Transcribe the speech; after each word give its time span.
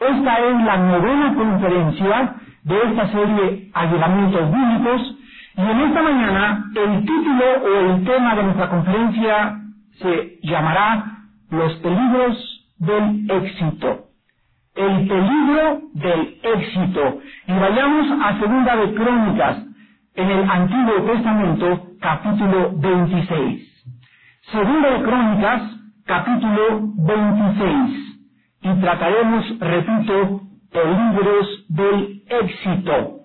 Esta 0.00 0.38
es 0.38 0.64
la 0.64 0.78
novena 0.78 1.34
conferencia 1.34 2.34
de 2.64 2.74
esta 2.88 3.06
serie 3.12 3.70
Ayudamientos 3.74 4.50
Bíblicos 4.50 5.16
y 5.58 5.60
en 5.60 5.80
esta 5.80 6.02
mañana 6.02 6.64
el 6.74 7.00
título 7.00 7.44
o 7.62 7.80
el 7.90 8.04
tema 8.06 8.34
de 8.34 8.42
nuestra 8.44 8.70
conferencia 8.70 9.60
se 10.00 10.38
llamará 10.42 11.04
Los 11.50 11.74
peligros 11.80 12.66
del 12.78 13.30
éxito. 13.30 14.06
El 14.74 15.06
peligro 15.06 15.80
del 15.92 16.38
éxito. 16.44 17.18
Y 17.48 17.52
vayamos 17.52 18.06
a 18.24 18.40
Segunda 18.40 18.76
de 18.76 18.94
Crónicas 18.94 19.58
en 20.14 20.30
el 20.30 20.50
Antiguo 20.50 21.12
Testamento 21.12 21.88
capítulo 22.00 22.72
26. 22.78 23.84
Segunda 24.50 24.90
de 24.92 25.02
Crónicas 25.02 25.62
capítulo 26.06 26.80
26 27.06 28.09
y 28.62 28.80
trataremos, 28.80 29.58
repito, 29.58 30.40
peligros 30.70 31.64
del 31.68 32.22
éxito. 32.28 33.16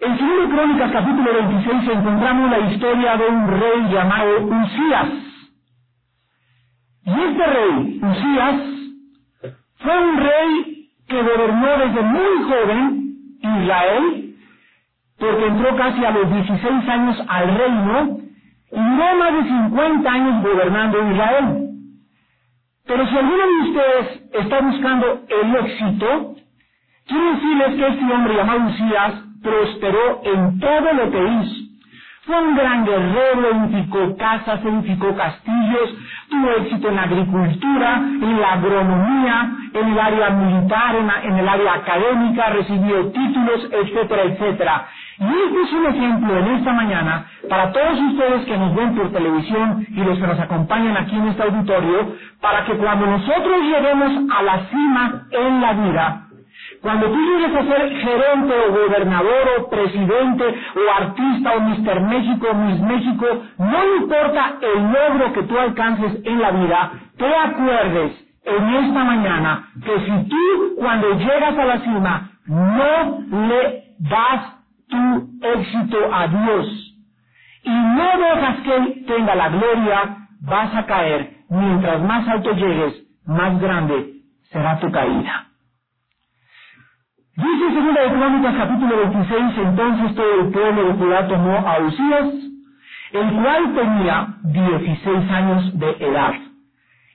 En 0.00 0.16
2 0.16 0.48
Crónicas 0.48 0.92
capítulo 0.92 1.32
26 1.34 1.88
encontramos 1.90 2.50
la 2.50 2.58
historia 2.70 3.16
de 3.16 3.26
un 3.26 3.48
rey 3.48 3.92
llamado 3.92 4.46
Usías. 4.46 5.08
Y 7.04 7.10
este 7.10 7.46
rey, 7.46 8.00
Usías, 8.02 8.60
fue 9.78 9.98
un 9.98 10.16
rey 10.18 10.90
que 11.08 11.22
gobernó 11.22 11.78
desde 11.78 12.02
muy 12.02 12.42
joven 12.48 13.14
Israel, 13.40 14.34
porque 15.18 15.46
entró 15.46 15.76
casi 15.76 16.04
a 16.04 16.10
los 16.12 16.30
16 16.32 16.88
años 16.88 17.16
al 17.28 17.58
reino 17.58 18.18
y 18.70 18.76
duró 18.76 19.16
más 19.18 19.32
de 19.32 19.48
50 19.48 20.12
años 20.12 20.42
gobernando 20.44 21.10
Israel. 21.10 21.67
Pero 22.88 23.06
si 23.06 23.16
alguno 23.18 23.36
de 23.36 23.68
ustedes 23.68 24.22
está 24.32 24.60
buscando 24.62 25.20
el 25.28 25.56
éxito, 25.56 26.34
quiero 27.06 27.34
decirles 27.34 27.74
que 27.76 27.86
este 27.86 28.14
hombre 28.14 28.34
llamado 28.34 28.66
Usías 28.66 29.12
prosperó 29.42 30.22
en 30.24 30.58
todo 30.58 30.92
lo 30.94 31.10
que 31.10 31.22
hizo. 31.22 31.68
Fue 32.24 32.40
un 32.40 32.56
gran 32.56 32.86
guerrero, 32.86 33.50
edificó 33.52 34.16
casas, 34.16 34.64
edificó 34.64 35.14
castillos, 35.14 35.94
tuvo 36.30 36.50
éxito 36.62 36.88
en 36.88 36.96
la 36.96 37.02
agricultura, 37.02 37.96
en 37.96 38.40
la 38.40 38.52
agronomía, 38.52 39.50
en 39.74 39.88
el 39.92 39.98
área 39.98 40.30
militar, 40.30 40.96
en, 41.24 41.38
el 41.38 41.48
área 41.48 41.74
académica, 41.74 42.50
recibió 42.50 43.06
títulos, 43.12 43.68
etcétera, 43.70 44.22
etcétera. 44.24 44.88
Y 45.20 45.24
este 45.24 45.62
es 45.62 45.72
un 45.72 45.86
ejemplo 45.86 46.38
en 46.38 46.46
esta 46.54 46.72
mañana 46.72 47.26
para 47.48 47.72
todos 47.72 48.00
ustedes 48.12 48.44
que 48.46 48.56
nos 48.56 48.74
ven 48.74 48.94
por 48.94 49.10
televisión 49.12 49.84
y 49.88 50.04
los 50.04 50.18
que 50.18 50.26
nos 50.26 50.38
acompañan 50.38 50.96
aquí 50.96 51.16
en 51.16 51.28
este 51.28 51.42
auditorio, 51.42 52.14
para 52.40 52.64
que 52.64 52.74
cuando 52.74 53.06
nosotros 53.06 53.62
lleguemos 53.62 54.32
a 54.32 54.42
la 54.42 54.60
cima 54.68 55.26
en 55.30 55.60
la 55.60 55.72
vida, 55.72 56.24
cuando 56.82 57.06
tú 57.08 57.16
llegues 57.16 57.54
a 57.56 57.64
ser 57.64 57.90
gerente 57.96 58.54
o 58.68 58.72
gobernador 58.72 59.48
o 59.58 59.68
presidente 59.70 60.44
o 60.44 61.02
artista 61.02 61.52
o 61.56 61.60
Mister 61.62 62.00
México 62.00 62.46
o 62.52 62.54
Miss 62.54 62.80
México, 62.80 63.26
no 63.58 63.96
importa 63.96 64.52
el 64.60 64.82
logro 64.84 65.32
que 65.32 65.42
tú 65.42 65.58
alcances 65.58 66.20
en 66.24 66.40
la 66.40 66.50
vida, 66.52 66.92
te 67.16 67.34
acuerdes 67.34 68.12
en 68.44 68.74
esta 68.74 69.04
mañana 69.04 69.68
que 69.84 70.00
si 70.00 70.28
tú 70.28 70.74
cuando 70.78 71.10
llegas 71.18 71.58
a 71.58 71.64
la 71.64 71.78
cima 71.80 72.30
no 72.46 73.18
le 73.48 73.84
das 73.98 74.57
tu 74.88 75.30
éxito 75.42 75.98
a 76.12 76.26
Dios 76.28 76.88
y 77.62 77.70
no 77.70 78.18
dejas 78.18 78.60
que 78.60 78.76
Él 78.76 79.04
tenga 79.06 79.34
la 79.34 79.48
gloria, 79.48 80.28
vas 80.40 80.74
a 80.74 80.86
caer. 80.86 81.36
Mientras 81.50 82.02
más 82.02 82.28
alto 82.28 82.52
llegues, 82.52 82.94
más 83.26 83.60
grande 83.60 84.22
será 84.50 84.78
tu 84.80 84.90
caída. 84.90 85.46
Dice 87.36 87.68
segunda 87.72 88.00
de 88.02 88.10
Crónicas 88.10 88.54
capítulo 88.56 88.96
26, 88.96 89.58
entonces 89.58 90.14
todo 90.16 90.40
el 90.40 90.50
pueblo 90.50 90.84
de 90.84 90.92
Judá 90.94 91.28
tomó 91.28 91.56
a 91.56 91.78
Usías, 91.78 92.34
el 93.12 93.32
cual 93.32 93.74
tenía 93.74 94.28
16 94.42 95.30
años 95.30 95.78
de 95.78 95.90
edad, 96.00 96.34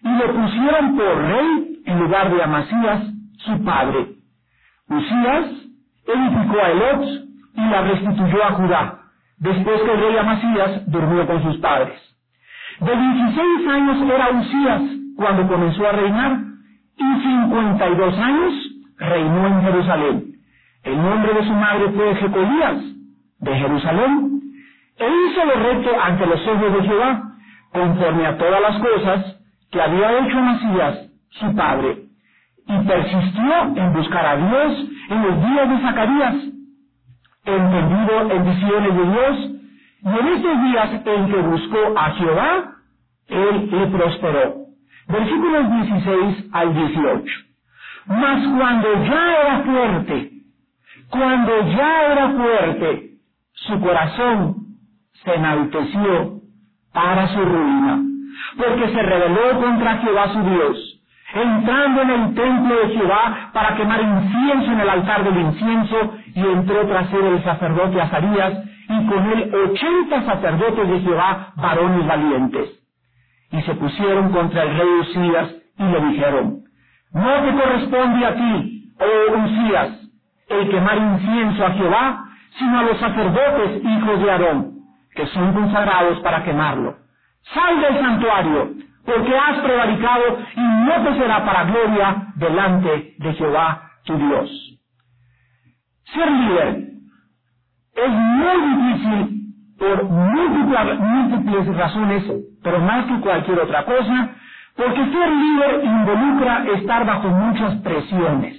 y 0.02 0.10
le 0.10 0.28
pusieron 0.30 0.96
por 0.96 1.18
rey 1.18 1.82
en 1.86 2.00
lugar 2.00 2.34
de 2.34 2.42
Amasías, 2.42 3.02
su 3.40 3.64
padre. 3.66 4.16
Usías 4.88 5.46
edificó 6.08 6.58
a 6.58 6.70
Elot 6.70 7.23
y 7.56 7.62
la 7.62 7.82
restituyó 7.82 8.44
a 8.44 8.52
Judá, 8.52 9.00
después 9.38 9.82
que 9.82 9.92
el 9.92 10.00
rey 10.00 10.18
Amasías 10.18 10.92
durmió 10.92 11.26
con 11.28 11.44
sus 11.44 11.58
padres. 11.58 12.00
De 12.80 12.96
16 12.96 13.68
años 13.68 14.02
era 14.10 14.30
Usías 14.32 14.82
cuando 15.16 15.48
comenzó 15.48 15.88
a 15.88 15.92
reinar, 15.92 16.40
y 16.98 17.22
52 17.22 18.18
años 18.18 18.54
reinó 18.98 19.48
en 19.48 19.62
Jerusalén. 19.62 20.24
El 20.84 20.98
nombre 20.98 21.34
de 21.34 21.44
su 21.46 21.54
madre 21.54 21.90
fue 21.92 22.16
Jecolías, 22.16 22.78
de 23.40 23.56
Jerusalén. 23.56 24.42
E 24.98 25.06
hizo 25.08 25.46
lo 25.46 25.56
recto 25.56 25.90
ante 26.02 26.26
los 26.26 26.48
ojos 26.48 26.74
de 26.74 26.84
Jehová, 26.88 27.22
conforme 27.72 28.26
a 28.26 28.38
todas 28.38 28.62
las 28.62 28.78
cosas 28.80 29.38
que 29.72 29.82
había 29.82 30.20
hecho 30.20 30.38
Amasías, 30.38 31.10
su 31.32 31.56
padre, 31.56 32.04
y 32.68 32.88
persistió 32.88 33.76
en 33.76 33.94
buscar 33.94 34.26
a 34.26 34.36
Dios 34.38 34.90
en 35.10 35.22
los 35.24 35.50
días 35.50 35.70
de 35.70 35.80
Zacarías, 35.80 36.36
entendido 37.46 38.32
en 38.32 38.46
visiones 38.46 38.96
de 38.96 39.06
Dios, 39.06 39.54
y 40.04 40.08
en 40.08 40.28
estos 40.28 40.64
días 40.64 40.90
en 41.06 41.32
que 41.32 41.38
buscó 41.38 41.98
a 41.98 42.12
Jehová, 42.12 42.74
él 43.28 43.70
le 43.72 43.88
prosperó. 43.88 44.56
Versículos 45.08 45.72
16 45.72 46.50
al 46.52 46.74
18. 46.74 47.24
Mas 48.08 48.48
cuando 48.58 48.94
ya 49.06 49.42
era 49.42 49.64
fuerte, 49.64 50.32
cuando 51.10 51.68
ya 51.72 52.12
era 52.12 52.30
fuerte, 52.32 53.10
su 53.54 53.80
corazón 53.80 54.56
se 55.24 55.34
enalteció 55.34 56.42
para 56.94 57.28
su 57.30 57.40
ruina, 57.40 58.02
porque 58.58 58.94
se 58.94 59.02
rebeló 59.02 59.62
contra 59.62 59.98
Jehová 60.00 60.34
su 60.34 60.42
Dios, 60.44 61.02
entrando 61.34 62.02
en 62.02 62.10
el 62.10 62.36
templo 62.36 62.76
de 62.76 62.94
Jehová 62.94 63.50
para 63.54 63.76
quemar 63.76 64.02
incienso 64.02 64.72
en 64.72 64.80
el 64.82 64.90
altar 64.90 65.24
del 65.24 65.38
incienso, 65.38 66.14
y 66.36 66.42
entró 66.42 66.86
tras 66.88 67.12
él 67.14 67.26
el 67.26 67.44
sacerdote 67.44 68.02
Azarías, 68.02 68.64
y 68.90 69.08
con 69.08 69.32
él 69.32 69.52
ochenta 69.54 70.24
sacerdotes 70.24 70.90
de 70.90 71.00
Jehová, 71.02 71.54
varones 71.56 72.06
valientes. 72.08 72.70
Y 73.52 73.62
se 73.62 73.76
pusieron 73.76 74.32
contra 74.32 74.64
el 74.64 74.78
rey 74.78 74.88
Usías 75.02 75.56
y 75.78 75.84
le 75.84 76.02
dijeron, 76.08 76.64
no 77.14 77.44
te 77.44 77.52
corresponde 77.54 78.26
a 78.26 78.36
ti, 78.36 78.94
oh 79.00 79.38
Usías, 79.46 79.90
el 80.50 80.70
quemar 80.70 80.98
incienso 80.98 81.66
a 81.66 81.72
Jehová, 81.72 82.26
sino 82.58 82.80
a 82.80 82.84
los 82.84 83.00
sacerdotes 83.00 83.84
hijos 83.84 84.20
de 84.20 84.32
Aarón, 84.32 84.74
que 85.16 85.28
son 85.28 85.54
consagrados 85.54 86.20
para 86.20 86.44
quemarlo. 86.44 86.98
Sal 87.54 87.82
del 87.82 88.00
santuario, 88.00 88.72
porque 89.06 89.38
has 89.38 89.60
prevaricado 89.60 90.38
y 90.56 90.62
no 90.62 91.04
te 91.04 91.20
será 91.20 91.46
para 91.46 91.66
gloria 91.66 92.28
delante 92.36 93.16
de 93.18 93.34
Jehová 93.34 93.92
tu 94.06 94.18
Dios. 94.18 94.73
Ser 96.14 96.32
líder 96.32 96.84
es 97.96 98.10
muy 98.10 98.76
difícil 98.76 99.44
por 99.80 100.04
múltiples, 100.06 101.00
múltiples 101.00 101.78
razones, 101.78 102.24
pero 102.64 102.80
más 102.80 103.06
que 103.06 103.20
cualquier 103.20 103.60
otra 103.60 103.86
cosa, 103.86 104.30
porque 104.76 105.06
ser 105.06 105.32
líder 105.32 105.86
involucra 105.86 106.66
estar 106.76 107.06
bajo 107.06 107.30
muchas 107.30 107.76
presiones 107.82 108.58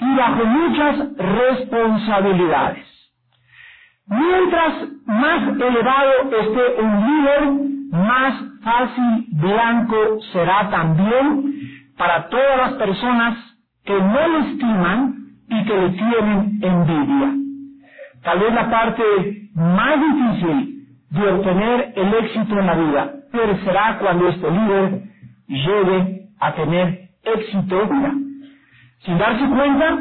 y 0.00 0.14
bajo 0.16 0.44
muchas 0.44 1.16
responsabilidades. 1.16 2.86
Mientras 4.06 4.74
más 5.06 5.48
elevado 5.48 6.12
esté 6.40 6.82
un 6.82 7.06
líder, 7.06 7.52
más 7.92 8.34
fácil 8.62 9.26
blanco 9.32 10.20
será 10.32 10.70
también 10.70 11.54
para 11.96 12.28
todas 12.28 12.58
las 12.58 12.72
personas 12.74 13.38
que 13.84 13.94
no 13.94 14.28
le 14.28 14.50
estiman 14.50 15.21
y 15.52 15.64
que 15.64 15.76
le 15.76 15.90
tienen 15.90 16.58
envidia. 16.62 17.34
Tal 18.22 18.38
vez 18.38 18.54
la 18.54 18.70
parte 18.70 19.02
más 19.54 19.94
difícil 20.00 20.86
de 21.10 21.28
obtener 21.28 21.92
el 21.96 22.14
éxito 22.14 22.58
en 22.58 22.66
la 22.66 22.74
vida, 22.74 23.12
pero 23.30 23.56
será 23.58 23.98
cuando 23.98 24.28
este 24.28 24.50
líder 24.50 25.02
llegue 25.48 26.22
a 26.40 26.52
tener 26.52 27.08
éxito. 27.24 27.88
Sin 29.04 29.18
darse 29.18 29.44
cuenta, 29.46 29.94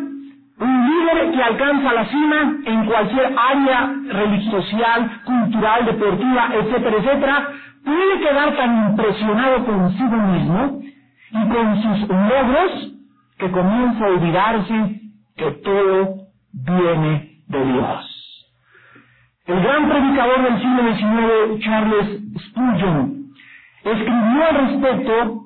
un 0.59 0.89
líder 0.89 1.31
que 1.31 1.43
alcanza 1.43 1.93
la 1.93 2.05
cima 2.05 2.55
en 2.65 2.85
cualquier 2.85 3.33
área 3.35 3.93
religiosa, 4.09 5.09
cultural, 5.25 5.85
deportiva, 5.85 6.49
etcétera, 6.53 6.97
etcétera, 6.97 7.47
puede 7.83 8.19
quedar 8.19 8.55
tan 8.55 8.91
impresionado 8.91 9.65
consigo 9.65 10.17
mismo 10.17 10.81
y 11.31 11.49
con 11.49 11.81
sus 11.81 12.09
logros 12.09 12.93
que 13.37 13.49
comienza 13.49 14.05
a 14.05 14.09
olvidarse 14.09 15.01
que 15.35 15.51
todo 15.63 16.15
viene 16.53 17.43
de 17.47 17.65
Dios. 17.65 18.11
El 19.45 19.61
gran 19.61 19.89
predicador 19.89 20.43
del 20.43 20.61
siglo 20.61 20.95
XIX, 20.95 21.63
Charles 21.63 22.21
Spurgeon, 22.47 23.25
escribió 23.83 24.45
al 24.49 24.67
respecto, 24.67 25.45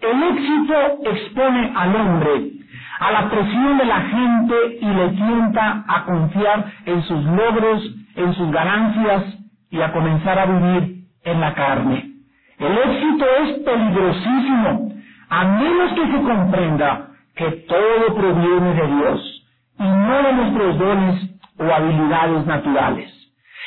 el 0.00 0.22
éxito 0.22 0.74
expone 1.10 1.72
al 1.74 1.96
hombre 1.96 2.54
a 3.00 3.10
la 3.10 3.28
presión 3.28 3.78
de 3.78 3.84
la 3.84 4.00
gente 4.02 4.54
y 4.80 4.86
le 4.86 5.08
tienta 5.10 5.84
a 5.86 6.04
confiar 6.04 6.72
en 6.86 7.02
sus 7.02 7.24
logros, 7.24 7.82
en 8.16 8.34
sus 8.34 8.50
ganancias 8.50 9.24
y 9.70 9.80
a 9.80 9.92
comenzar 9.92 10.38
a 10.38 10.46
vivir 10.46 11.04
en 11.24 11.40
la 11.40 11.54
carne. 11.54 12.10
El 12.58 12.78
éxito 12.78 13.26
es 13.42 13.58
peligrosísimo, 13.64 14.92
a 15.28 15.44
menos 15.44 15.92
que 15.92 16.06
se 16.06 16.22
comprenda 16.22 17.08
que 17.36 17.50
todo 17.68 18.14
proviene 18.14 18.74
de 18.74 18.86
Dios 18.86 19.46
y 19.78 19.82
no 19.82 20.22
de 20.22 20.32
nuestros 20.32 20.78
dones 20.78 21.30
o 21.58 21.64
habilidades 21.64 22.46
naturales. 22.46 23.10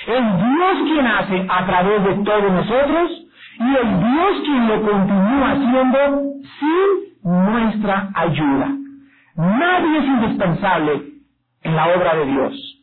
Es 0.08 0.24
Dios 0.24 0.78
quien 0.86 1.08
hace 1.08 1.46
a 1.50 1.66
través 1.66 2.04
de 2.04 2.24
todos 2.24 2.52
nosotros 2.52 3.12
y 3.60 3.76
es 3.76 4.00
Dios 4.00 4.42
quien 4.46 4.68
lo 4.68 4.82
continúa 4.84 5.52
haciendo 5.52 5.98
sin 6.60 7.08
nuestra 7.24 8.10
ayuda. 8.14 8.70
Nadie 9.36 9.98
es 9.98 10.06
indispensable 10.06 11.04
en 11.64 11.76
la 11.76 11.88
obra 11.88 12.16
de 12.16 12.26
Dios. 12.26 12.78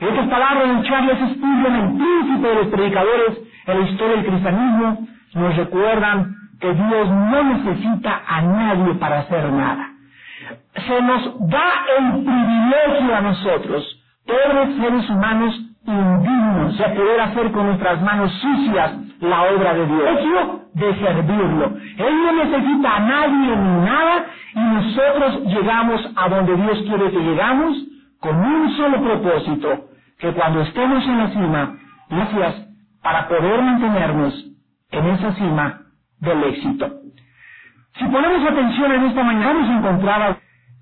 Estas 0.00 0.28
palabras 0.28 0.82
de 0.82 0.88
Charles 0.88 1.18
Spurgeon, 1.34 1.76
el 1.76 1.96
príncipe 1.96 2.48
de 2.48 2.54
los 2.54 2.66
predicadores 2.68 3.38
en 3.66 3.80
la 3.80 3.88
historia 3.88 4.16
del 4.16 4.26
cristianismo, 4.26 5.06
nos 5.34 5.56
recuerdan 5.56 6.34
que 6.60 6.72
Dios 6.72 7.08
no 7.08 7.42
necesita 7.44 8.22
a 8.26 8.42
nadie 8.42 8.94
para 8.94 9.20
hacer 9.20 9.50
nada. 9.52 9.89
Se 10.86 11.02
nos 11.02 11.48
da 11.48 11.64
el 11.98 12.24
privilegio 12.24 13.16
a 13.16 13.20
nosotros, 13.20 14.02
pobres 14.26 14.76
seres 14.76 15.10
humanos 15.10 15.60
indignos, 15.86 16.78
de 16.78 16.84
poder 16.84 17.20
hacer 17.20 17.52
con 17.52 17.66
nuestras 17.66 18.02
manos 18.02 18.32
sucias 18.40 18.92
la 19.20 19.42
obra 19.42 19.74
de 19.74 19.86
Dios. 19.86 20.20
De 20.74 20.94
servirlo. 20.94 21.66
Él 21.98 22.14
no 22.24 22.44
necesita 22.44 22.96
a 22.96 23.00
nadie 23.00 23.56
ni 23.56 23.84
nada 23.84 24.26
y 24.54 24.60
nosotros 24.60 25.42
llegamos 25.46 26.10
a 26.16 26.28
donde 26.28 26.56
Dios 26.56 26.78
quiere 26.86 27.10
que 27.10 27.18
llegamos 27.18 27.76
con 28.20 28.36
un 28.36 28.76
solo 28.76 29.02
propósito, 29.02 29.86
que 30.18 30.32
cuando 30.32 30.60
estemos 30.62 31.04
en 31.04 31.18
la 31.18 31.28
cima, 31.30 31.78
gracias 32.08 32.66
para 33.02 33.28
poder 33.28 33.62
mantenernos 33.62 34.34
en 34.90 35.06
esa 35.06 35.32
cima 35.34 35.80
del 36.20 36.44
éxito. 36.44 36.99
Si 38.00 38.06
ponemos 38.06 38.50
atención 38.50 38.92
en 38.92 39.04
esta 39.04 39.22
mañana, 39.22 39.60
vamos 39.82 40.08
a 40.08 40.36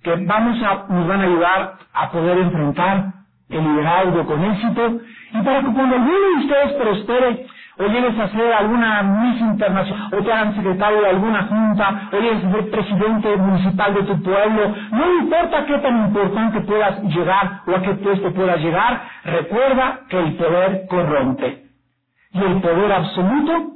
que 0.05 0.15
vamos 0.25 0.63
a, 0.63 0.87
nos 0.89 1.09
van 1.09 1.21
a 1.21 1.25
ayudar 1.25 1.73
a 1.93 2.11
poder 2.13 2.39
enfrentar 2.39 3.07
el 3.49 3.61
liderazgo 3.61 4.25
con 4.25 4.45
éxito 4.45 5.01
y 5.33 5.43
para 5.43 5.61
que 5.63 5.73
cuando 5.73 5.97
alguno 5.97 6.13
de 6.13 6.45
ustedes 6.45 6.73
prospere 6.75 7.47
o 7.79 7.87
llegues 7.89 8.17
a 8.21 8.29
ser 8.29 8.53
alguna 8.53 9.03
Miss 9.03 9.41
Internacional, 9.41 10.15
o 10.15 10.23
te 10.23 10.33
hagan 10.33 10.55
secretario 10.55 11.01
de 11.01 11.09
alguna 11.09 11.43
junta, 11.43 12.09
o 12.13 12.17
a 12.17 12.53
ser 12.53 12.71
presidente 12.71 13.37
municipal 13.37 13.95
de 13.95 14.03
tu 14.05 14.23
pueblo, 14.23 14.75
no 14.93 15.19
importa 15.21 15.67
qué 15.67 15.79
tan 15.79 16.07
importante 16.07 16.61
puedas 16.61 17.03
llegar 17.03 17.63
o 17.67 17.75
a 17.75 17.83
qué 17.83 17.95
puesto 17.95 18.33
puedas 18.33 18.61
llegar, 18.61 19.03
recuerda 19.25 20.01
que 20.09 20.21
el 20.21 20.35
poder 20.35 20.87
corrompe. 20.89 21.65
Y 22.33 22.39
el 22.39 22.61
poder 22.61 22.93
absoluto 22.93 23.73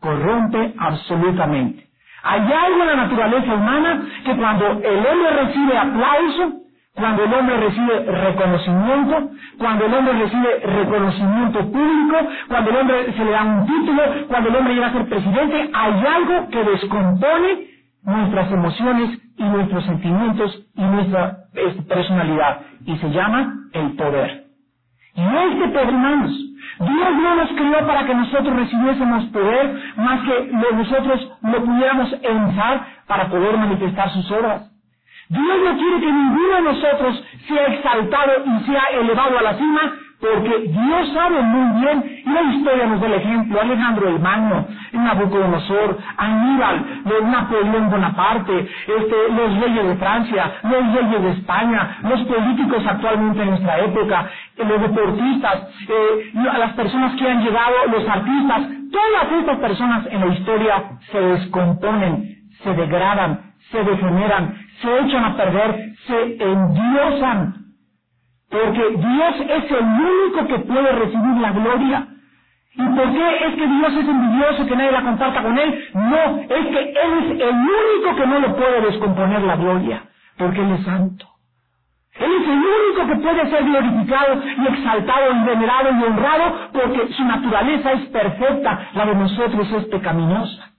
corrompe 0.00 0.74
absolutamente. 0.76 1.89
Hay 2.22 2.40
algo 2.40 2.82
en 2.82 2.86
la 2.86 2.96
naturaleza 2.96 3.54
humana 3.54 4.02
que 4.24 4.36
cuando 4.36 4.66
el 4.66 5.06
hombre 5.06 5.30
recibe 5.44 5.78
aplauso, 5.78 6.60
cuando 6.94 7.24
el 7.24 7.32
hombre 7.32 7.56
recibe 7.56 8.04
reconocimiento, 8.04 9.30
cuando 9.58 9.86
el 9.86 9.94
hombre 9.94 10.12
recibe 10.14 10.58
reconocimiento 10.64 11.60
público, 11.72 12.16
cuando 12.48 12.70
el 12.70 12.76
hombre 12.76 13.12
se 13.16 13.24
le 13.24 13.30
da 13.30 13.42
un 13.42 13.66
título, 13.66 14.02
cuando 14.28 14.48
el 14.50 14.56
hombre 14.56 14.74
llega 14.74 14.86
a 14.88 14.92
ser 14.92 15.08
presidente, 15.08 15.70
hay 15.72 16.04
algo 16.06 16.48
que 16.50 16.64
descompone 16.64 17.66
nuestras 18.02 18.52
emociones 18.52 19.18
y 19.36 19.44
nuestros 19.44 19.84
sentimientos 19.84 20.66
y 20.74 20.82
nuestra 20.82 21.38
personalidad 21.88 22.60
y 22.84 22.96
se 22.98 23.10
llama 23.10 23.54
el 23.72 23.92
poder. 23.96 24.44
Y 25.14 25.22
este 25.22 25.68
poder, 25.68 25.88
hermanos, 25.88 26.49
Dios 26.80 27.14
no 27.22 27.34
nos 27.34 27.48
crió 27.50 27.86
para 27.86 28.06
que 28.06 28.14
nosotros 28.14 28.56
recibiésemos 28.56 29.24
poder 29.26 29.82
más 29.96 30.20
que 30.22 30.50
nosotros 30.72 31.30
lo 31.42 31.64
pudiéramos 31.64 32.10
usar 32.12 32.86
para 33.06 33.28
poder 33.28 33.58
manifestar 33.58 34.10
sus 34.10 34.30
obras. 34.30 34.70
Dios 35.28 35.58
no 35.64 35.76
quiere 35.76 36.00
que 36.00 36.12
ninguno 36.12 36.54
de 36.56 36.62
nosotros 36.62 37.24
sea 37.46 37.66
exaltado 37.66 38.32
y 38.46 38.64
sea 38.64 38.82
elevado 38.98 39.38
a 39.38 39.42
la 39.42 39.54
cima, 39.54 39.80
porque 40.20 40.68
Dios 40.68 41.12
sabe 41.14 41.40
muy 41.42 41.80
bien, 41.80 42.22
y 42.26 42.30
la 42.30 42.42
historia 42.42 42.86
nos 42.86 43.00
da 43.00 43.06
el 43.06 43.14
ejemplo, 43.14 43.60
Alejandro 43.60 44.08
el 44.08 44.18
Magno, 44.18 44.66
Nabucodonosor, 44.92 45.98
Aníbal, 46.18 46.84
Napoleón 47.30 47.90
Bonaparte, 47.90 48.68
este, 48.86 49.16
los 49.34 49.60
reyes 49.60 49.86
de 49.86 49.96
Francia, 49.96 50.52
los 50.64 50.94
reyes 50.94 51.22
de 51.22 51.30
España, 51.30 51.98
los 52.02 52.20
políticos 52.22 52.84
actualmente 52.86 53.42
en 53.42 53.50
nuestra 53.50 53.78
época, 53.78 54.30
los 54.64 54.80
deportistas, 54.80 55.68
eh, 55.88 56.30
las 56.34 56.72
personas 56.74 57.16
que 57.16 57.28
han 57.28 57.42
llegado, 57.42 57.74
los 57.90 58.08
artistas, 58.08 58.62
todas 58.90 59.40
estas 59.40 59.58
personas 59.58 60.06
en 60.10 60.20
la 60.20 60.34
historia 60.34 60.84
se 61.10 61.20
descomponen, 61.20 62.24
se 62.62 62.74
degradan, 62.74 63.52
se 63.70 63.82
degeneran, 63.82 64.56
se 64.82 64.98
echan 65.00 65.24
a 65.24 65.36
perder, 65.36 65.94
se 66.06 66.44
endiosan. 66.44 67.54
Porque 68.50 68.96
Dios 68.96 69.34
es 69.48 69.70
el 69.70 69.84
único 69.84 70.46
que 70.48 70.58
puede 70.60 70.92
recibir 70.92 71.36
la 71.40 71.52
gloria. 71.52 72.06
¿Y 72.74 72.82
por 72.82 73.12
qué 73.12 73.46
es 73.46 73.54
que 73.56 73.66
Dios 73.66 73.92
es 73.92 74.08
envidioso 74.08 74.66
que 74.66 74.76
nadie 74.76 74.92
la 74.92 75.02
comparta 75.02 75.42
con 75.42 75.58
Él? 75.58 75.84
No, 75.94 76.40
es 76.42 76.66
que 76.66 76.80
Él 76.80 77.12
es 77.24 77.30
el 77.40 77.54
único 77.54 78.16
que 78.16 78.26
no 78.26 78.38
le 78.40 78.48
puede 78.50 78.80
descomponer 78.82 79.42
la 79.42 79.56
gloria, 79.56 80.02
porque 80.36 80.60
Él 80.60 80.72
es 80.72 80.84
santo. 80.84 81.29
Él 82.20 82.32
es 82.42 82.48
el 82.48 82.58
único 82.58 83.08
que 83.08 83.22
puede 83.22 83.50
ser 83.50 83.64
glorificado 83.64 84.42
y 84.58 84.68
exaltado 84.68 85.32
y 85.32 85.44
venerado 85.46 85.90
y 85.92 86.04
honrado 86.04 86.70
porque 86.74 87.14
su 87.14 87.24
naturaleza 87.24 87.92
es 87.94 88.02
perfecta, 88.10 88.90
la 88.94 89.06
de 89.06 89.16
nosotros 89.16 89.72
es 89.72 89.86
pecaminosa. 89.86 90.70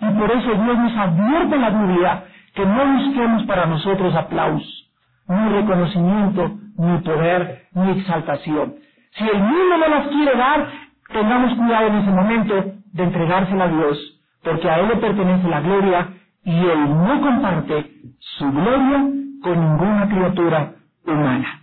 Y 0.00 0.06
por 0.18 0.30
eso 0.32 0.54
Dios 0.54 0.78
nos 0.78 0.96
advierte 0.96 1.56
en 1.56 1.62
la 1.62 1.70
Biblia 1.70 2.24
que 2.54 2.66
no 2.66 2.86
busquemos 2.86 3.44
para 3.44 3.66
nosotros 3.66 4.14
aplausos, 4.16 4.92
ni 5.28 5.50
reconocimiento, 5.50 6.52
ni 6.78 6.98
poder, 7.00 7.68
ni 7.74 7.92
exaltación. 8.00 8.76
Si 9.18 9.24
el 9.28 9.40
mundo 9.40 9.78
no 9.78 9.88
las 9.88 10.08
quiere 10.08 10.36
dar, 10.36 10.68
tengamos 11.12 11.54
cuidado 11.54 11.88
en 11.88 11.96
ese 11.96 12.10
momento 12.12 12.64
de 12.92 13.04
entregársela 13.04 13.64
a 13.64 13.68
Dios, 13.68 14.20
porque 14.44 14.70
a 14.70 14.80
Él 14.80 14.88
le 14.88 14.96
pertenece 14.96 15.48
la 15.48 15.60
gloria 15.60 16.08
y 16.44 16.56
Él 16.58 16.90
no 16.90 17.20
comparte 17.22 17.92
su 18.38 18.52
gloria 18.52 19.27
con 19.42 19.60
ninguna 19.60 20.08
criatura 20.08 20.72
humana. 21.06 21.62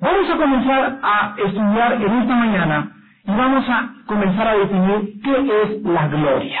Vamos 0.00 0.30
a 0.30 0.36
comenzar 0.36 0.98
a 1.02 1.34
estudiar 1.38 1.92
en 1.94 2.12
esta 2.22 2.34
mañana 2.34 2.92
y 3.24 3.30
vamos 3.30 3.64
a 3.68 3.90
comenzar 4.06 4.48
a 4.48 4.56
definir 4.56 5.20
qué 5.22 5.62
es 5.62 5.82
la 5.82 6.08
gloria. 6.08 6.60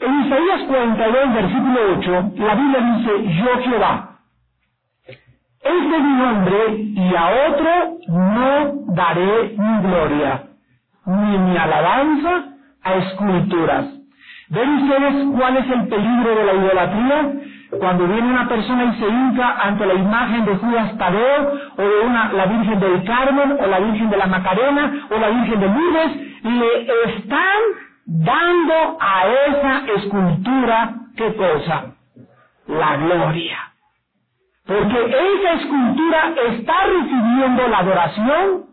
En 0.00 0.20
Isaías 0.20 0.62
42, 0.68 1.34
versículo 1.34 1.80
8, 1.98 2.32
la 2.36 2.54
Biblia 2.54 2.96
dice, 2.96 3.34
yo 3.34 3.62
Jehová, 3.62 4.08
es 5.60 6.02
mi 6.02 6.12
nombre 6.12 6.74
y 6.76 7.14
a 7.16 7.50
otro 7.50 7.70
no 8.08 8.94
daré 8.94 9.54
mi 9.58 9.82
gloria, 9.82 10.42
ni 11.04 11.38
mi 11.38 11.56
alabanza 11.56 12.44
a 12.82 12.94
esculturas. 12.94 13.86
¿Ven 14.50 14.68
ustedes 14.70 15.26
cuál 15.36 15.56
es 15.58 15.70
el 15.70 15.88
peligro 15.88 16.34
de 16.34 16.44
la 16.44 16.54
idolatría? 16.54 17.32
Cuando 17.70 18.06
viene 18.06 18.28
una 18.28 18.48
persona 18.48 18.84
y 18.84 18.98
se 18.98 19.06
hinca 19.06 19.56
ante 19.62 19.84
la 19.84 19.94
imagen 19.94 20.44
de 20.46 20.56
Judas 20.56 20.96
Tadeo, 20.96 21.52
o 21.76 21.82
de 21.82 22.06
una, 22.06 22.32
la 22.32 22.46
Virgen 22.46 22.80
del 22.80 23.04
Carmen, 23.04 23.58
o 23.60 23.66
la 23.66 23.78
Virgen 23.80 24.08
de 24.08 24.16
la 24.16 24.26
Macarena, 24.26 25.06
o 25.10 25.18
la 25.18 25.28
Virgen 25.28 25.60
de 25.60 25.66
Lourdes, 25.66 26.16
le 26.44 27.10
están 27.10 27.60
dando 28.06 28.98
a 29.00 29.26
esa 29.48 29.92
escultura, 29.96 30.94
¿qué 31.14 31.34
cosa? 31.34 31.94
La 32.68 32.96
gloria. 32.96 33.58
Porque 34.66 35.04
esa 35.04 35.52
escultura 35.52 36.34
está 36.50 36.74
recibiendo 36.84 37.68
la 37.68 37.78
adoración, 37.78 38.64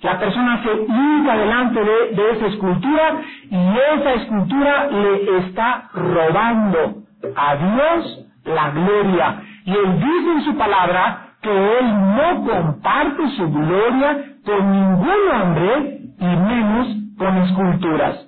la 0.00 0.18
persona 0.18 0.62
se 0.62 0.72
hinca 0.72 1.36
delante 1.36 1.80
de, 1.82 2.30
esa 2.32 2.46
escultura 2.46 3.20
y 3.50 3.78
esa 3.96 4.14
escultura 4.14 4.86
le 4.86 5.38
está 5.38 5.90
robando 5.92 6.94
a 7.34 7.56
Dios 7.56 8.27
la 8.48 8.70
gloria. 8.70 9.42
Y 9.64 9.70
Él 9.72 9.98
dice 9.98 10.32
en 10.32 10.44
su 10.44 10.56
palabra 10.56 11.34
que 11.42 11.78
Él 11.78 11.86
no 11.86 12.44
comparte 12.44 13.28
su 13.36 13.50
gloria 13.50 14.24
con 14.44 14.72
ningún 14.72 15.30
hombre 15.34 16.00
y 16.18 16.24
menos 16.24 16.88
con 17.16 17.36
esculturas. 17.38 18.26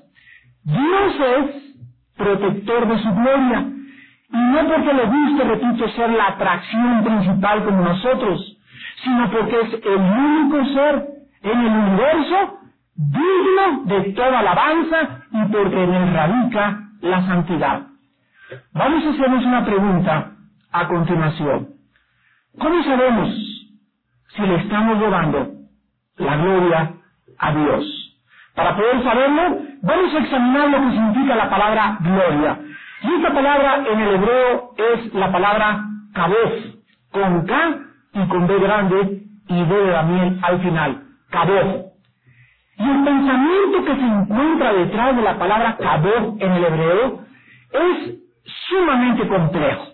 Dios 0.65 1.15
es 1.39 1.61
protector 2.17 2.87
de 2.89 2.99
su 3.03 3.15
gloria. 3.15 3.65
Y 4.33 4.37
no 4.37 4.69
porque 4.69 4.93
le 4.93 5.07
guste, 5.07 5.45
repito, 5.45 5.89
ser 5.91 6.11
la 6.11 6.29
atracción 6.29 7.03
principal 7.03 7.65
como 7.65 7.83
nosotros, 7.83 8.57
sino 9.03 9.31
porque 9.31 9.61
es 9.61 9.75
el 9.85 9.97
único 9.97 10.65
ser 10.67 11.07
en 11.43 11.61
el 11.61 11.73
universo 11.73 12.59
digno 12.95 13.85
de 13.87 14.13
toda 14.13 14.41
alabanza 14.41 15.25
y 15.33 15.53
porque 15.53 15.83
en 15.83 15.95
él 15.95 16.15
radica 16.15 16.81
la 17.01 17.27
santidad. 17.27 17.90
Vamos 18.73 19.05
a 19.05 19.11
hacernos 19.11 19.45
una 19.45 19.65
pregunta 19.65 20.33
a 20.73 20.89
continuación. 20.89 21.69
¿Cómo 22.59 22.83
sabemos 22.83 23.29
si 24.35 24.43
le 24.43 24.57
estamos 24.57 24.99
llevando 24.99 25.53
la 26.17 26.37
gloria 26.37 26.93
a 27.39 27.53
Dios? 27.55 28.19
Para 28.55 28.77
poder 28.77 29.03
saberlo, 29.05 29.59
vamos 29.83 30.15
a 30.15 30.19
examinar 30.19 30.69
lo 30.69 30.79
que 30.79 30.91
significa 30.97 31.37
la 31.37 31.49
palabra 31.51 31.99
gloria. 32.01 32.59
Y 33.03 33.15
esta 33.15 33.33
palabra 33.33 33.85
en 33.89 34.01
el 34.01 34.15
hebreo 34.17 34.71
es 34.77 35.15
la 35.15 35.31
palabra 35.31 35.85
kabof, 36.13 36.53
con 37.13 37.47
K 37.47 37.79
y 38.15 38.29
con 38.29 38.47
B 38.49 38.59
grande 38.59 39.23
y 39.49 39.65
B 39.65 39.75
de 39.75 39.91
Daniel 39.91 40.39
al 40.43 40.61
final, 40.61 41.03
kabof. 41.31 41.87
Y 42.79 42.91
el 42.91 43.05
pensamiento 43.05 43.85
que 43.85 43.95
se 43.95 44.07
encuentra 44.07 44.73
detrás 44.73 45.17
de 45.17 45.23
la 45.23 45.39
palabra 45.39 45.77
kabof 45.77 46.41
en 46.41 46.53
el 46.53 46.65
hebreo 46.65 47.21
es 47.73 48.21
sumamente 48.69 49.27
complejo, 49.27 49.87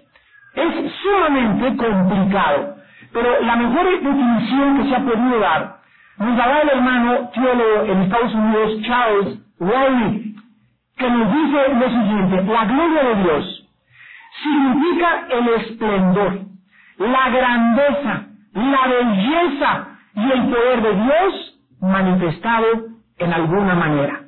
es 0.55 0.93
sumamente 1.03 1.77
complicado. 1.77 2.77
Pero 3.13 3.41
la 3.41 3.57
mejor 3.57 3.91
definición 3.91 4.79
que 4.79 4.89
se 4.89 4.97
ha 4.97 5.05
podido 5.05 5.39
dar 5.39 5.77
nos 6.19 6.37
la 6.37 6.49
da 6.49 6.63
el 6.63 6.69
hermano 6.71 7.31
teólogo 7.35 7.93
en 7.93 8.03
Estados 8.03 8.35
Unidos, 8.35 8.83
Charles 8.87 9.39
Wiley, 9.61 10.35
que 10.97 11.11
nos 11.11 11.33
dice 11.33 11.75
lo 11.75 11.89
siguiente, 11.89 12.53
la 12.53 12.65
gloria 12.65 13.03
de 13.03 13.23
Dios 13.23 13.69
significa 14.43 15.27
el 15.31 15.49
esplendor, 15.49 16.41
la 16.99 17.29
grandeza, 17.29 18.27
la 18.55 18.87
belleza 18.89 19.89
y 20.15 20.31
el 20.31 20.49
poder 20.49 20.83
de 20.83 20.95
Dios 20.95 21.61
manifestado 21.81 22.67
en 23.19 23.33
alguna 23.33 23.75
manera. 23.75 24.21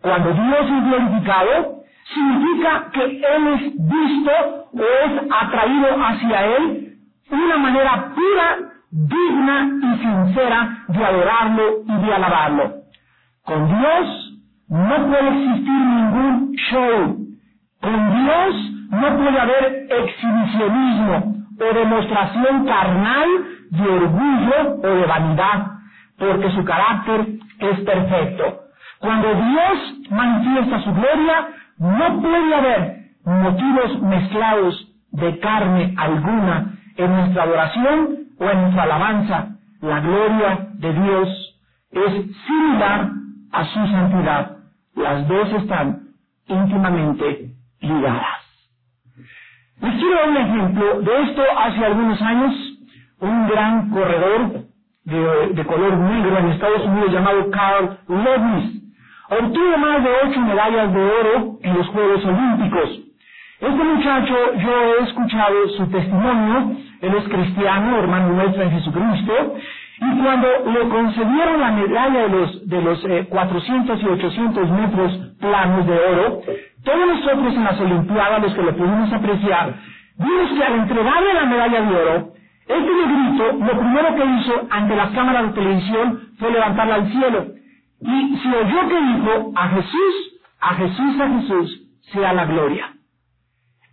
Cuando 0.00 0.32
Dios 0.32 0.60
es 0.62 0.84
glorificado, 0.84 1.79
significa 2.14 2.90
que 2.92 3.04
Él 3.04 3.46
es 3.54 3.62
visto 3.76 4.32
o 4.72 4.80
es 4.80 5.22
atraído 5.30 5.88
hacia 6.04 6.46
Él 6.56 6.90
una 7.30 7.56
manera 7.58 8.12
pura, 8.14 8.72
digna 8.90 9.70
y 9.82 9.98
sincera 9.98 10.84
de 10.88 11.04
adorarlo 11.04 11.62
y 11.86 12.06
de 12.06 12.14
alabarlo. 12.14 12.74
Con 13.44 13.68
Dios 13.68 14.40
no 14.68 15.06
puede 15.06 15.28
existir 15.28 15.72
ningún 15.72 16.52
show. 16.56 17.16
Con 17.80 18.24
Dios 18.24 18.54
no 18.90 19.16
puede 19.16 19.40
haber 19.40 19.86
exhibicionismo 19.90 21.34
o 21.60 21.74
demostración 21.74 22.64
carnal 22.66 23.28
de 23.70 23.88
orgullo 23.88 24.78
o 24.82 24.88
de 24.88 25.06
vanidad, 25.06 25.66
porque 26.18 26.50
su 26.50 26.64
carácter 26.64 27.26
es 27.58 27.80
perfecto. 27.80 28.60
Cuando 28.98 29.28
Dios 29.34 30.10
manifiesta 30.10 30.82
su 30.82 30.92
gloria, 30.92 31.48
no 31.80 32.20
puede 32.20 32.54
haber 32.54 33.00
motivos 33.24 34.02
mezclados 34.02 34.86
de 35.12 35.38
carne 35.40 35.94
alguna 35.96 36.74
en 36.96 37.10
nuestra 37.10 37.44
adoración 37.44 38.18
o 38.38 38.44
en 38.44 38.60
nuestra 38.60 38.82
alabanza. 38.82 39.48
La 39.80 40.00
gloria 40.00 40.68
de 40.74 40.92
Dios 40.92 41.58
es 41.90 42.12
similar 42.46 43.10
a 43.52 43.64
su 43.64 43.86
santidad. 43.86 44.56
Las 44.94 45.26
dos 45.26 45.48
están 45.54 46.00
íntimamente 46.46 47.54
ligadas. 47.80 48.40
Les 49.80 49.94
quiero 49.94 50.16
dar 50.16 50.28
un 50.28 50.36
ejemplo 50.36 51.00
de 51.00 51.22
esto. 51.22 51.42
Hace 51.58 51.86
algunos 51.86 52.20
años, 52.20 52.54
un 53.20 53.48
gran 53.48 53.88
corredor 53.88 54.64
de, 55.04 55.64
color 55.64 55.96
negro 55.96 56.38
en 56.38 56.48
Estados 56.50 56.84
Unidos 56.84 57.12
llamado 57.12 57.50
Carl 57.50 57.98
Lewis 58.06 58.79
obtuvo 59.30 59.78
más 59.78 60.02
de 60.02 60.10
ocho 60.24 60.40
medallas 60.40 60.92
de 60.92 61.00
oro 61.00 61.58
en 61.62 61.74
los 61.78 61.86
Juegos 61.88 62.24
Olímpicos. 62.24 63.00
Este 63.60 63.84
muchacho, 63.84 64.34
yo 64.58 64.70
he 64.70 65.04
escuchado 65.04 65.68
su 65.76 65.86
testimonio, 65.88 66.72
él 67.00 67.14
es 67.14 67.28
cristiano, 67.28 67.98
hermano 67.98 68.32
nuestro 68.32 68.62
en 68.62 68.70
Jesucristo, 68.72 69.54
y 70.00 70.22
cuando 70.22 70.48
le 70.72 70.88
concedieron 70.88 71.60
la 71.60 71.70
medalla 71.70 72.22
de 72.22 72.28
los, 72.28 72.68
de 72.68 72.82
los 72.82 73.28
400 73.28 73.98
eh, 73.98 74.02
y 74.02 74.08
800 74.08 74.70
metros 74.70 75.12
planos 75.38 75.86
de 75.86 75.92
oro, 75.92 76.40
todos 76.84 77.06
nosotros 77.06 77.54
en 77.54 77.64
las 77.64 77.80
Olimpiadas, 77.80 78.42
los 78.42 78.54
que 78.54 78.62
lo 78.62 78.76
pudimos 78.76 79.12
apreciar, 79.12 79.74
vimos 80.16 80.52
que 80.56 80.64
al 80.64 80.74
entregarle 80.74 81.34
la 81.34 81.44
medalla 81.44 81.80
de 81.82 81.96
oro, 81.96 82.32
este 82.66 82.90
negrito 82.90 83.52
lo 83.52 83.78
primero 83.78 84.14
que 84.16 84.24
hizo 84.24 84.66
ante 84.70 84.96
las 84.96 85.10
cámaras 85.10 85.48
de 85.48 85.60
televisión 85.60 86.20
fue 86.38 86.50
levantarla 86.50 86.94
al 86.94 87.12
cielo 87.12 87.59
y 88.00 88.36
se 88.38 88.48
oyó 88.48 88.88
que 88.88 89.00
dijo, 89.00 89.52
a 89.56 89.68
Jesús, 89.68 90.40
a 90.60 90.74
Jesús, 90.74 91.20
a 91.20 91.28
Jesús, 91.28 91.82
sea 92.12 92.32
la 92.32 92.44
gloria. 92.46 92.92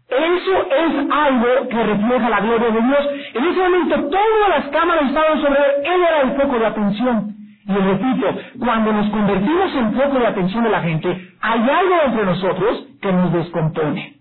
Eso 0.09 0.53
es 0.71 1.11
algo 1.11 1.67
que 1.69 1.83
refleja 1.83 2.29
la 2.29 2.39
gloria 2.39 2.69
de 2.69 2.81
Dios. 2.81 3.09
En 3.33 3.43
ese 3.43 3.59
momento 3.59 4.09
todas 4.09 4.49
las 4.49 4.65
cámaras 4.69 5.05
estaban 5.07 5.41
sobre 5.41 5.59
él. 5.59 5.85
Él 5.85 6.01
era 6.01 6.21
el 6.21 6.31
foco 6.41 6.59
de 6.59 6.65
atención. 6.65 7.35
Y 7.67 7.73
repito, 7.73 8.27
cuando 8.59 8.93
nos 8.93 9.09
convertimos 9.09 9.75
en 9.75 9.93
foco 9.93 10.19
de 10.19 10.27
atención 10.27 10.63
de 10.63 10.69
la 10.69 10.81
gente, 10.81 11.29
hay 11.41 11.59
algo 11.59 11.95
entre 12.05 12.25
nosotros 12.25 12.87
que 13.01 13.11
nos 13.11 13.33
descompone. 13.33 14.16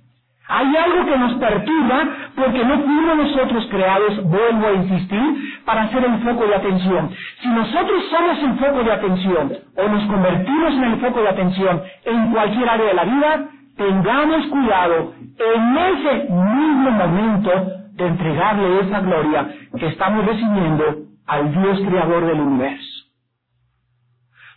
Hay 0.49 0.77
algo 0.77 1.05
que 1.07 1.19
nos 1.19 1.35
perturba 1.35 2.05
porque 2.37 2.65
no 2.65 2.79
fuimos 2.79 3.17
nosotros 3.17 3.67
creados, 3.71 4.23
vuelvo 4.25 4.67
a 4.67 4.73
insistir, 4.75 5.63
para 5.65 5.89
ser 5.91 6.05
el 6.05 6.19
foco 6.21 6.47
de 6.47 6.55
atención. 6.55 7.11
Si 7.43 7.49
nosotros 7.49 8.05
somos 8.11 8.39
el 8.43 8.59
foco 8.59 8.85
de 8.85 8.93
atención 8.93 9.53
o 9.77 9.89
nos 9.89 10.05
convertimos 10.05 10.75
en 10.75 10.85
el 10.85 11.01
foco 11.01 11.21
de 11.23 11.29
atención 11.29 11.83
en 12.05 12.33
cualquier 12.33 12.69
área 12.69 12.87
de 12.87 12.95
la 12.95 13.05
vida, 13.05 13.49
tengamos 13.77 14.47
cuidado 14.47 15.15
en 15.39 15.77
ese 15.77 16.29
mismo 16.31 16.91
momento 16.93 17.51
de 17.93 18.07
entregarle 18.07 18.81
esa 18.81 19.01
gloria 19.01 19.49
que 19.79 19.87
estamos 19.89 20.25
recibiendo 20.27 20.85
al 21.27 21.53
Dios 21.53 21.81
creador 21.89 22.27
del 22.27 22.41
universo. 22.41 23.05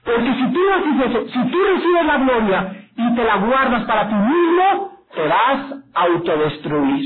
Porque 0.05 0.33
si 0.33 0.53
tú 0.53 0.59
eso, 1.05 1.27
si 1.27 1.51
tú 1.51 1.57
recibes 1.73 2.05
la 2.05 2.17
gloria 2.17 2.73
y 2.95 3.15
te 3.15 3.23
la 3.23 3.35
guardas 3.37 3.83
para 3.85 4.07
ti 4.07 4.15
mismo, 4.15 4.98
te 5.13 5.27
vas 5.27 5.73
autodestruir. 5.93 7.05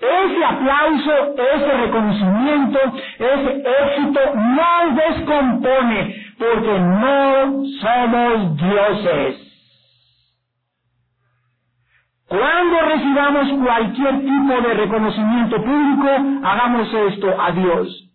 Ese 0.00 0.44
aplauso, 0.44 1.34
ese 1.54 1.72
reconocimiento, 1.78 2.78
ese 3.18 3.62
éxito 3.82 4.20
nos 4.34 4.96
descompone 4.96 6.14
porque 6.38 6.78
no 6.78 7.64
somos 7.80 8.56
dioses. 8.56 9.44
Cuando 12.28 12.80
recibamos 12.80 13.64
cualquier 13.64 14.20
tipo 14.20 14.60
de 14.60 14.74
reconocimiento 14.74 15.56
público, 15.62 16.08
hagamos 16.42 16.92
esto 16.92 17.40
a 17.40 17.52
Dios. 17.52 18.10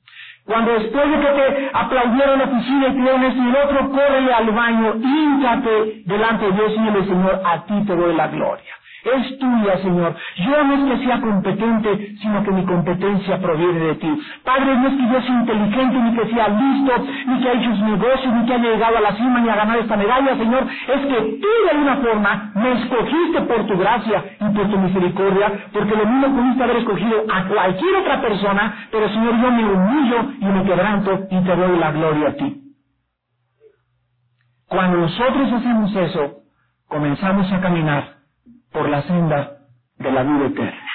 Cuando 0.50 0.74
después 0.74 1.08
de 1.12 1.20
que 1.20 1.28
te 1.28 1.70
aplaudieron 1.74 2.40
la 2.40 2.46
oficina 2.46 2.88
y 2.88 2.92
pidieron 2.94 3.22
y 3.22 3.50
el 3.50 3.56
otro, 3.56 3.90
corre 3.92 4.34
al 4.34 4.50
baño, 4.50 4.96
híncate 4.96 6.02
delante 6.08 6.46
de 6.46 6.52
Dios 6.54 6.74
y 6.76 6.80
dile, 6.82 7.06
Señor, 7.06 7.42
a 7.46 7.66
ti 7.66 7.86
te 7.86 7.96
doy 7.96 8.16
la 8.16 8.28
gloria 8.30 8.79
es 9.18 9.40
tuya, 9.40 9.78
Señor. 9.82 10.16
Yo 10.38 10.64
no 10.64 10.74
es 10.74 11.00
que 11.00 11.06
sea 11.06 11.22
competente, 11.22 12.16
sino 12.22 12.44
que 12.44 12.52
mi 12.52 12.66
competencia 12.66 13.40
proviene 13.40 13.80
de 13.80 13.96
ti. 13.96 14.22
Padre, 14.44 14.78
no 14.78 14.88
es 14.88 14.94
que 14.96 15.14
yo 15.14 15.22
sea 15.22 15.40
inteligente, 15.40 15.98
ni 15.98 16.16
que 16.16 16.34
sea 16.34 16.48
listo, 16.50 16.94
ni 17.28 17.40
que 17.42 17.50
haya 17.50 17.60
hecho 17.60 17.86
negocios, 17.86 18.34
ni 18.34 18.46
que 18.46 18.54
haya 18.54 18.70
llegado 18.72 18.98
a 18.98 19.02
la 19.02 19.16
cima, 19.16 19.40
ni 19.40 19.50
a 19.50 19.56
ganar 19.56 19.78
esta 19.80 19.98
medalla, 19.98 20.38
Señor. 20.38 20.64
Es 20.64 21.02
que 21.02 21.40
tú 21.42 21.48
de 21.66 21.72
alguna 21.72 21.96
forma 21.98 22.52
me 22.56 22.72
escogiste 22.74 23.42
por 23.42 23.68
tu 23.68 23.78
gracia 23.78 24.24
y 24.40 24.56
por 24.56 24.70
tu 24.70 24.78
misericordia, 24.78 25.52
porque 25.74 25.96
lo 25.96 26.06
mismo 26.06 26.36
pudiste 26.36 26.64
haber 26.64 26.78
escogido 26.78 27.24
a 27.32 27.44
cualquier 27.46 27.96
otra 27.96 28.22
persona, 28.22 28.88
pero 28.92 29.10
Señor, 29.10 29.42
yo 29.42 29.52
me 29.52 29.64
humillo 29.66 30.18
y 30.40 30.46
me 30.46 30.64
quebranto 30.64 31.28
y 31.30 31.44
te 31.44 31.56
doy 31.56 31.78
la 31.78 31.92
gloria 31.92 32.30
a 32.30 32.34
ti. 32.34 32.56
Cuando 34.68 34.98
nosotros 34.98 35.52
hacemos 35.52 35.96
eso, 35.96 36.44
comenzamos 36.88 37.52
a 37.52 37.60
caminar 37.60 38.19
por 38.72 38.90
la 38.90 39.02
senda 39.04 39.58
de 39.98 40.12
la 40.12 40.24
vida 40.24 40.46
eterna. 40.48 40.90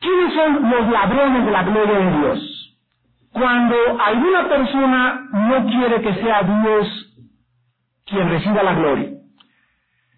¿Quiénes 0.00 0.34
son 0.34 0.70
los 0.70 0.88
ladrones 0.88 1.44
de 1.44 1.50
la 1.50 1.62
gloria 1.64 1.98
de 1.98 2.18
Dios? 2.18 2.78
Cuando 3.32 3.76
alguna 4.00 4.48
persona 4.48 5.20
no 5.32 5.66
quiere 5.66 6.00
que 6.02 6.14
sea 6.14 6.42
Dios 6.42 7.08
quien 8.06 8.28
reciba 8.28 8.62
la 8.62 8.74
gloria. 8.74 9.10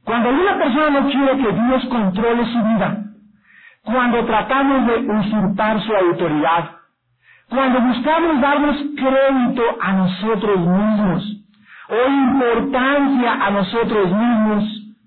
Cuando 0.04 0.30
una 0.30 0.58
persona 0.58 1.00
no 1.00 1.10
quiere 1.10 1.36
que 1.36 1.52
Dios 1.52 1.84
controle 1.86 2.44
su 2.46 2.58
vida, 2.62 3.04
cuando 3.82 4.24
tratamos 4.24 4.86
de 4.86 4.98
usurpar 5.12 5.80
su 5.82 5.94
autoridad, 5.94 6.70
cuando 7.48 7.80
buscamos 7.80 8.40
darnos 8.40 8.76
crédito 8.96 9.62
a 9.80 9.92
nosotros 9.92 10.58
mismos 10.58 11.39
o 11.90 12.08
importancia 12.08 13.32
a 13.32 13.50
nosotros 13.50 14.12
mismos, 14.12 14.64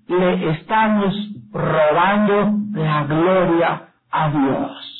le 0.08 0.50
estamos 0.50 1.14
robando 1.50 2.52
la 2.74 3.04
gloria 3.04 3.88
a 4.10 4.28
Dios. 4.28 4.94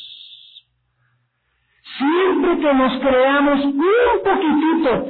Siempre 1.99 2.59
que 2.59 2.75
nos 2.75 3.00
creamos 3.00 3.64
un 3.64 3.83
poquitito 4.25 5.09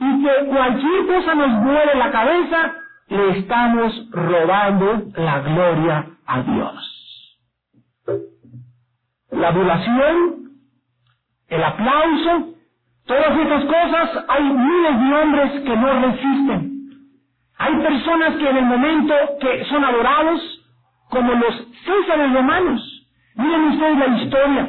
y 0.00 0.22
que 0.22 0.46
cualquier 0.46 1.06
cosa 1.06 1.34
nos 1.34 1.50
mueve 1.62 1.94
la 1.96 2.10
cabeza, 2.10 2.74
le 3.08 3.38
estamos 3.38 4.10
robando 4.10 5.04
la 5.14 5.40
gloria 5.40 6.06
a 6.26 6.42
Dios. 6.42 7.38
La 9.30 9.48
adulación, 9.48 10.50
el 11.48 11.62
aplauso, 11.62 12.55
todas 13.06 13.38
estas 13.38 13.64
cosas, 13.64 14.24
hay 14.28 14.42
miles 14.42 15.00
de 15.00 15.14
hombres 15.16 15.52
que 15.62 15.76
no 15.76 16.06
resisten. 16.06 16.76
Hay 17.58 17.74
personas 17.76 18.36
que 18.36 18.50
en 18.50 18.56
el 18.58 18.64
momento 18.64 19.14
que 19.40 19.64
son 19.66 19.84
adorados, 19.84 20.64
como 21.08 21.32
los 21.34 21.54
césares 21.84 22.32
romanos, 22.32 23.06
miren 23.36 23.64
ustedes 23.68 23.98
la 23.98 24.22
historia. 24.22 24.68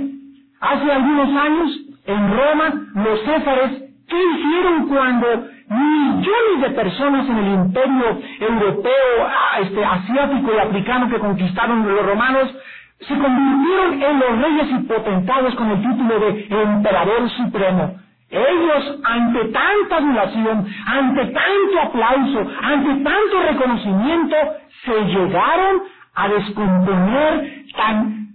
Hace 0.61 0.91
algunos 0.91 1.41
años, 1.41 1.79
en 2.05 2.37
Roma, 2.37 2.73
los 2.95 3.19
césares, 3.21 3.83
¿qué 4.07 4.23
hicieron 4.23 4.87
cuando 4.87 5.27
millones 5.69 6.61
de 6.61 6.69
personas 6.69 7.27
en 7.27 7.37
el 7.37 7.53
imperio 7.55 8.21
europeo, 8.39 9.27
ah, 9.27 9.59
este, 9.61 9.83
asiático 9.83 10.53
y 10.53 10.59
africano 10.59 11.09
que 11.09 11.19
conquistaron 11.19 11.87
los 11.87 12.05
romanos, 12.05 12.55
se 12.99 13.17
convirtieron 13.17 14.01
en 14.01 14.19
los 14.19 14.41
reyes 14.41 14.67
y 14.71 14.83
potentados 14.87 15.55
con 15.55 15.69
el 15.71 15.81
título 15.81 16.19
de 16.19 16.47
emperador 16.49 17.29
supremo. 17.31 18.06
Ellos, 18.29 18.99
ante 19.05 19.45
tanta 19.45 19.97
adulación, 19.97 20.67
ante 20.85 21.25
tanto 21.27 21.79
aplauso, 21.81 22.51
ante 22.61 23.03
tanto 23.03 23.41
reconocimiento, 23.51 24.35
se 24.83 25.05
llegaron 25.05 25.83
a 26.13 26.27
descomponer 26.27 27.65
tan 27.75 28.27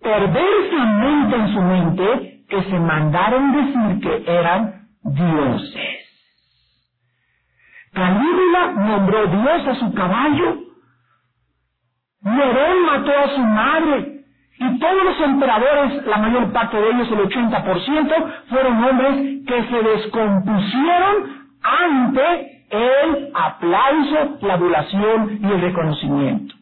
perversamente 0.00 1.36
en 1.36 1.54
su 1.54 1.60
mente 1.62 2.44
que 2.48 2.62
se 2.64 2.78
mandaron 2.80 3.52
decir 3.52 4.00
que 4.00 4.30
eran 4.30 4.88
dioses. 5.04 6.04
Calígula 7.92 8.72
nombró 8.72 9.26
Dios 9.28 9.68
a 9.68 9.74
su 9.76 9.94
caballo. 9.94 10.58
Nerón 12.22 12.86
mató 12.86 13.12
a 13.18 13.28
su 13.34 13.40
madre. 13.40 14.13
Y 14.58 14.78
todos 14.78 15.04
los 15.04 15.20
emperadores, 15.20 16.06
la 16.06 16.16
mayor 16.18 16.52
parte 16.52 16.76
de 16.76 16.90
ellos, 16.90 17.08
el 17.10 17.18
80%, 17.28 18.32
fueron 18.48 18.84
hombres 18.84 19.44
que 19.46 19.64
se 19.64 19.82
descompusieron 19.82 21.48
ante 21.62 22.54
el 22.70 23.30
aplauso, 23.34 24.38
la 24.42 24.54
adulación 24.54 25.38
y 25.42 25.46
el 25.46 25.60
reconocimiento. 25.60 26.54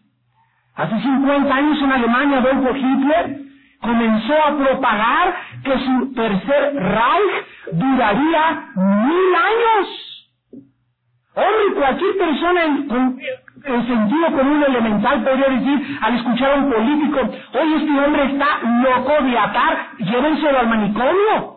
Hace 0.75 1.01
50 1.01 1.55
años 1.55 1.83
en 1.83 1.93
Alemania, 1.93 2.39
Adolfo 2.39 2.75
Hitler 2.75 3.37
comenzó 3.81 4.35
a 4.47 4.57
propagar 4.57 5.35
que 5.65 5.79
su 5.79 6.15
tercer 6.15 6.75
Reich 6.75 7.47
duraría 7.73 8.69
mil 8.77 9.35
años. 9.35 10.29
Hombre, 11.35 11.81
cualquier 11.81 12.17
persona 12.17 12.65
en 13.65 13.87
sentido 13.87 14.27
común 14.33 14.65
elemental 14.67 15.23
podría 15.23 15.49
decir 15.49 15.99
al 16.01 16.17
escuchar 16.17 16.53
a 16.53 16.57
un 16.57 16.71
político, 16.71 17.21
oye, 17.21 17.77
este 17.77 18.05
hombre 18.05 18.25
está 18.25 18.47
loco 18.63 19.25
de 19.25 19.39
atar, 19.39 19.89
llévenselo 19.99 20.59
al 20.59 20.69
manicomio. 20.69 21.53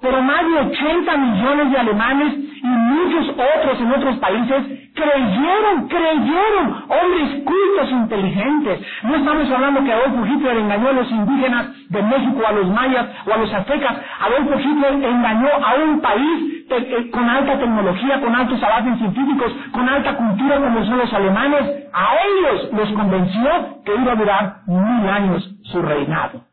Pero 0.00 0.22
más 0.22 0.42
de 0.46 0.58
80 0.58 1.16
millones 1.16 1.72
de 1.72 1.78
alemanes 1.78 2.34
y 2.34 2.66
muchos 2.66 3.30
otros 3.30 3.80
en 3.80 3.92
otros 3.92 4.16
países 4.18 4.64
creyeron, 4.94 5.88
creyeron, 5.88 6.84
hombres 6.88 7.44
cultos, 7.44 7.90
inteligentes. 7.90 8.80
No 9.02 9.16
estamos 9.16 9.50
hablando 9.50 9.84
que 9.84 9.92
Adolfo 9.92 10.26
Hitler 10.26 10.56
engañó 10.56 10.88
a 10.88 10.92
los 10.92 11.10
indígenas 11.10 11.66
de 11.88 12.02
México, 12.02 12.42
a 12.46 12.52
los 12.52 12.68
mayas 12.68 13.06
o 13.26 13.32
a 13.32 13.36
los 13.38 13.52
aztecas. 13.52 13.96
Adolfo 14.20 14.58
Hitler 14.58 14.92
engañó 14.92 15.48
a 15.64 15.74
un 15.84 16.00
país 16.00 16.57
con 17.10 17.28
alta 17.28 17.58
tecnología, 17.58 18.20
con 18.20 18.34
altos 18.34 18.62
avances 18.62 18.98
científicos, 18.98 19.52
con 19.72 19.88
alta 19.88 20.16
cultura 20.16 20.56
como 20.56 20.84
son 20.84 20.98
los 20.98 21.12
alemanes. 21.12 21.88
A 21.92 22.08
ellos 22.26 22.72
los 22.72 22.92
convenció 22.92 23.82
que 23.84 23.94
iba 23.94 24.12
a 24.12 24.16
durar 24.16 24.56
mil 24.66 25.08
años 25.08 25.50
su 25.64 25.82
reinado. 25.82 26.44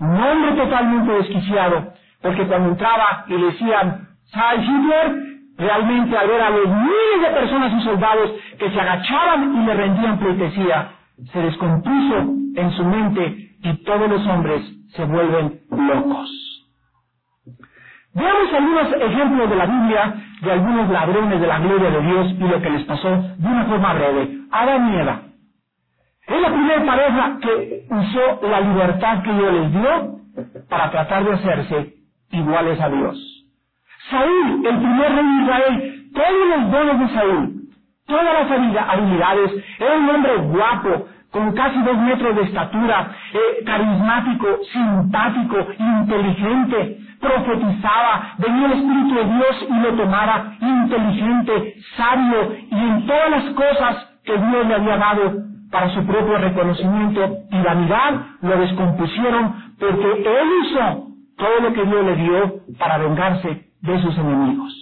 Un 0.00 0.16
hombre 0.16 0.52
totalmente 0.52 1.12
desquiciado, 1.12 1.92
porque 2.22 2.46
cuando 2.46 2.70
entraba 2.70 3.24
y 3.28 3.32
le 3.36 3.46
decían, 3.46 4.08
¿sabes 4.32 4.64
Hitler? 4.64 5.28
Realmente 5.56 6.16
al 6.16 6.28
ver 6.28 6.40
a 6.40 6.50
los 6.50 6.68
miles 6.68 7.20
de 7.22 7.40
personas 7.40 7.72
y 7.72 7.84
soldados 7.84 8.30
que 8.58 8.70
se 8.70 8.80
agachaban 8.80 9.56
y 9.56 9.66
le 9.66 9.74
rendían 9.74 10.18
pleitesía, 10.18 10.92
se 11.32 11.38
descompuso 11.40 12.16
en 12.54 12.70
su 12.76 12.84
mente 12.84 13.56
y 13.60 13.84
todos 13.84 14.08
los 14.08 14.24
hombres 14.26 14.62
se 14.94 15.04
vuelven 15.04 15.60
locos. 15.70 16.47
Veamos 18.14 18.52
algunos 18.52 18.92
ejemplos 18.92 19.50
de 19.50 19.56
la 19.56 19.66
Biblia 19.66 20.14
de 20.42 20.52
algunos 20.52 20.88
ladrones 20.88 21.40
de 21.40 21.46
la 21.46 21.58
gloria 21.58 21.90
de 21.90 22.00
Dios 22.02 22.26
y 22.38 22.48
lo 22.48 22.62
que 22.62 22.70
les 22.70 22.84
pasó 22.84 23.08
de 23.10 23.48
una 23.48 23.64
forma 23.64 23.94
breve. 23.94 24.38
Adán 24.50 24.92
y 24.92 25.00
Eva. 25.00 25.22
Es 26.26 26.42
la 26.42 26.48
primera 26.48 26.84
pareja 26.84 27.38
que 27.40 27.86
usó 27.90 28.46
la 28.48 28.60
libertad 28.60 29.22
que 29.22 29.32
Dios 29.32 29.52
les 29.52 29.72
dio 29.72 30.18
para 30.68 30.90
tratar 30.90 31.24
de 31.24 31.32
hacerse 31.32 31.94
iguales 32.30 32.80
a 32.80 32.88
Dios. 32.88 33.44
Saúl, 34.10 34.66
el 34.66 34.76
primer 34.76 35.12
rey 35.12 35.24
de 35.24 35.42
Israel, 35.42 36.10
todos 36.14 36.48
los 36.48 36.70
dones 36.70 36.98
de 37.00 37.14
Saúl, 37.14 37.54
todas 38.06 38.24
las 38.24 38.50
habilidades, 38.50 39.64
era 39.78 39.96
un 39.96 40.10
hombre 40.10 40.36
guapo, 40.36 41.06
con 41.30 41.52
casi 41.52 41.82
dos 41.82 41.98
metros 41.98 42.36
de 42.36 42.42
estatura, 42.42 43.10
eh, 43.32 43.64
carismático, 43.64 44.46
simpático, 44.72 45.56
inteligente, 45.78 46.98
profetizaba, 47.20 48.34
venía 48.38 48.66
el 48.66 48.72
Espíritu 48.72 49.14
de 49.14 49.24
Dios 49.24 49.66
y 49.68 49.80
lo 49.80 49.94
tomaba, 49.94 50.54
inteligente, 50.60 51.74
sabio, 51.96 52.56
y 52.70 52.74
en 52.74 53.06
todas 53.06 53.30
las 53.30 53.44
cosas 53.54 54.08
que 54.24 54.36
Dios 54.36 54.66
le 54.66 54.74
había 54.74 54.96
dado 54.96 55.48
para 55.70 55.90
su 55.90 56.04
propio 56.06 56.38
reconocimiento 56.38 57.38
y 57.50 57.62
vanidad, 57.62 58.20
lo 58.40 58.58
descompusieron 58.58 59.74
porque 59.78 60.10
él 60.10 60.48
usó 60.62 61.08
todo 61.36 61.60
lo 61.62 61.72
que 61.72 61.84
Dios 61.84 62.04
le 62.04 62.16
dio 62.16 62.54
para 62.78 62.98
vengarse 62.98 63.68
de 63.82 64.02
sus 64.02 64.16
enemigos. 64.16 64.74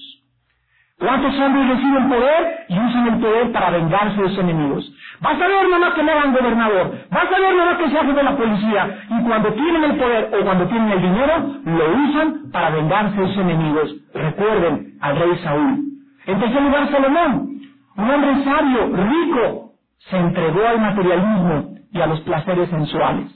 ¿Cuántos 0.98 1.38
hombres 1.38 1.68
reciben 1.68 2.08
poder 2.08 2.64
y 2.68 2.78
usan 2.78 3.06
el 3.08 3.20
poder 3.20 3.52
para 3.52 3.70
vengarse 3.70 4.22
de 4.22 4.28
sus 4.28 4.38
enemigos? 4.38 4.90
Vas 5.20 5.40
a 5.40 5.48
ver 5.48 5.68
nomás 5.70 5.94
que 5.94 6.00
hagan 6.02 6.32
gobernador, 6.32 6.92
vas 7.10 7.32
a 7.32 7.40
ver 7.40 7.54
nomás 7.56 7.76
que 7.78 7.90
se 7.90 7.98
hace 7.98 8.12
de 8.12 8.22
la 8.22 8.36
policía, 8.36 8.98
y 9.08 9.22
cuando 9.24 9.52
tienen 9.54 9.84
el 9.84 9.96
poder 9.96 10.30
o 10.38 10.44
cuando 10.44 10.66
tienen 10.66 10.90
el 10.92 11.02
dinero, 11.02 11.34
lo 11.64 11.84
usan 12.04 12.50
para 12.52 12.70
vengarse 12.70 13.20
de 13.20 13.26
sus 13.28 13.38
enemigos. 13.38 13.94
Recuerden 14.14 14.98
al 15.00 15.18
rey 15.18 15.38
Saúl. 15.42 15.84
En 16.26 16.40
tercer 16.40 16.62
lugar, 16.62 16.90
Salomón, 16.90 17.60
un 17.96 18.10
hombre 18.10 18.44
sabio, 18.44 18.90
rico, 18.94 19.72
se 20.10 20.18
entregó 20.18 20.66
al 20.66 20.80
materialismo 20.80 21.74
y 21.92 22.00
a 22.00 22.06
los 22.06 22.20
placeres 22.20 22.68
sensuales. 22.68 23.32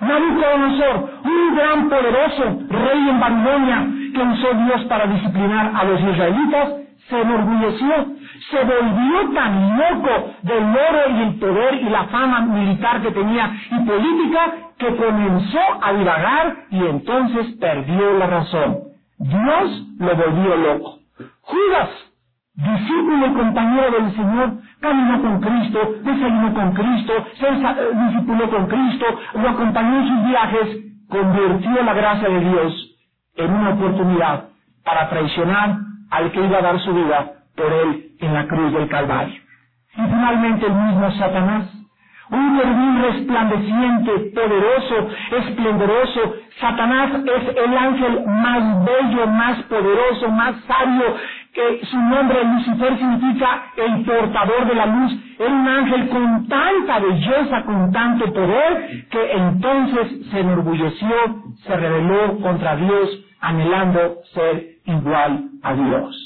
Nabucodonosor, 0.00 1.10
un 1.24 1.56
gran 1.56 1.88
poderoso 1.88 2.58
rey 2.68 3.08
en 3.08 3.20
Babilonia, 3.20 3.86
que 4.14 4.22
usó 4.22 4.54
Dios 4.54 4.84
para 4.88 5.06
disciplinar 5.06 5.72
a 5.74 5.84
los 5.84 6.00
israelitas, 6.00 6.68
se 7.08 7.20
enorgulleció, 7.20 8.06
se 8.50 8.64
volvió 8.64 9.34
tan 9.34 9.78
loco 9.78 10.34
del 10.42 10.64
oro 10.64 11.16
y 11.16 11.22
el 11.22 11.34
poder 11.38 11.74
y 11.74 11.88
la 11.88 12.04
fama 12.04 12.40
militar 12.42 13.00
que 13.02 13.10
tenía 13.10 13.50
y 13.70 13.84
política 13.84 14.52
que 14.78 14.96
comenzó 14.96 15.60
a 15.80 15.92
divagar 15.92 16.56
y 16.70 16.78
entonces 16.84 17.56
perdió 17.60 18.18
la 18.18 18.26
razón. 18.26 18.78
Dios 19.18 19.86
lo 19.98 20.16
volvió 20.16 20.56
loco. 20.56 20.98
Judas, 21.42 21.90
discípulo 22.54 23.26
y 23.26 23.32
compañero 23.34 23.90
del 23.92 24.14
Señor, 24.14 24.52
caminó 24.80 25.22
con 25.22 25.40
Cristo, 25.40 25.94
desayunó 26.02 26.54
con 26.54 26.72
Cristo, 26.72 27.12
se 27.38 27.46
eh, 27.46 27.74
discipuló 28.06 28.50
con 28.50 28.66
Cristo, 28.66 29.06
lo 29.34 29.48
acompañó 29.48 30.00
en 30.00 30.08
sus 30.08 30.28
viajes, 30.28 30.78
convirtió 31.08 31.82
la 31.82 31.94
gracia 31.94 32.28
de 32.28 32.40
Dios 32.40 32.96
en 33.36 33.52
una 33.52 33.70
oportunidad 33.70 34.44
para 34.84 35.08
traicionar 35.08 35.78
al 36.10 36.30
que 36.30 36.44
iba 36.44 36.58
a 36.58 36.62
dar 36.62 36.80
su 36.80 36.92
vida 36.92 37.43
por 37.56 37.72
él 37.72 38.12
en 38.20 38.34
la 38.34 38.46
cruz 38.46 38.72
del 38.72 38.88
Calvario. 38.88 39.40
Y 39.96 40.02
finalmente 40.02 40.66
el 40.66 40.72
mismo 40.72 41.10
Satanás, 41.12 41.66
un 42.30 42.58
querubín 42.58 43.02
resplandeciente, 43.02 44.12
poderoso, 44.34 45.08
esplendoroso. 45.38 46.34
Satanás 46.60 47.10
es 47.14 47.56
el 47.56 47.76
ángel 47.76 48.24
más 48.26 48.84
bello, 48.84 49.26
más 49.26 49.62
poderoso, 49.64 50.28
más 50.30 50.56
sabio 50.66 51.16
que 51.54 51.86
su 51.86 51.96
nombre 51.96 52.44
Lucifer 52.44 52.98
significa 52.98 53.66
el 53.76 54.04
portador 54.04 54.66
de 54.66 54.74
la 54.74 54.86
luz. 54.86 55.12
Era 55.38 55.52
un 55.52 55.68
ángel 55.68 56.08
con 56.08 56.48
tanta 56.48 56.98
belleza, 56.98 57.62
con 57.64 57.92
tanto 57.92 58.32
poder, 58.32 59.06
que 59.08 59.32
entonces 59.32 60.30
se 60.30 60.40
enorgulleció, 60.40 61.14
se 61.64 61.76
rebeló 61.76 62.40
contra 62.40 62.76
Dios, 62.76 63.24
anhelando 63.40 64.16
ser 64.34 64.64
igual 64.86 65.50
a 65.62 65.74
Dios. 65.74 66.23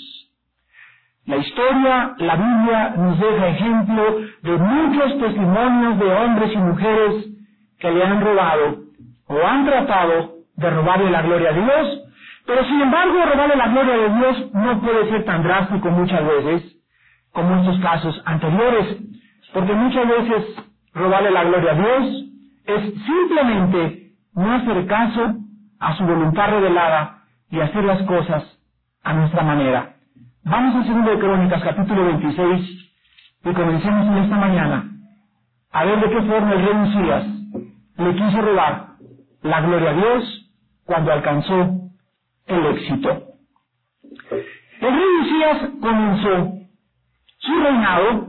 La 1.28 1.36
historia, 1.36 2.14
la 2.16 2.36
Biblia 2.36 2.94
nos 2.96 3.20
deja 3.20 3.48
ejemplo 3.48 4.02
de 4.44 4.56
muchos 4.56 5.18
testimonios 5.18 5.98
de 5.98 6.10
hombres 6.10 6.52
y 6.54 6.56
mujeres 6.56 7.26
que 7.78 7.90
le 7.90 8.02
han 8.02 8.22
robado 8.22 8.78
o 9.26 9.46
han 9.46 9.66
tratado 9.66 10.36
de 10.56 10.70
robarle 10.70 11.10
la 11.10 11.20
gloria 11.20 11.50
a 11.50 11.52
Dios, 11.52 12.02
pero 12.46 12.64
sin 12.64 12.80
embargo 12.80 13.26
robarle 13.30 13.56
la 13.56 13.68
gloria 13.68 13.94
a 13.94 14.18
Dios 14.18 14.54
no 14.54 14.80
puede 14.80 15.10
ser 15.10 15.26
tan 15.26 15.42
drástico 15.42 15.90
muchas 15.90 16.24
veces 16.24 16.76
como 17.34 17.52
en 17.52 17.58
estos 17.58 17.80
casos 17.80 18.22
anteriores, 18.24 18.96
porque 19.52 19.74
muchas 19.74 20.08
veces 20.08 20.64
robarle 20.94 21.30
la 21.30 21.44
gloria 21.44 21.72
a 21.72 21.74
Dios 21.74 22.24
es 22.64 23.04
simplemente 23.04 24.12
no 24.34 24.50
hacer 24.54 24.86
caso 24.86 25.34
a 25.78 25.94
su 25.94 26.04
voluntad 26.04 26.48
revelada 26.52 27.18
y 27.50 27.60
hacer 27.60 27.84
las 27.84 28.00
cosas 28.04 28.44
a 29.04 29.12
nuestra 29.12 29.42
manera. 29.42 29.97
Vamos 30.50 30.76
al 30.76 30.86
segundo 30.86 31.10
de 31.10 31.18
Crónicas, 31.18 31.62
capítulo 31.62 32.06
26, 32.06 32.92
y 33.44 33.52
comencemos 33.54 34.06
en 34.08 34.24
esta 34.24 34.36
mañana 34.38 34.90
a 35.72 35.84
ver 35.84 36.00
de 36.00 36.10
qué 36.10 36.22
forma 36.22 36.54
el 36.54 36.66
rey 36.66 36.82
Usías 36.88 37.26
le 37.98 38.14
quiso 38.16 38.42
robar 38.42 38.88
la 39.42 39.60
gloria 39.60 39.90
a 39.90 39.94
Dios 39.94 40.50
cuando 40.86 41.12
alcanzó 41.12 41.80
el 42.46 42.66
éxito. 42.66 43.24
El 44.80 44.94
rey 44.94 45.08
Usías 45.22 45.70
comenzó 45.80 46.52
su 47.38 47.60
reinado 47.60 48.28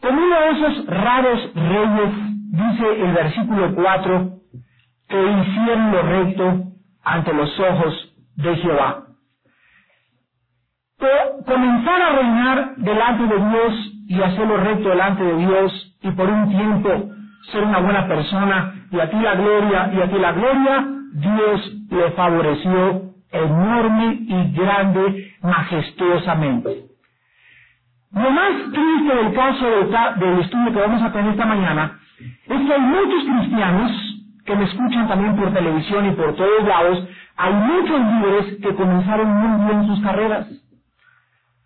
como 0.00 0.22
uno 0.22 0.40
de 0.40 0.50
esos 0.50 0.86
raros 0.86 1.54
reyes, 1.54 2.14
dice 2.52 3.04
el 3.04 3.12
versículo 3.12 3.74
4, 3.74 4.38
que 5.08 5.32
hicieron 5.32 5.92
lo 5.92 6.02
recto 6.02 6.64
ante 7.02 7.34
los 7.34 7.60
ojos 7.60 8.14
de 8.36 8.56
Jehová 8.56 9.09
comenzar 11.46 12.02
a 12.02 12.12
reinar 12.12 12.74
delante 12.76 13.22
de 13.34 13.48
Dios 13.48 13.92
y 14.08 14.22
hacerlo 14.22 14.56
recto 14.58 14.88
delante 14.88 15.22
de 15.22 15.36
Dios 15.36 15.96
y 16.02 16.10
por 16.12 16.28
un 16.28 16.48
tiempo 16.50 16.90
ser 17.52 17.64
una 17.64 17.78
buena 17.78 18.06
persona 18.06 18.74
y 18.90 19.00
a 19.00 19.10
ti 19.10 19.16
la 19.16 19.34
gloria 19.34 19.90
y 19.94 20.00
a 20.00 20.10
ti 20.10 20.18
la 20.18 20.32
gloria, 20.32 20.86
Dios 21.12 21.72
le 21.90 22.10
favoreció 22.12 23.02
enorme 23.32 24.18
y 24.20 24.52
grande, 24.52 25.32
majestuosamente. 25.42 26.86
Lo 28.12 28.30
más 28.30 28.50
triste 28.72 29.14
del 29.14 29.32
caso 29.34 29.66
del 30.16 30.40
estudio 30.40 30.72
que 30.72 30.80
vamos 30.80 31.02
a 31.02 31.12
tener 31.12 31.30
esta 31.30 31.46
mañana 31.46 31.98
es 32.18 32.60
que 32.66 32.72
hay 32.72 32.80
muchos 32.80 33.24
cristianos 33.24 33.92
que 34.44 34.56
me 34.56 34.64
escuchan 34.64 35.06
también 35.06 35.36
por 35.36 35.52
televisión 35.52 36.06
y 36.06 36.10
por 36.12 36.34
todos 36.34 36.64
lados, 36.66 37.08
hay 37.36 37.52
muchos 37.54 38.00
líderes 38.00 38.60
que 38.60 38.74
comenzaron 38.74 39.28
muy 39.28 39.66
bien 39.66 39.86
sus 39.86 40.02
carreras 40.02 40.59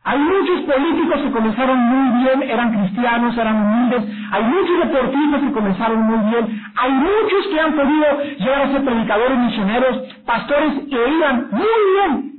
hay 0.06 0.18
muchos 0.18 0.60
políticos 0.66 1.22
que 1.22 1.30
comenzaron 1.30 1.78
muy 1.78 2.22
bien, 2.22 2.42
eran 2.42 2.78
cristianos, 2.78 3.38
eran 3.38 3.56
humildes. 3.56 4.04
Hay 4.32 4.44
muchos 4.44 4.78
deportistas 4.80 5.40
que 5.40 5.52
comenzaron 5.52 6.02
muy 6.02 6.30
bien. 6.30 6.62
Hay 6.76 6.92
muchos 6.92 7.46
que 7.50 7.58
han 7.58 7.74
podido 7.74 8.22
llegar 8.38 8.62
a 8.62 8.72
ser 8.72 8.84
predicadores, 8.84 9.38
misioneros, 9.38 10.02
pastores 10.26 10.74
que 10.90 11.08
iban 11.08 11.48
muy 11.52 11.66
bien. 11.94 12.34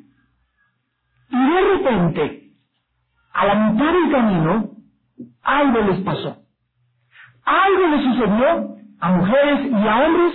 Y 1.31 1.49
de 1.49 1.61
repente, 1.61 2.41
a 3.33 3.45
la 3.47 3.55
mitad 3.55 3.93
del 3.93 4.11
camino, 4.11 4.69
algo 5.41 5.81
les 5.89 5.99
pasó. 6.01 6.37
Algo 7.45 7.87
les 7.87 8.03
sucedió 8.03 8.75
a 8.99 9.11
mujeres 9.11 9.71
y 9.71 9.87
a 9.87 10.05
hombres 10.05 10.33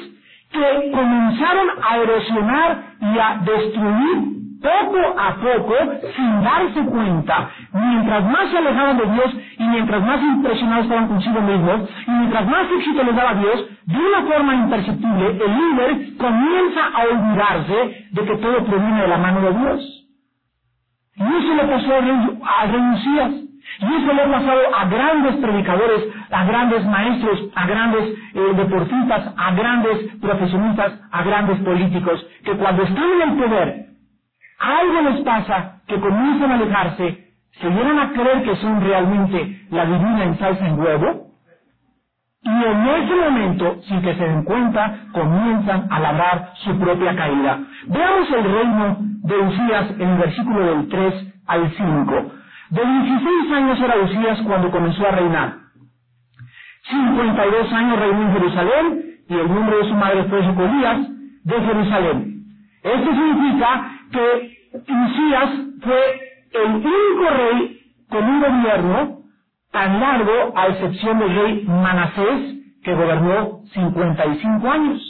que 0.51 0.91
comenzaron 0.91 1.69
a 1.81 1.97
erosionar 1.97 2.85
y 3.01 3.19
a 3.19 3.41
destruir 3.45 4.40
poco 4.61 4.99
a 5.19 5.35
poco, 5.37 5.75
sin 6.15 6.43
darse 6.43 6.85
cuenta, 6.85 7.51
mientras 7.73 8.25
más 8.25 8.51
se 8.51 8.59
alejaban 8.59 8.99
de 8.99 9.07
Dios 9.07 9.35
y 9.59 9.65
mientras 9.65 10.03
más 10.03 10.23
impresionados 10.23 10.85
estaban 10.85 11.09
consigo 11.09 11.41
mismos, 11.41 11.89
y 12.07 12.11
mientras 12.11 12.47
más 12.47 12.67
éxito 12.71 13.03
les 13.03 13.17
daba 13.17 13.35
Dios, 13.35 13.67
de 13.87 13.99
una 13.99 14.23
forma 14.23 14.55
imperceptible, 14.55 15.27
el 15.31 15.59
líder 15.59 16.17
comienza 16.17 16.81
a 16.95 17.03
olvidarse 17.13 18.07
de 18.13 18.25
que 18.25 18.37
todo 18.37 18.65
proviene 18.65 19.03
de 19.03 19.09
la 19.09 19.19
mano 19.19 19.41
de 19.41 19.53
Dios. 19.59 19.97
Y 21.17 21.23
eso 21.23 21.55
le 21.55 21.65
pasó 21.65 21.95
a 21.95 22.67
rey 22.67 23.01
y 23.79 23.85
eso 23.85 24.13
le 24.13 24.23
ha 24.23 24.31
pasado 24.31 24.61
a 24.77 24.85
grandes 24.87 25.37
predicadores, 25.37 26.05
a 26.31 26.45
grandes 26.45 26.85
maestros, 26.87 27.41
a 27.55 27.67
grandes 27.67 28.19
eh, 28.35 28.53
deportistas, 28.57 29.33
a 29.37 29.53
grandes 29.53 29.99
profesionistas, 30.21 30.93
a 31.11 31.23
grandes 31.23 31.59
políticos, 31.61 32.27
que 32.45 32.53
cuando 32.57 32.83
están 32.83 33.05
en 33.05 33.31
el 33.31 33.37
poder 33.37 33.80
algo 34.61 35.11
les 35.11 35.21
pasa 35.23 35.81
que 35.87 35.99
comienzan 35.99 36.51
a 36.53 36.55
alejarse, 36.55 37.29
se 37.61 37.71
llegan 37.71 37.99
a 37.99 38.13
creer 38.13 38.43
que 38.45 38.57
son 38.57 38.81
realmente 38.81 39.67
la 39.71 39.87
divina 39.87 40.25
en 40.25 40.39
salsa 40.39 40.67
en 40.67 40.79
huevo, 40.79 41.31
y 42.43 42.49
en 42.49 42.87
ese 42.87 43.15
momento, 43.15 43.83
sin 43.87 44.01
que 44.01 44.15
se 44.15 44.25
den 44.25 44.45
cuenta, 44.45 45.09
comienzan 45.13 45.89
a 45.91 46.01
labrar 46.01 46.53
su 46.65 46.79
propia 46.79 47.15
caída. 47.15 47.59
Veamos 47.87 48.31
el 48.31 48.45
reino 48.45 48.97
de 48.99 49.39
Usías 49.39 49.91
en 49.99 50.09
el 50.09 50.19
versículo 50.19 50.67
del 50.67 50.89
3 50.89 51.35
al 51.47 51.71
5. 51.71 52.33
De 52.71 52.81
16 52.87 53.53
años 53.53 53.81
era 53.81 53.97
Usías 53.97 54.41
cuando 54.47 54.71
comenzó 54.71 55.07
a 55.07 55.11
reinar. 55.11 55.55
52 56.89 57.73
años 57.73 57.99
reinó 57.99 58.23
en 58.23 58.33
Jerusalén 58.33 59.05
y 59.29 59.35
el 59.35 59.49
nombre 59.49 59.77
de 59.77 59.85
su 59.85 59.95
madre 59.95 60.25
fue 60.25 60.43
Jecolías 60.43 60.99
de 61.45 61.61
Jerusalén. 61.61 62.45
Esto 62.83 63.11
significa 63.11 63.91
que 64.11 64.61
Usías 64.73 65.51
fue 65.83 66.03
el 66.53 66.71
único 66.77 67.31
rey 67.31 67.81
con 68.09 68.25
un 68.25 68.41
gobierno 68.41 69.21
tan 69.73 70.01
largo, 70.01 70.53
a 70.57 70.67
excepción 70.69 71.19
del 71.19 71.35
rey 71.35 71.65
Manasés, 71.67 72.57
que 72.83 72.95
gobernó 72.95 73.61
55 73.73 74.71
años. 74.71 75.01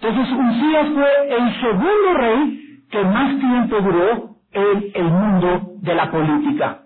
Entonces, 0.00 0.32
Usías 0.32 0.88
fue 0.94 1.36
el 1.36 1.60
segundo 1.60 2.14
rey 2.14 2.80
que 2.90 3.04
más 3.04 3.38
tiempo 3.38 3.80
duró 3.80 4.36
en 4.52 4.90
el 4.94 5.04
mundo 5.04 5.72
de 5.82 5.94
la 5.94 6.10
política. 6.10 6.82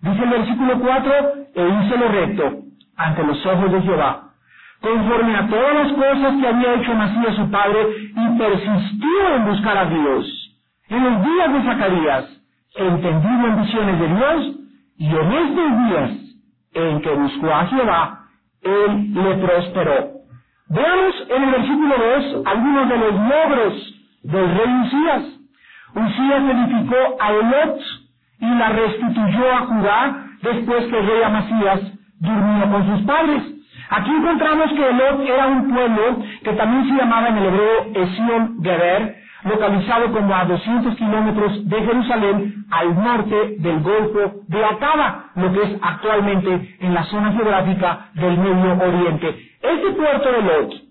Dice 0.00 0.22
el 0.22 0.30
versículo 0.30 0.80
4, 0.80 1.12
e 1.54 1.68
hizo 1.68 1.96
lo 1.96 2.08
recto 2.08 2.58
ante 2.96 3.24
los 3.24 3.46
ojos 3.46 3.72
de 3.72 3.82
Jehová, 3.82 4.30
conforme 4.80 5.36
a 5.36 5.46
todas 5.46 5.74
las 5.74 5.92
cosas 5.92 6.40
que 6.40 6.46
había 6.48 6.74
hecho 6.74 6.94
Masías 6.94 7.36
su 7.36 7.50
padre, 7.50 7.86
y 8.16 8.38
persistió 8.38 9.34
en 9.36 9.44
buscar 9.46 9.78
a 9.78 9.84
Dios 9.86 10.43
en 10.88 11.04
los 11.04 11.24
días 11.24 11.52
de 11.52 11.62
Zacarías, 11.62 12.24
entendido 12.74 13.46
en 13.46 13.62
visiones 13.62 14.00
de 14.00 14.08
Dios, 14.08 14.56
y 14.96 15.06
en 15.06 15.32
estos 15.32 15.88
días 15.88 16.10
en 16.74 17.00
que 17.00 17.10
buscó 17.10 17.52
a 17.52 17.66
Jehová, 17.66 18.20
él 18.62 19.14
le 19.14 19.34
prosperó. 19.36 20.14
Veamos 20.68 21.14
en 21.28 21.42
el 21.42 21.50
versículo 21.50 21.94
2 22.34 22.46
algunos 22.46 22.88
de 22.88 22.98
los 22.98 23.12
logros 23.12 23.94
del 24.22 24.56
rey 24.56 24.74
Usías. 24.84 25.22
Usías 25.94 26.42
edificó 26.42 26.96
a 27.20 27.30
Elot 27.30 27.80
y 28.40 28.46
la 28.46 28.68
restituyó 28.70 29.52
a 29.52 29.60
Judá 29.66 30.26
después 30.42 30.86
que 30.86 30.98
el 30.98 31.06
rey 31.06 31.22
Amasías 31.22 31.80
durmió 32.18 32.70
con 32.70 32.86
sus 32.86 33.06
padres. 33.06 33.53
Aquí 33.90 34.10
encontramos 34.10 34.72
que 34.72 34.88
Elot 34.88 35.20
era 35.26 35.46
un 35.46 35.72
pueblo 35.72 36.18
que 36.42 36.52
también 36.52 36.88
se 36.88 37.00
llamaba 37.00 37.28
en 37.28 37.38
el 37.38 37.44
hebreo 37.46 37.86
Esión 37.94 38.58
Geber, 38.62 39.16
localizado 39.44 40.12
como 40.12 40.34
a 40.34 40.44
200 40.46 40.96
kilómetros 40.96 41.68
de 41.68 41.82
Jerusalén 41.82 42.64
al 42.70 42.94
norte 42.94 43.56
del 43.58 43.80
Golfo 43.80 44.40
de 44.48 44.64
Acaba, 44.64 45.26
lo 45.36 45.52
que 45.52 45.62
es 45.62 45.78
actualmente 45.82 46.76
en 46.80 46.94
la 46.94 47.04
zona 47.04 47.32
geográfica 47.32 48.08
del 48.14 48.38
Medio 48.38 48.72
Oriente. 48.72 49.28
Este 49.60 49.90
puerto 49.92 50.32
de 50.32 50.42
Lot 50.42 50.83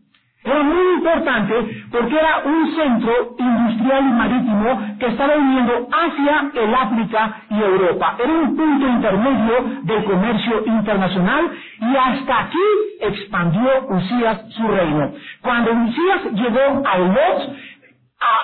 era 0.44 0.64
muy 0.64 0.96
importante 0.96 1.54
porque 1.90 2.16
era 2.16 2.42
un 2.46 2.76
centro 2.76 3.36
industrial 3.38 4.04
y 4.04 4.12
marítimo 4.12 4.98
que 5.00 5.08
estaba 5.08 5.36
uniendo 5.38 5.88
Asia, 5.92 6.52
el 6.54 6.74
África 6.76 7.36
y 7.50 7.62
Europa. 7.62 8.16
Era 8.20 8.34
un 8.34 8.56
punto 8.56 8.88
intermedio 8.88 9.54
del 9.84 10.04
comercio 10.04 10.64
internacional 10.66 11.52
y 11.80 11.96
hasta 11.96 12.40
aquí 12.42 12.68
expandió 13.02 13.88
Usías 13.90 14.42
su 14.50 14.68
reino. 14.68 15.12
Cuando 15.42 15.72
Usías 15.72 16.24
llegó 16.34 16.88
a 16.88 16.98
Lot, 16.98 17.56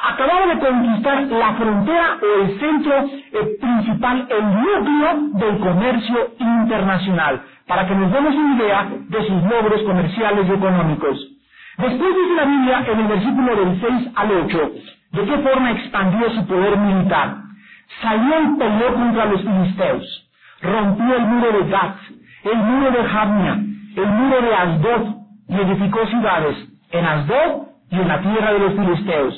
acababa 0.03 0.53
de 0.53 0.59
conquistar 0.59 1.21
la 1.27 1.53
frontera 1.53 2.17
o 2.21 2.41
el 2.43 2.59
centro 2.59 2.93
eh, 2.97 3.57
principal, 3.59 4.27
el 4.29 4.45
núcleo 4.45 5.39
del 5.39 5.59
comercio 5.59 6.31
internacional, 6.39 7.41
para 7.67 7.87
que 7.87 7.95
nos 7.95 8.11
demos 8.11 8.35
una 8.35 8.55
idea 8.55 8.87
de 9.07 9.27
sus 9.27 9.43
logros 9.43 9.81
comerciales 9.83 10.47
y 10.47 10.51
económicos. 10.53 11.38
Después 11.79 12.13
dice 12.13 12.35
la 12.35 12.43
Biblia 12.43 12.85
en 12.91 12.99
el 12.99 13.07
versículo 13.07 13.55
del 13.55 13.79
6 13.79 14.11
al 14.15 14.31
8, 14.31 14.71
de 15.13 15.25
qué 15.25 15.37
forma 15.37 15.71
expandió 15.71 16.29
su 16.31 16.45
poder 16.45 16.77
militar. 16.77 17.37
salió 18.01 18.41
y 18.41 18.57
peleó 18.57 18.93
contra 18.95 19.25
los 19.25 19.41
filisteos. 19.41 20.29
Rompió 20.61 21.15
el 21.15 21.25
muro 21.25 21.51
de 21.53 21.69
Gat, 21.69 21.95
el 22.43 22.57
muro 22.57 22.91
de 22.91 23.03
Jamnia, 23.05 23.53
el 23.95 24.07
muro 24.07 24.41
de 24.41 24.55
Asdod 24.55 25.15
y 25.47 25.55
edificó 25.55 26.05
ciudades 26.07 26.57
en 26.91 27.05
Asdod 27.05 27.67
y 27.91 27.95
en 27.95 28.07
la 28.09 28.21
tierra 28.21 28.53
de 28.53 28.59
los 28.59 28.73
filisteos. 28.73 29.35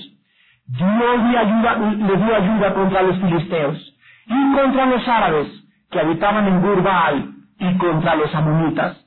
Dios 0.66 1.24
le, 1.32 1.38
ayuda, 1.38 1.76
le 1.76 2.18
dio 2.18 2.36
ayuda 2.36 2.74
contra 2.74 3.04
los 3.04 3.18
filisteos 3.20 3.96
y 4.28 4.56
contra 4.56 4.86
los 4.88 5.08
árabes 5.08 5.48
que 5.92 6.00
habitaban 6.00 6.48
en 6.48 6.62
Gurbaal 6.62 7.34
y 7.60 7.78
contra 7.78 8.16
los 8.16 8.34
amonitas. 8.34 8.98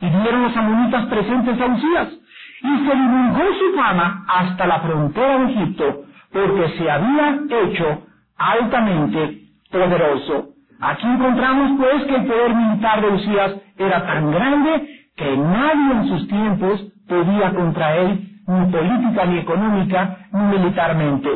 Y 0.00 0.10
dieron 0.10 0.42
los 0.42 0.56
amonitas 0.56 1.06
presentes 1.06 1.58
a 1.60 1.66
Usías 1.66 2.21
y 2.62 2.86
se 2.86 2.94
divulgó 2.94 3.42
su 3.58 3.76
fama 3.76 4.24
hasta 4.28 4.66
la 4.66 4.80
frontera 4.80 5.38
de 5.38 5.52
Egipto 5.52 6.02
porque 6.32 6.68
se 6.78 6.90
había 6.90 7.38
hecho 7.50 8.02
altamente 8.36 9.40
poderoso. 9.70 10.48
Aquí 10.80 11.06
encontramos 11.06 11.78
pues 11.78 12.04
que 12.04 12.14
el 12.16 12.26
poder 12.26 12.54
militar 12.54 13.00
de 13.00 13.08
Usías 13.08 13.52
era 13.78 14.06
tan 14.06 14.30
grande 14.32 14.88
que 15.16 15.36
nadie 15.36 15.92
en 15.92 16.08
sus 16.08 16.28
tiempos 16.28 16.84
podía 17.08 17.52
contra 17.52 17.96
él, 17.96 18.28
ni 18.46 18.72
política, 18.72 19.24
ni 19.26 19.38
económica, 19.38 20.16
ni 20.32 20.58
militarmente. 20.58 21.28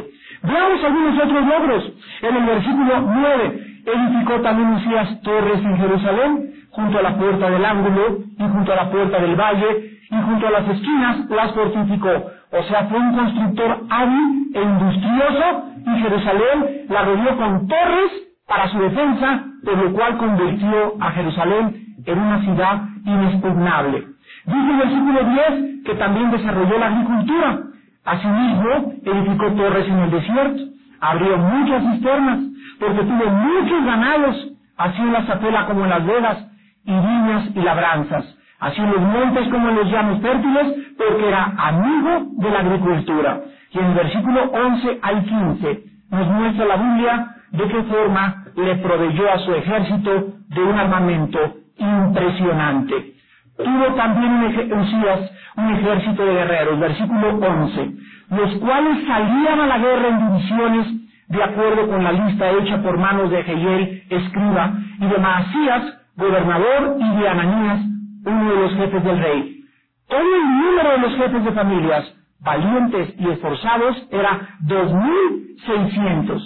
Veamos 0.42 0.84
algunos 0.84 1.24
otros 1.24 1.46
logros. 1.46 1.92
En 2.22 2.36
el 2.36 2.46
versículo 2.46 3.00
9, 3.00 3.66
edificó 3.86 4.40
también 4.40 4.70
Usías 4.70 5.20
torres 5.22 5.64
en 5.64 5.76
Jerusalén, 5.76 6.52
junto 6.70 6.98
a 6.98 7.02
la 7.02 7.16
puerta 7.16 7.50
del 7.50 7.64
ángulo 7.64 8.18
y 8.38 8.42
junto 8.42 8.72
a 8.72 8.76
la 8.76 8.90
puerta 8.90 9.20
del 9.20 9.36
valle, 9.36 9.95
y 10.10 10.16
junto 10.22 10.46
a 10.46 10.50
las 10.50 10.68
esquinas 10.68 11.28
las 11.30 11.52
fortificó. 11.52 12.10
O 12.52 12.62
sea, 12.64 12.84
fue 12.84 12.98
un 12.98 13.14
constructor 13.14 13.80
hábil 13.90 14.50
e 14.54 14.62
industrioso, 14.62 15.64
y 15.86 16.02
Jerusalén 16.02 16.86
la 16.88 17.04
rodeó 17.04 17.36
con 17.36 17.68
torres 17.68 18.12
para 18.46 18.68
su 18.68 18.78
defensa, 18.78 19.44
por 19.64 19.76
lo 19.76 19.92
cual 19.92 20.16
convirtió 20.16 20.94
a 21.00 21.10
Jerusalén 21.12 21.86
en 22.04 22.18
una 22.18 22.40
ciudad 22.40 22.82
inexpugnable. 23.04 24.04
Dice 24.46 24.70
el 24.70 24.76
versículo 24.76 25.24
10 25.24 25.84
que 25.84 25.94
también 25.94 26.30
desarrolló 26.30 26.78
la 26.78 26.86
agricultura. 26.86 27.60
Asimismo, 28.04 28.92
edificó 29.04 29.52
torres 29.52 29.88
en 29.88 29.98
el 29.98 30.10
desierto, 30.10 30.62
abrió 31.00 31.36
muchas 31.38 31.82
cisternas, 31.82 32.38
porque 32.78 33.02
tuvo 33.02 33.30
muchos 33.30 33.84
ganados, 33.84 34.48
así 34.76 35.02
en 35.02 35.12
la 35.12 35.26
zapela 35.26 35.66
como 35.66 35.84
en 35.84 35.90
las 35.90 36.06
vedas, 36.06 36.46
y 36.84 36.92
viñas 36.92 37.50
y 37.54 37.60
labranzas, 37.60 38.24
así 38.60 38.80
los 38.80 39.00
montes 39.00 39.48
como 39.48 39.70
los 39.70 39.90
llanos 39.90 40.20
fértiles, 40.20 40.74
porque 40.96 41.28
era 41.28 41.52
amigo 41.56 42.26
de 42.38 42.50
la 42.50 42.60
agricultura. 42.60 43.40
Y 43.72 43.78
en 43.78 43.84
el 43.86 43.94
versículo 43.94 44.42
11 44.52 44.98
al 45.02 45.24
15 45.24 45.82
nos 46.10 46.26
muestra 46.28 46.66
la 46.66 46.76
Biblia 46.76 47.28
de 47.52 47.68
qué 47.68 47.82
forma 47.84 48.44
le 48.56 48.76
proveyó 48.76 49.30
a 49.32 49.38
su 49.38 49.52
ejército 49.54 50.26
de 50.48 50.62
un 50.62 50.78
armamento 50.78 51.38
impresionante. 51.76 53.14
Tuvo 53.56 53.94
también 53.94 54.32
un, 54.32 54.44
un 54.44 55.70
ejército 55.74 56.24
de 56.24 56.32
guerreros, 56.32 56.78
versículo 56.78 57.38
11, 57.38 57.90
los 58.30 58.54
cuales 58.56 59.06
salían 59.06 59.60
a 59.60 59.66
la 59.66 59.78
guerra 59.78 60.08
en 60.08 60.26
divisiones 60.26 60.86
de 61.28 61.42
acuerdo 61.42 61.88
con 61.88 62.04
la 62.04 62.12
lista 62.12 62.50
hecha 62.50 62.82
por 62.82 62.98
manos 62.98 63.30
de 63.30 63.42
Jehiel, 63.42 64.04
escriba, 64.10 64.72
y 65.00 65.06
de 65.06 65.18
Maasías, 65.18 65.98
gobernador, 66.16 66.96
y 67.00 67.20
de 67.20 67.28
Ananías, 67.28 67.80
uno 68.26 68.50
de 68.52 68.60
los 68.60 68.74
jefes 68.74 69.02
del 69.04 69.18
rey. 69.20 69.64
Todo 70.08 70.36
el 70.36 70.44
número 70.60 70.90
de 70.92 70.98
los 70.98 71.16
jefes 71.16 71.44
de 71.44 71.52
familias, 71.52 72.14
valientes 72.40 73.14
y 73.18 73.28
esforzados, 73.30 74.06
era 74.12 74.40
dos 74.60 74.92
mil 74.92 75.56
seiscientos, 75.66 76.42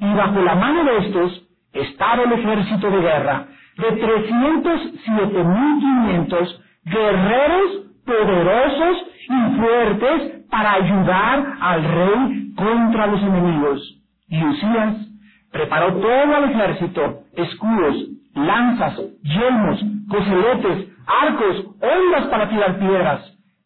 y 0.00 0.12
bajo 0.14 0.40
la 0.42 0.54
mano 0.56 0.84
de 0.84 0.98
estos 1.06 1.46
estaba 1.74 2.22
el 2.24 2.32
ejército 2.32 2.90
de 2.90 3.00
guerra, 3.00 3.46
de 3.78 4.02
307.500 4.02 6.60
guerreros 6.86 7.82
poderosos 8.06 8.98
y 9.28 9.56
fuertes 9.58 10.22
para 10.50 10.74
ayudar 10.74 11.46
al 11.60 11.84
rey 11.84 12.54
contra 12.56 13.06
los 13.08 13.22
enemigos. 13.22 14.00
Y 14.28 14.44
Usías 14.44 14.96
preparó 15.52 15.94
todo 15.94 16.36
el 16.38 16.44
ejército, 16.50 17.20
escudos, 17.36 17.96
lanzas, 18.34 19.00
yelmos, 19.22 19.84
coseletes, 20.08 20.88
arcos, 21.08 21.64
ondas 21.80 22.26
para 22.30 22.48
tirar 22.48 22.78
piedras, 22.78 23.20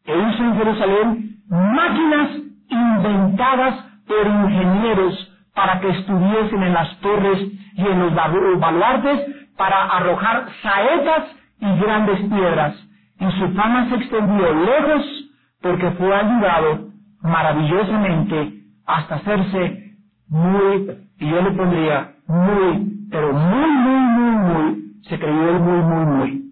e 0.05 0.17
hizo 0.17 0.45
en 0.45 0.57
Jerusalén 0.57 1.37
máquinas 1.49 2.31
inventadas 2.69 3.75
por 4.07 4.27
ingenieros 4.27 5.33
para 5.55 5.81
que 5.81 5.91
estuviesen 5.91 6.63
en 6.63 6.73
las 6.75 6.99
torres 7.01 7.39
y 7.75 7.87
en 7.87 7.99
los 7.99 8.15
baluartes 8.15 9.21
para 9.57 9.85
arrojar 9.85 10.47
saetas 10.63 11.25
y 11.61 11.79
grandes 11.81 12.21
piedras, 12.21 12.75
y 13.21 13.31
su 13.39 13.49
fama 13.55 13.89
se 13.89 13.97
extendió 13.97 14.55
lejos 14.55 15.31
porque 15.61 15.91
fue 15.93 16.15
ayudado 16.15 16.89
maravillosamente 17.23 18.55
hasta 18.87 19.17
hacerse 19.17 19.95
muy, 20.29 20.91
y 21.19 21.31
yo 21.31 21.43
le 21.43 21.51
pondría 21.53 22.15
muy, 22.27 23.07
pero 23.11 23.33
muy, 23.33 23.71
muy, 23.71 24.01
muy, 24.01 24.37
muy, 24.37 24.83
se 25.09 25.19
creyó 25.19 25.53
muy, 25.61 25.83
muy, 25.83 26.07
muy. 26.07 26.52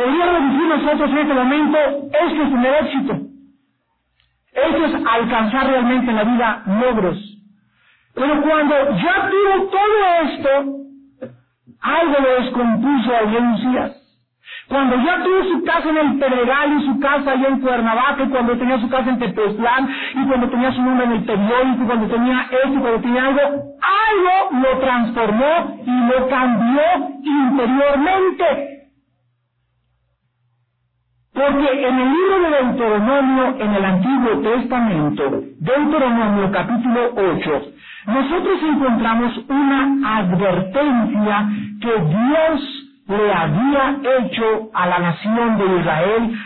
Podríamos 0.00 0.52
decir 0.52 0.66
nosotros 0.66 1.10
en 1.10 1.18
este 1.18 1.34
momento, 1.34 1.78
esto 1.78 2.42
es 2.42 2.50
tener 2.50 2.74
éxito. 2.84 3.18
Esto 4.52 4.84
es 4.86 5.06
alcanzar 5.06 5.66
realmente 5.66 6.10
en 6.10 6.16
la 6.16 6.24
vida 6.24 6.62
logros. 6.66 7.18
Pero 8.14 8.40
cuando 8.40 8.74
ya 8.96 9.30
tuvo 9.30 9.68
todo 9.68 9.96
esto, 10.24 10.48
algo 11.82 12.14
lo 12.18 12.42
descompuso 12.42 13.10
a 13.14 13.52
Usías. 13.52 13.92
Cuando 14.68 14.96
ya 15.04 15.22
tuvo 15.22 15.44
su 15.52 15.64
casa 15.64 15.90
en 15.90 15.98
el 15.98 16.18
Pedregal 16.18 16.80
y 16.80 16.86
su 16.86 16.98
casa 16.98 17.32
allá 17.32 17.48
en 17.48 17.60
Cuernavaca, 17.60 18.22
y 18.22 18.28
cuando 18.30 18.56
tenía 18.56 18.80
su 18.80 18.88
casa 18.88 19.10
en 19.10 19.18
Tepoztlán, 19.18 19.90
y 20.14 20.26
cuando 20.26 20.48
tenía 20.48 20.72
su 20.72 20.80
nombre 20.80 21.04
en 21.06 21.12
el 21.12 21.24
periódico, 21.24 21.82
y 21.82 21.86
cuando 21.86 22.06
tenía 22.06 22.46
esto, 22.50 22.72
y 22.72 22.80
cuando 22.80 23.00
tenía 23.00 23.26
algo, 23.26 23.40
algo 23.42 24.62
lo 24.62 24.78
transformó 24.78 25.82
y 25.84 26.08
lo 26.08 26.28
cambió 26.28 26.82
interiormente. 27.22 28.79
Porque 31.40 31.88
en 31.88 31.98
el 31.98 32.12
libro 32.12 32.38
de 32.42 32.50
Deuteronomio, 32.50 33.56
en 33.60 33.74
el 33.74 33.84
Antiguo 33.86 34.42
Testamento, 34.42 35.22
Deuteronomio 35.58 36.52
capítulo 36.52 37.14
8, 37.16 37.62
nosotros 38.08 38.58
encontramos 38.62 39.38
una 39.48 40.18
advertencia 40.18 41.48
que 41.80 41.92
Dios 41.98 42.90
le 43.08 43.32
había 43.32 43.96
hecho 44.18 44.70
a 44.74 44.86
la 44.86 44.98
nación 44.98 45.56
de 45.56 45.80
Israel 45.80 46.38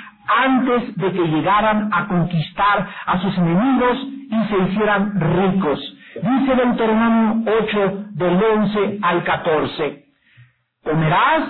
antes 0.45 0.97
de 0.97 1.13
que 1.13 1.27
llegaran 1.27 1.91
a 1.93 2.07
conquistar 2.07 2.89
a 3.07 3.19
sus 3.19 3.37
enemigos 3.37 3.99
y 4.31 4.45
se 4.49 4.59
hicieran 4.59 5.21
ricos. 5.21 5.81
Dice 6.23 6.55
Deuteronomio 6.55 7.53
8 7.63 8.05
del 8.13 8.41
11 8.41 8.99
al 9.03 9.25
14, 9.25 10.05
comerás 10.85 11.49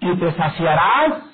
y 0.00 0.16
te 0.16 0.32
saciarás 0.32 1.33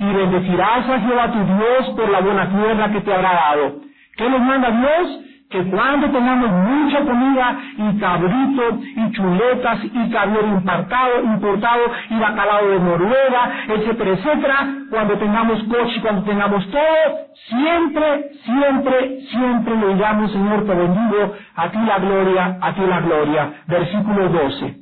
y 0.00 0.04
bendecirás 0.04 0.88
a 0.88 1.00
Jehová 1.00 1.30
tu 1.30 1.44
Dios 1.44 1.90
por 1.94 2.08
la 2.08 2.20
buena 2.20 2.48
tierra 2.48 2.90
que 2.90 3.00
te 3.02 3.14
habrá 3.14 3.32
dado. 3.34 3.80
¿Qué 4.16 4.28
nos 4.28 4.40
manda 4.40 4.70
Dios? 4.70 5.26
que 5.50 5.64
cuando 5.64 6.08
tengamos 6.10 6.48
mucha 6.48 7.00
comida 7.00 7.58
y 7.76 7.98
cabrito 7.98 8.78
y 8.96 9.10
chuletas 9.10 9.80
y 9.82 10.10
caviar 10.10 10.44
importado, 10.44 11.24
importado 11.24 11.82
y 12.08 12.18
bacalao 12.20 12.68
de 12.68 12.78
Noruega, 12.78 13.64
etcétera, 13.66 14.10
etcétera, 14.12 14.68
cuando 14.90 15.18
tengamos 15.18 15.60
coche, 15.64 16.00
cuando 16.02 16.22
tengamos 16.22 16.70
todo, 16.70 17.18
siempre, 17.48 18.30
siempre, 18.44 19.20
siempre 19.22 19.76
le 19.76 19.94
digamos, 19.94 20.30
Señor, 20.30 20.66
te 20.66 20.74
bendigo, 20.74 21.34
a 21.56 21.68
ti 21.68 21.78
la 21.84 21.98
gloria, 21.98 22.58
a 22.60 22.72
ti 22.72 22.80
la 22.86 23.00
gloria. 23.00 23.52
Versículo 23.66 24.28
12. 24.28 24.76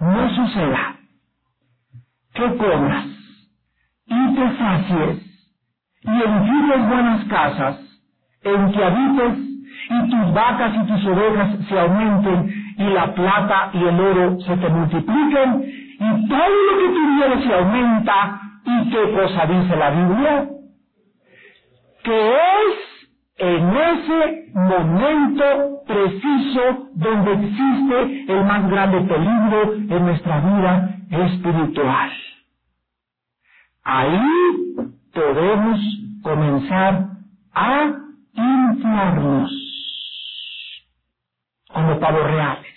No 0.00 0.30
suceda 0.30 0.96
que 2.32 2.56
comas 2.56 3.23
y 4.06 4.34
te 4.34 4.56
sacies 4.58 5.18
y 6.02 6.10
edifiques 6.10 6.88
buenas 6.88 7.24
casas 7.26 7.78
en 8.42 8.72
que 8.72 8.84
habites 8.84 9.38
y 9.90 10.10
tus 10.10 10.34
vacas 10.34 10.72
y 10.74 10.86
tus 10.86 11.06
ovejas 11.06 11.58
se 11.68 11.78
aumenten 11.80 12.52
y 12.78 12.84
la 12.84 13.14
plata 13.14 13.70
y 13.72 13.78
el 13.78 14.00
oro 14.00 14.40
se 14.40 14.56
te 14.56 14.68
multipliquen 14.68 15.64
y 16.00 16.28
todo 16.28 16.48
lo 16.48 16.78
que 16.78 16.94
tuvieres 16.94 17.44
se 17.44 17.54
aumenta 17.54 18.40
y 18.64 18.90
qué 18.90 19.12
cosa 19.12 19.46
dice 19.46 19.76
la 19.76 19.90
Biblia 19.90 20.48
que 22.02 22.28
es 22.30 22.94
en 23.38 23.76
ese 23.76 24.52
momento 24.54 25.44
preciso 25.86 26.88
donde 26.94 27.32
existe 27.32 28.32
el 28.32 28.44
más 28.44 28.70
grande 28.70 29.00
peligro 29.00 29.74
en 29.74 30.04
nuestra 30.04 30.40
vida 30.40 30.96
espiritual. 31.10 32.10
Ahí 33.84 34.20
podemos 35.14 35.80
comenzar 36.22 37.08
a 37.54 37.92
inflarnos 38.34 39.52
como 41.72 42.00
pavos 42.00 42.24
reales. 42.26 42.74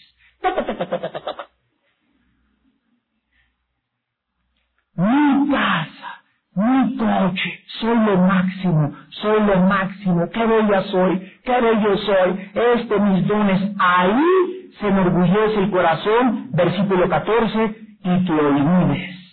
Mi 4.96 5.50
casa, 5.52 6.24
mi 6.56 6.98
coche, 6.98 7.60
soy 7.82 7.96
lo 7.98 8.18
máximo, 8.18 8.94
soy 9.10 9.42
lo 9.42 9.58
máximo, 9.62 10.30
qué 10.34 10.46
bella 10.46 10.84
soy, 10.84 11.34
qué 11.46 11.62
bello 11.62 11.98
soy, 11.98 12.52
este 12.56 13.00
mis 13.00 13.28
dones, 13.28 13.74
ahí 13.80 14.72
se 14.80 14.88
enorgullece 14.88 15.62
el 15.62 15.72
corazón, 15.72 16.52
versículo 16.54 17.10
14, 17.10 17.78
y 18.04 18.26
te 18.26 18.34
olvides. 18.34 19.27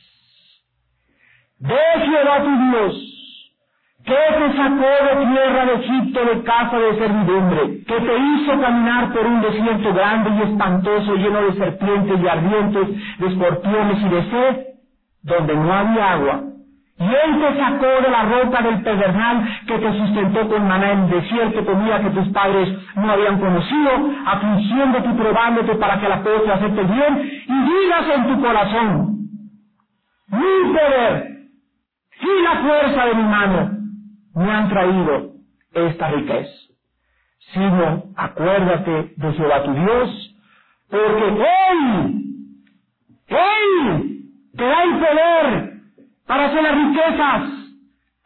De 1.65 1.75
Jehová 2.05 2.43
tu 2.43 2.51
Dios, 2.71 2.95
que 4.05 4.13
te 4.13 4.53
sacó 4.55 4.85
de 4.85 5.27
tierra 5.33 5.65
de 5.65 5.75
Egipto 5.77 6.21
de 6.27 6.43
casa 6.43 6.79
de 6.79 6.99
servidumbre, 6.99 7.85
que 7.87 8.01
te 8.01 8.19
hizo 8.19 8.61
caminar 8.61 9.11
por 9.15 9.27
un 9.27 9.41
desierto 9.41 9.95
grande 9.95 10.29
y 10.29 10.43
espantoso, 10.43 11.15
lleno 11.15 11.41
de 11.41 11.55
serpientes 11.55 12.21
y 12.21 12.29
ardientes, 12.29 13.19
de 13.19 13.27
escorpiones 13.29 13.99
y 13.99 14.09
de 14.11 14.23
sed, 14.31 14.57
donde 15.23 15.57
no 15.57 15.73
había 15.73 16.13
agua. 16.13 16.43
Y 16.99 17.05
él 17.05 17.41
te 17.41 17.59
sacó 17.59 17.87
de 17.87 18.11
la 18.11 18.23
roca 18.25 18.63
del 18.63 18.83
pedernal 18.83 19.49
que 19.67 19.79
te 19.79 19.99
sustentó 19.99 20.47
con 20.51 20.69
maná 20.69 20.93
en 20.93 21.09
desierto, 21.09 21.65
comida 21.65 22.03
que 22.03 22.11
tus 22.11 22.29
padres 22.29 22.69
no 22.95 23.11
habían 23.11 23.41
conocido, 23.41 23.91
afligiéndote 24.27 25.09
y 25.09 25.15
probándote 25.15 25.77
para 25.77 25.99
que 25.99 26.09
la 26.11 26.23
cosa 26.23 26.57
acepte 26.57 26.83
bien, 26.83 27.31
y 27.49 27.63
digas 27.65 28.07
en 28.17 28.27
tu 28.27 28.43
corazón, 28.43 29.15
mi 30.29 30.75
poder 30.75 31.35
y 32.25 32.43
la 32.43 32.63
fuerza 32.63 33.07
de 33.07 33.15
mi 33.15 33.23
mano 33.23 33.71
me 34.35 34.51
han 34.51 34.69
traído 34.69 35.33
esta 35.73 36.11
riqueza. 36.11 36.53
Sino 37.53 38.05
acuérdate 38.17 39.13
de 39.17 39.33
Jehová 39.33 39.63
tu 39.65 39.75
Dios, 39.75 40.37
porque 40.91 41.29
Él, 41.29 42.25
Él 43.29 44.21
te 44.57 44.65
da 44.65 44.83
el 44.85 44.99
poder 44.99 45.73
para 46.27 46.47
hacer 46.47 46.63
las 46.63 46.75
riquezas, 46.75 47.43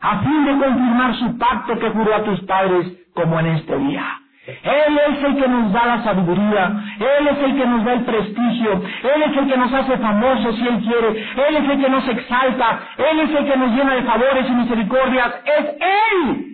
a 0.01 0.21
fin 0.21 0.45
de 0.45 0.53
confirmar 0.53 1.15
su 1.17 1.39
pacto 1.39 1.79
que 1.79 1.91
juró 1.91 2.15
a 2.15 2.25
tus 2.25 2.41
padres 2.43 2.87
como 3.15 3.41
en 3.41 3.47
este 3.47 3.77
día. 3.79 4.18
Él 4.49 4.99
es 5.11 5.25
el 5.25 5.37
que 5.37 5.47
nos 5.47 5.73
da 5.73 5.85
la 5.85 6.03
sabiduría, 6.03 6.73
Él 6.99 7.29
es 7.29 7.39
el 7.39 7.55
que 7.55 7.67
nos 7.67 7.85
da 7.85 7.93
el 7.93 8.05
prestigio, 8.05 8.83
Él 9.03 9.23
es 9.27 9.37
el 9.37 9.47
que 9.47 9.57
nos 9.59 9.73
hace 9.75 9.99
famosos 9.99 10.57
si 10.57 10.67
Él 10.67 10.81
quiere, 10.81 11.09
Él 11.09 11.57
es 11.57 11.69
el 11.69 11.81
que 11.83 11.91
nos 11.91 12.09
exalta, 12.09 12.81
Él 12.97 13.21
es 13.21 13.31
el 13.31 13.45
que 13.45 13.57
nos 13.59 13.71
llena 13.73 13.95
de 13.95 14.03
favores 14.05 14.49
y 14.49 14.53
misericordias, 14.53 15.35
es 15.45 15.67
Él. 15.81 16.45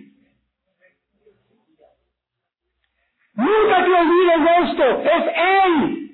Nunca 3.35 3.83
te 3.83 3.93
olvides 3.93 4.43
de 4.43 4.69
esto, 4.69 5.01
es 5.01 5.25
Él. 5.65 6.11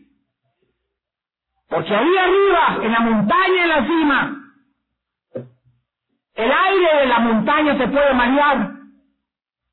Porque 1.68 1.96
ahí 1.96 2.18
arriba, 2.18 2.86
en 2.86 2.92
la 2.92 3.00
montaña, 3.00 3.64
en 3.64 3.70
la 3.70 3.86
cima, 3.88 4.38
el 6.36 6.52
aire 6.52 7.00
de 7.00 7.06
la 7.08 7.20
montaña 7.20 7.78
te 7.78 7.88
puede 7.88 8.14
marear, 8.14 8.72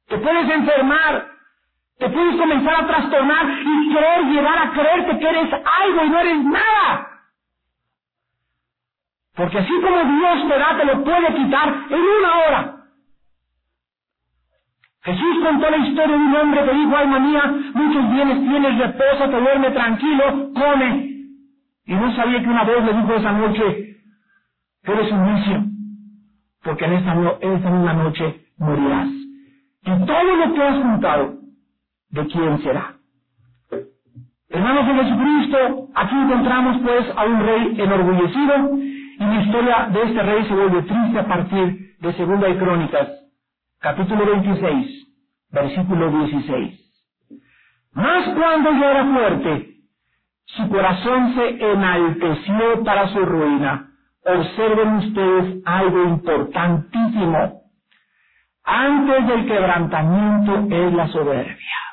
te 0.07 0.17
puedes 0.17 0.51
enfermar, 0.51 1.38
te 1.99 2.09
puedes 2.09 2.37
comenzar 2.37 2.75
a 2.75 2.87
trastornar 2.87 3.47
y 3.65 3.93
querer 3.93 4.25
llegar 4.27 4.59
a 4.59 4.71
creerte 4.71 5.19
que 5.19 5.29
eres 5.29 5.53
algo 5.53 6.05
y 6.05 6.11
no 6.11 6.19
eres 6.21 6.45
nada. 6.45 7.09
Porque 9.35 9.59
así 9.59 9.73
como 9.73 10.19
Dios 10.19 10.49
te 10.49 10.59
da, 10.59 10.77
te 10.77 10.85
lo 10.85 11.05
puede 11.05 11.35
quitar 11.35 11.69
en 11.91 12.01
una 12.01 12.39
hora. 12.39 12.75
Jesús 15.03 15.39
contó 15.43 15.71
la 15.71 15.77
historia 15.79 16.17
de 16.17 16.23
un 16.23 16.37
hombre 16.37 16.65
que 16.65 16.75
dijo, 16.75 16.97
alma 16.97 17.19
mía, 17.19 17.43
muchos 17.75 18.11
bienes 18.13 18.41
tienes, 18.41 18.79
reposa, 18.79 19.31
te 19.31 19.41
duerme 19.41 19.71
tranquilo, 19.71 20.53
come. 20.55 21.09
Y 21.87 21.95
no 21.95 22.15
sabía 22.15 22.43
que 22.43 22.49
una 22.49 22.65
voz 22.65 22.85
le 22.85 22.93
dijo 22.93 23.15
esa 23.15 23.33
noche, 23.33 23.97
eres 24.83 25.13
un 25.13 25.35
vicio, 25.35 25.65
porque 26.63 26.85
en 26.85 26.93
esa, 26.95 27.15
no, 27.15 27.39
esa 27.41 27.71
misma 27.71 27.93
noche 27.95 28.45
morirás. 28.59 29.09
Y 29.09 30.07
todo 30.07 30.37
lo 30.37 30.55
que 30.55 30.63
has 30.63 30.77
juntado, 30.83 31.38
¿de 32.11 32.27
quién 32.27 32.63
será? 32.63 32.95
Hermanos 34.51 34.87
de 34.87 34.95
Jesucristo, 34.95 35.89
aquí 35.95 36.15
encontramos 36.17 36.83
pues 36.83 37.07
a 37.17 37.25
un 37.25 37.41
rey 37.47 37.75
enorgullecido 37.81 38.77
y 38.77 39.25
la 39.25 39.43
historia 39.43 39.89
de 39.93 40.03
este 40.03 40.23
rey 40.23 40.45
se 40.47 40.55
vuelve 40.55 40.83
triste 40.83 41.19
a 41.19 41.29
partir 41.29 41.97
de 42.01 42.13
Segunda 42.15 42.49
de 42.49 42.59
Crónicas, 42.59 43.09
capítulo 43.81 44.25
26, 44.27 45.09
versículo 45.51 46.11
16. 46.27 46.81
Mas 47.93 48.29
cuando 48.35 48.73
ya 48.73 48.91
era 48.91 49.05
fuerte, 49.05 49.75
su 50.47 50.69
corazón 50.69 51.35
se 51.35 51.73
enalteció 51.73 52.85
para 52.85 53.09
su 53.09 53.21
ruina. 53.21 53.91
Observen 54.25 54.95
ustedes 54.97 55.63
algo 55.67 56.05
importantísimo. 56.05 57.63
Antes 58.65 59.27
del 59.27 59.47
quebrantamiento 59.47 60.67
es 60.71 60.93
la 60.93 61.09
soberbia. 61.09 61.88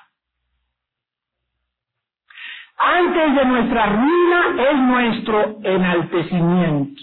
Antes 2.77 3.35
de 3.35 3.45
nuestra 3.45 3.85
ruina 3.87 4.69
es 4.69 4.79
nuestro 4.79 5.57
enaltecimiento. 5.63 7.01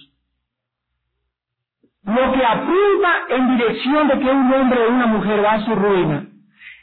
Lo 2.05 2.33
que 2.33 2.45
apunta 2.45 3.11
en 3.31 3.57
dirección 3.57 4.09
de 4.09 4.19
que 4.19 4.31
un 4.31 4.53
hombre 4.53 4.85
o 4.85 4.91
una 4.91 5.07
mujer 5.07 5.45
va 5.45 5.53
a 5.53 5.65
su 5.65 5.75
ruina. 5.75 6.27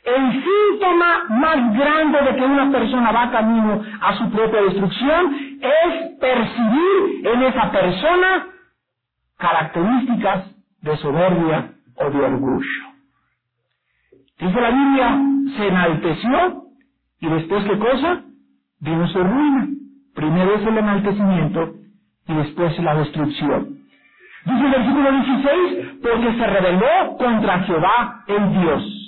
El 0.05 0.43
síntoma 0.43 1.25
más 1.29 1.77
grande 1.77 2.21
de 2.21 2.35
que 2.35 2.45
una 2.45 2.71
persona 2.71 3.11
va 3.11 3.31
camino 3.31 3.83
a 4.01 4.17
su 4.17 4.31
propia 4.31 4.61
destrucción 4.61 5.35
es 5.61 6.17
percibir 6.19 7.27
en 7.27 7.43
esa 7.43 7.71
persona 7.71 8.47
características 9.37 10.45
de 10.81 10.97
soberbia 10.97 11.71
o 11.95 12.09
de 12.09 12.19
orgullo. 12.21 12.89
Dice 14.39 14.61
la 14.61 14.69
Biblia, 14.69 15.21
se 15.57 15.67
enalteció 15.67 16.63
y 17.19 17.27
después 17.27 17.65
qué 17.65 17.77
cosa? 17.77 18.23
Vino 18.79 19.07
su 19.07 19.23
ruina. 19.23 19.67
Primero 20.15 20.55
es 20.55 20.65
el 20.65 20.77
enaltecimiento 20.77 21.73
y 22.27 22.33
después 22.33 22.79
la 22.79 22.95
destrucción. 22.95 23.79
Dice 24.45 24.65
el 24.65 24.71
versículo 24.71 25.11
16, 25.11 25.99
porque 26.01 26.37
se 26.37 26.47
rebeló 26.47 27.17
contra 27.17 27.59
Jehová 27.59 28.23
el 28.27 28.61
Dios. 28.61 28.99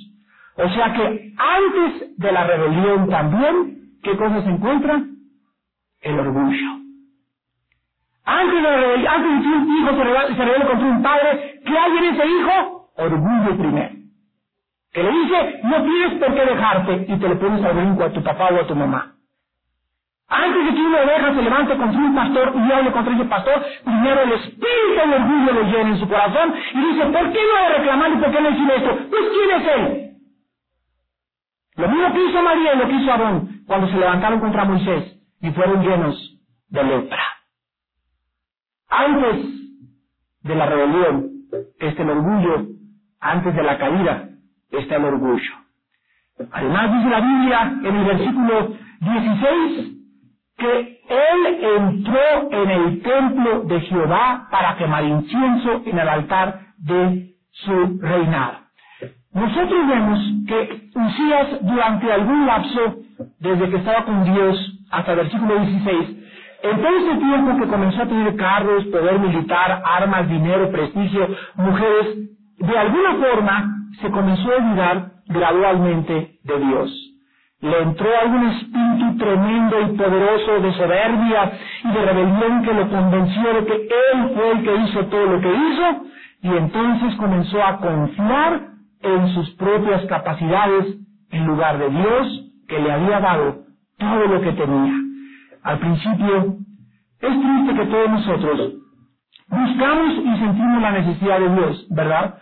O 0.58 0.70
sea 0.70 0.94
que 0.94 1.34
antes 1.38 2.18
de 2.18 2.32
la 2.32 2.46
rebelión 2.46 3.10
también, 3.10 3.98
¿qué 4.04 4.16
cosa 4.18 4.44
se 4.44 4.50
encuentra? 4.50 5.02
El 6.02 6.20
orgullo. 6.20 6.82
Antes 8.26 8.56
de, 8.56 8.62
la 8.62 8.78
rebelión, 8.78 9.14
antes 9.14 9.32
de 9.32 9.42
que 9.42 9.58
un 9.58 9.78
hijo 9.78 9.90
se 9.90 10.04
rebelde, 10.04 10.62
se 10.62 10.68
contra 10.68 10.88
un 10.88 11.02
padre, 11.02 11.62
¿qué 11.66 11.78
hay 11.78 11.98
en 11.98 12.04
ese 12.16 12.28
hijo? 12.28 12.92
Orgullo 12.98 13.58
primero. 13.58 13.90
Que 14.94 15.04
le 15.04 15.12
dice, 15.12 15.62
no 15.64 15.84
tienes 15.84 16.20
por 16.20 16.36
qué 16.36 16.46
dejarte 16.46 17.06
y 17.08 17.18
te 17.18 17.30
le 17.30 17.36
pones 17.36 17.64
al 17.64 17.76
brinco 17.76 18.04
a 18.04 18.12
tu 18.12 18.22
papá 18.22 18.50
o 18.52 18.62
a 18.62 18.68
tu 18.68 18.76
mamá. 18.76 19.16
Antes 20.32 20.66
de 20.66 20.76
que 20.76 20.82
una 20.82 21.02
oveja 21.02 21.36
se 21.36 21.44
levante 21.44 21.78
contra 21.78 22.00
un 22.00 22.16
pastor 22.16 22.54
y 22.56 22.72
hable 22.72 22.92
contra 22.94 23.16
ese 23.16 23.26
pastor, 23.26 23.66
primero 23.84 24.22
el 24.22 24.34
espíritu 24.34 24.96
del 25.02 25.14
orgullo 25.14 25.54
le 25.54 25.64
llena 25.72 25.90
en 25.92 26.00
su 26.00 26.08
corazón 26.08 26.56
y 26.74 26.80
dice, 26.80 27.06
¿por 27.08 27.34
qué 27.34 27.40
no 27.42 27.70
le 27.70 27.78
reclamar 27.80 28.12
y 28.14 28.18
por 28.18 28.32
qué 28.32 28.42
no 28.42 28.52
decir 28.52 28.72
esto? 28.72 28.98
Pues 29.10 29.24
¿quién 29.34 29.62
es 29.62 29.68
él? 29.78 30.18
Lo 31.78 31.90
mismo 31.90 32.14
que 32.14 32.26
hizo 32.30 32.42
María 32.44 32.76
y 32.76 32.78
lo 32.80 32.88
que 32.88 32.96
hizo 32.96 33.12
Aarón 33.12 33.64
cuando 33.68 33.88
se 33.90 33.98
levantaron 33.98 34.40
contra 34.42 34.66
Moisés 34.66 35.18
y 35.42 35.52
fueron 35.52 35.84
llenos 35.84 36.40
de 36.70 36.84
lepra. 36.84 37.24
Antes 38.90 39.46
de 40.44 40.56
la 40.56 40.66
rebelión 40.68 41.30
está 41.80 42.04
el 42.04 42.10
orgullo, 42.12 42.68
antes 43.20 43.56
de 43.56 43.64
la 43.64 43.78
caída 43.78 44.30
está 44.72 44.98
el 44.98 45.06
orgullo. 45.06 45.54
Además 46.52 46.94
dice 46.98 47.10
la 47.10 47.22
Biblia 47.22 47.62
en 47.84 47.96
el 47.98 48.06
versículo 48.06 48.78
16, 49.02 50.01
que 50.62 51.00
él 51.10 51.64
entró 51.64 52.52
en 52.52 52.70
el 52.70 53.02
templo 53.02 53.62
de 53.64 53.82
Jehová 53.82 54.48
para 54.52 54.78
quemar 54.78 55.04
incienso 55.04 55.82
en 55.86 56.00
el 56.00 56.08
altar 56.08 56.62
de 56.78 57.34
su 57.52 58.00
reinado. 58.00 58.60
Nosotros 59.34 59.88
vemos 59.88 60.20
que 60.48 60.82
Usías 60.94 61.48
durante 61.62 62.12
algún 62.12 62.46
lapso, 62.46 62.96
desde 63.40 63.70
que 63.70 63.78
estaba 63.78 64.06
con 64.06 64.24
Dios 64.26 64.84
hasta 64.92 65.14
el 65.14 65.18
versículo 65.20 65.60
16, 65.60 66.10
en 66.64 66.78
todo 66.82 66.98
ese 66.98 67.18
tiempo 67.18 67.58
que 67.58 67.68
comenzó 67.68 68.04
a 68.04 68.08
tener 68.08 68.36
carros, 68.36 68.86
poder 68.86 69.20
militar, 69.20 69.82
armas, 69.86 70.30
dinero, 70.30 70.70
prestigio, 70.72 71.28
mujeres, 71.56 72.18
de 72.60 72.78
alguna 72.78 73.16
forma 73.16 73.76
se 74.02 74.12
comenzó 74.12 74.52
a 74.52 74.56
olvidar 74.58 75.12
gradualmente 75.28 76.40
de 76.44 76.60
Dios 76.60 77.11
le 77.62 77.82
entró 77.82 78.10
algún 78.22 78.44
espíritu 78.48 79.18
tremendo 79.18 79.82
y 79.82 79.98
poderoso 79.98 80.60
de 80.62 80.74
soberbia 80.74 81.52
y 81.84 81.92
de 81.92 82.06
rebelión 82.06 82.64
que 82.64 82.74
lo 82.74 82.90
convenció 82.90 83.54
de 83.54 83.66
que 83.66 83.74
él 83.74 84.32
fue 84.34 84.52
el 84.52 84.64
que 84.64 84.76
hizo 84.78 85.06
todo 85.06 85.26
lo 85.28 85.42
que 85.42 85.54
hizo 85.54 86.06
y 86.42 86.48
entonces 86.58 87.16
comenzó 87.18 87.64
a 87.64 87.78
confiar 87.78 88.62
en 89.02 89.28
sus 89.36 89.50
propias 89.52 90.06
capacidades 90.06 90.98
en 91.32 91.46
lugar 91.46 91.78
de 91.78 91.90
Dios 91.90 92.52
que 92.68 92.80
le 92.80 92.92
había 92.92 93.20
dado 93.20 93.64
todo 93.98 94.26
lo 94.28 94.42
que 94.42 94.52
tenía. 94.54 94.94
Al 95.64 95.80
principio, 95.80 96.56
es 97.20 97.42
triste 97.42 97.76
que 97.76 97.86
todos 97.86 98.10
nosotros 98.10 98.74
buscamos 99.50 100.14
y 100.14 100.40
sentimos 100.40 100.82
la 100.82 100.92
necesidad 100.92 101.40
de 101.40 101.56
Dios, 101.56 101.88
¿verdad? 101.92 102.36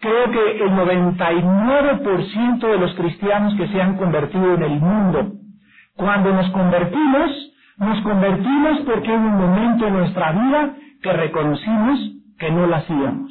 Creo 0.00 0.30
que 0.30 0.64
el 0.64 0.70
99% 0.70 2.58
de 2.58 2.78
los 2.78 2.94
cristianos 2.94 3.54
que 3.56 3.68
se 3.68 3.82
han 3.82 3.98
convertido 3.98 4.54
en 4.54 4.62
el 4.62 4.80
mundo, 4.80 5.32
cuando 5.94 6.32
nos 6.32 6.50
convertimos, 6.52 7.30
nos 7.76 8.00
convertimos 8.02 8.80
porque 8.86 9.12
en 9.12 9.20
un 9.20 9.36
momento 9.36 9.86
en 9.86 9.92
nuestra 9.94 10.32
vida 10.32 10.74
que 11.02 11.12
reconocimos 11.12 12.00
que 12.38 12.50
no 12.50 12.66
la 12.66 12.78
hacíamos. 12.78 13.30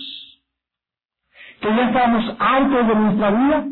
Que 1.59 1.75
ya 1.75 1.87
estábamos 1.87 2.35
hartos 2.39 2.87
de 2.87 2.95
nuestra 2.95 3.31
vida, 3.31 3.63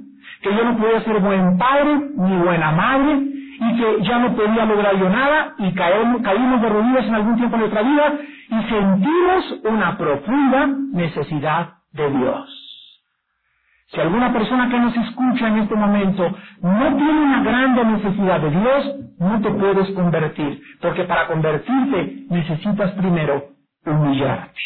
que 0.41 0.55
yo 0.55 0.65
no 0.65 0.77
podía 0.77 1.01
ser 1.01 1.19
buen 1.19 1.57
padre 1.59 1.99
ni 2.17 2.35
buena 2.37 2.71
madre, 2.71 3.21
y 3.59 3.77
que 3.77 4.03
ya 4.03 4.19
no 4.19 4.35
podía 4.35 4.65
lograr 4.65 4.97
yo 4.97 5.07
nada, 5.09 5.53
y 5.59 5.71
caímos 5.73 6.61
de 6.61 6.69
rodillas 6.69 7.05
en 7.05 7.15
algún 7.15 7.35
tiempo 7.35 7.57
de 7.57 7.61
nuestra 7.61 7.81
vida, 7.83 8.13
y 8.49 8.69
sentimos 8.69 9.59
una 9.65 9.97
profunda 9.97 10.67
necesidad 10.93 11.69
de 11.93 12.09
Dios. 12.09 12.56
Si 13.89 14.01
alguna 14.01 14.33
persona 14.33 14.69
que 14.69 14.79
nos 14.79 14.95
escucha 14.97 15.47
en 15.47 15.59
este 15.59 15.75
momento 15.75 16.29
no 16.61 16.95
tiene 16.97 17.21
una 17.21 17.43
grande 17.43 17.85
necesidad 17.85 18.41
de 18.41 18.49
Dios, 18.49 18.95
no 19.19 19.41
te 19.41 19.49
puedes 19.51 19.89
convertir, 19.91 20.61
porque 20.81 21.03
para 21.05 21.27
convertirte 21.27 22.25
necesitas 22.29 22.91
primero 22.91 23.45
humillarte. 23.85 24.59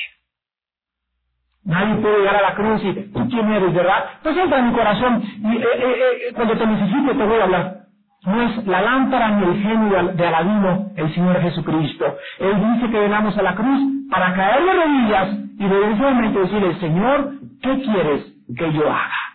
Nadie 1.63 1.95
puede 2.01 2.17
llegar 2.19 2.35
a 2.37 2.41
la 2.41 2.55
cruz 2.55 2.81
y 2.83 2.93
tú 3.13 3.29
quién 3.29 3.51
eres, 3.51 3.73
¿verdad? 3.73 4.05
Pues 4.23 4.35
entra 4.35 4.57
en 4.57 4.69
mi 4.69 4.73
corazón 4.73 5.21
y 5.23 5.55
eh, 5.55 5.61
eh, 5.61 5.95
eh, 6.29 6.33
cuando 6.33 6.57
te 6.57 6.65
necesite 6.65 7.13
te 7.13 7.23
voy 7.23 7.39
a 7.39 7.43
hablar. 7.43 7.77
No 8.25 8.41
es 8.41 8.67
la 8.67 8.81
lámpara 8.81 9.29
ni 9.29 9.43
el 9.43 9.61
genio 9.61 10.13
de 10.13 10.27
Aladino 10.27 10.91
el 10.95 11.13
Señor 11.13 11.41
Jesucristo. 11.41 12.05
Él 12.39 12.73
dice 12.73 12.91
que 12.91 12.99
venamos 12.99 13.37
a 13.37 13.41
la 13.43 13.53
cruz 13.53 14.09
para 14.09 14.33
caer 14.33 14.63
de 14.63 14.73
rodillas 14.73 15.29
y 15.59 15.67
de 15.67 15.95
momento 15.95 16.39
decirle, 16.39 16.79
Señor, 16.79 17.33
¿qué 17.61 17.81
quieres 17.81 18.30
que 18.55 18.73
yo 18.73 18.89
haga? 18.89 19.31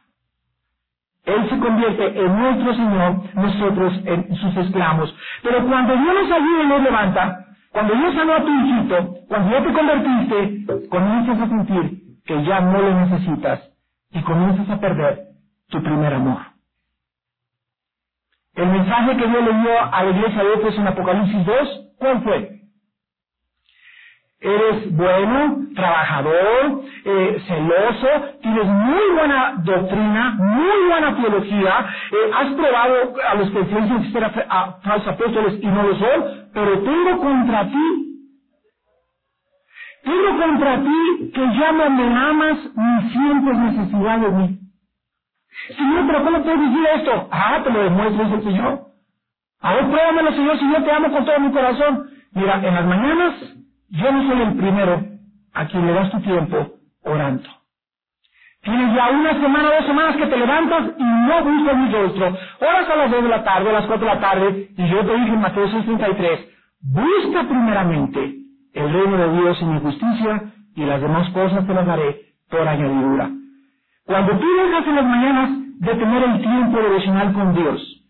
Él 1.25 1.49
se 1.51 1.59
convierte 1.59 2.21
en 2.21 2.39
nuestro 2.39 2.75
Señor, 2.75 3.35
nosotros 3.35 4.01
en 4.05 4.35
sus 4.37 4.57
esclavos. 4.57 5.15
Pero 5.43 5.67
cuando 5.67 5.97
Dios 5.97 6.15
nos 6.15 6.31
ayuda 6.31 6.63
y 6.63 6.67
nos 6.69 6.83
levanta, 6.83 7.47
cuando 7.73 7.95
Dios 7.95 8.15
sanó 8.15 8.35
a 8.35 8.45
tu 8.45 8.49
hijito, 8.49 9.15
cuando 9.29 9.51
ya 9.51 9.63
te 9.63 9.73
convertiste, 9.73 10.89
comienzas 10.89 11.41
a 11.41 11.49
sentir 11.49 11.99
que 12.25 12.45
ya 12.45 12.61
no 12.61 12.81
lo 12.81 13.01
necesitas 13.01 13.71
y 14.13 14.23
comienzas 14.23 14.71
a 14.71 14.81
perder 14.81 15.27
tu 15.69 15.83
primer 15.83 16.15
amor. 16.15 16.39
El 18.55 18.69
mensaje 18.69 19.17
que 19.17 19.27
Dios 19.27 19.45
le 19.45 19.53
dio 19.61 19.93
a 19.93 20.03
la 20.05 20.11
iglesia 20.11 20.43
de 20.43 20.55
Éfeso 20.55 20.81
en 20.81 20.87
Apocalipsis 20.87 21.45
2, 21.45 21.95
¿cuál 21.99 22.23
fue? 22.23 22.56
Eres 24.47 24.97
bueno, 24.97 25.57
trabajador, 25.75 26.83
eh, 27.05 27.43
celoso, 27.49 28.09
tienes 28.43 28.67
muy 28.67 29.11
buena 29.15 29.55
doctrina, 29.59 30.37
muy 30.39 30.89
buena 30.89 31.17
teología, 31.17 31.87
eh, 32.13 32.31
has 32.33 32.55
probado 32.55 33.15
a 33.29 33.35
los 33.35 33.51
que 33.51 33.65
piensan 33.65 34.13
ser 34.13 34.25
a 34.25 34.73
falsos 34.85 35.09
apóstoles 35.09 35.59
y 35.61 35.67
no 35.67 35.83
lo 35.83 35.97
son, 35.97 36.49
pero 36.55 36.79
tengo 36.79 37.19
contra 37.19 37.65
ti 37.67 38.07
tengo 40.07 40.39
contra 40.41 40.77
ti 40.85 41.33
que 41.35 41.41
ya 41.59 41.73
no 41.73 41.91
me 41.91 42.05
amas 42.05 42.59
ni 42.77 43.11
sientes 43.11 43.59
necesidad 43.59 44.19
de 44.21 44.31
mí. 44.31 44.59
Señor, 45.77 46.07
pero 46.07 46.25
¿cómo 46.25 46.43
puedes 46.45 46.61
decir 46.61 46.87
esto? 46.95 47.29
Ah, 47.33 47.61
te 47.65 47.71
lo 47.71 47.83
demuestro, 47.83 48.25
dice 48.25 48.37
el 48.37 48.45
Señor. 48.45 48.81
A 49.61 49.75
ver, 49.75 49.87
pruébamelo, 49.87 50.33
Señor, 50.33 50.59
si 50.59 50.73
yo 50.73 50.85
te 50.85 50.93
amo 50.93 51.11
con 51.11 51.25
todo 51.25 51.41
mi 51.41 51.51
corazón. 51.51 52.11
Mira, 52.35 52.55
en 52.63 52.75
las 52.75 52.85
mañanas 52.85 53.35
yo 53.91 54.13
no 54.13 54.29
soy 54.31 54.43
el 54.43 54.55
primero 54.57 55.05
a 55.55 55.67
quien 55.69 55.87
le 55.87 55.93
das 55.95 56.11
tu 56.13 56.21
tiempo 56.23 56.73
orando. 57.05 57.49
Tienes 58.63 58.95
ya 58.95 59.11
una 59.11 59.33
semana, 59.41 59.71
dos 59.77 59.87
semanas 59.87 60.17
que 60.17 60.27
te 60.27 60.37
levantas 60.37 60.91
y 60.99 61.05
no 61.05 61.45
buscas 61.45 61.77
mi 61.79 61.93
rostro. 61.93 62.27
Oras 62.61 62.91
a 62.91 62.97
las 62.97 63.11
dos 63.13 63.23
de 63.23 63.29
la 63.31 63.45
tarde, 63.45 63.71
a 63.71 63.75
las 63.75 63.87
cuatro 63.87 64.09
de 64.09 64.15
la 64.15 64.21
tarde, 64.21 64.71
y 64.77 64.89
yo 64.89 65.07
te 65.07 65.17
dije 65.17 65.33
en 65.35 65.41
Mateo 65.41 65.69
6.33, 65.69 66.49
busca 66.83 67.45
primeramente 67.49 68.37
el 68.75 68.93
reino 68.93 69.17
de 69.19 69.41
Dios 69.41 69.59
y 69.63 69.65
mi 69.67 69.81
justicia, 69.81 70.43
y 70.77 70.85
las 70.85 71.01
demás 71.01 71.31
cosas 71.31 71.67
te 71.67 71.75
las 71.75 71.87
daré 71.87 72.21
por 72.51 72.69
añadidura. 72.69 73.31
Cuando 74.07 74.39
tú 74.39 74.47
dejas 74.47 74.87
en 74.89 74.97
las 74.97 75.07
mañanas 75.07 75.51
de 75.81 75.95
tener 75.95 76.23
el 76.25 76.43
tiempo 76.43 76.79
devocional 76.81 77.33
con 77.35 77.55
Dios, 77.55 78.03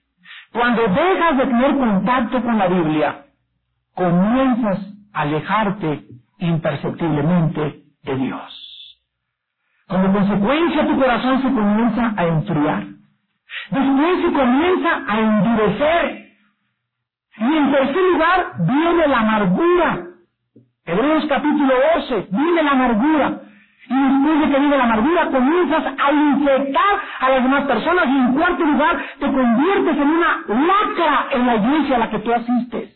cuando 0.52 0.82
dejas 0.82 1.38
de 1.38 1.46
tener 1.46 1.76
contacto 1.78 2.42
con 2.42 2.58
la 2.58 2.68
Biblia, 2.68 3.26
comienzas 3.94 4.95
alejarte 5.16 6.04
imperceptiblemente 6.38 7.82
de 8.02 8.16
Dios. 8.16 9.00
Como 9.88 10.12
consecuencia 10.12 10.86
tu 10.86 10.98
corazón 10.98 11.42
se 11.42 11.48
comienza 11.48 12.12
a 12.16 12.24
enfriar. 12.26 12.84
Después 13.70 14.20
se 14.22 14.32
comienza 14.32 15.02
a 15.08 15.20
endurecer. 15.20 16.26
Y 17.38 17.56
en 17.56 17.72
tercer 17.72 18.02
lugar 18.12 18.52
viene 18.60 19.08
la 19.08 19.18
amargura. 19.20 20.06
Hebreos 20.84 21.26
capítulo 21.28 21.74
12, 21.96 22.28
viene 22.30 22.62
la 22.62 22.70
amargura. 22.72 23.40
Y 23.88 23.94
después 23.94 24.40
de 24.40 24.50
que 24.50 24.60
viene 24.60 24.76
la 24.76 24.84
amargura, 24.84 25.30
comienzas 25.30 25.84
a 25.86 26.12
infectar 26.12 27.00
a 27.20 27.30
las 27.30 27.42
demás 27.42 27.64
personas 27.64 28.06
y 28.08 28.18
en 28.18 28.34
cuarto 28.34 28.64
lugar 28.64 29.02
te 29.18 29.26
conviertes 29.26 29.96
en 29.96 30.08
una 30.08 30.42
lacra 30.48 31.26
en 31.30 31.46
la 31.46 31.56
iglesia 31.56 31.96
a 31.96 31.98
la 32.00 32.10
que 32.10 32.18
tú 32.18 32.32
asistes. 32.32 32.95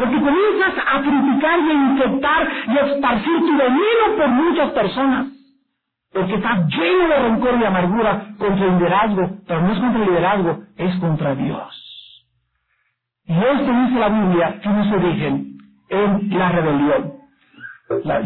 Porque 0.00 0.18
comienzas 0.18 0.74
a 0.94 1.02
criticar 1.02 1.60
y 1.60 1.70
a 1.70 1.74
infectar 1.74 2.48
y 2.68 2.78
a 2.78 2.86
esparcir 2.86 3.38
tu 3.40 3.54
veneno 3.54 4.16
por 4.16 4.28
muchas 4.28 4.70
personas. 4.70 5.26
Porque 6.10 6.34
estás 6.36 6.66
lleno 6.68 7.08
de 7.08 7.18
rencor 7.18 7.60
y 7.60 7.64
amargura 7.64 8.28
contra 8.38 8.64
el 8.64 8.78
liderazgo, 8.78 9.30
pero 9.46 9.60
no 9.60 9.72
es 9.74 9.78
contra 9.78 10.02
el 10.02 10.08
liderazgo, 10.08 10.58
es 10.78 10.96
contra 11.00 11.34
Dios. 11.34 12.24
Y 13.26 13.32
esto 13.34 13.72
dice 13.72 14.00
la 14.00 14.08
Biblia 14.08 14.60
que 14.62 14.68
no 14.70 14.84
se 14.84 14.96
dejen 14.96 15.58
en 15.90 16.38
la 16.38 16.48
rebelión. 16.48 17.12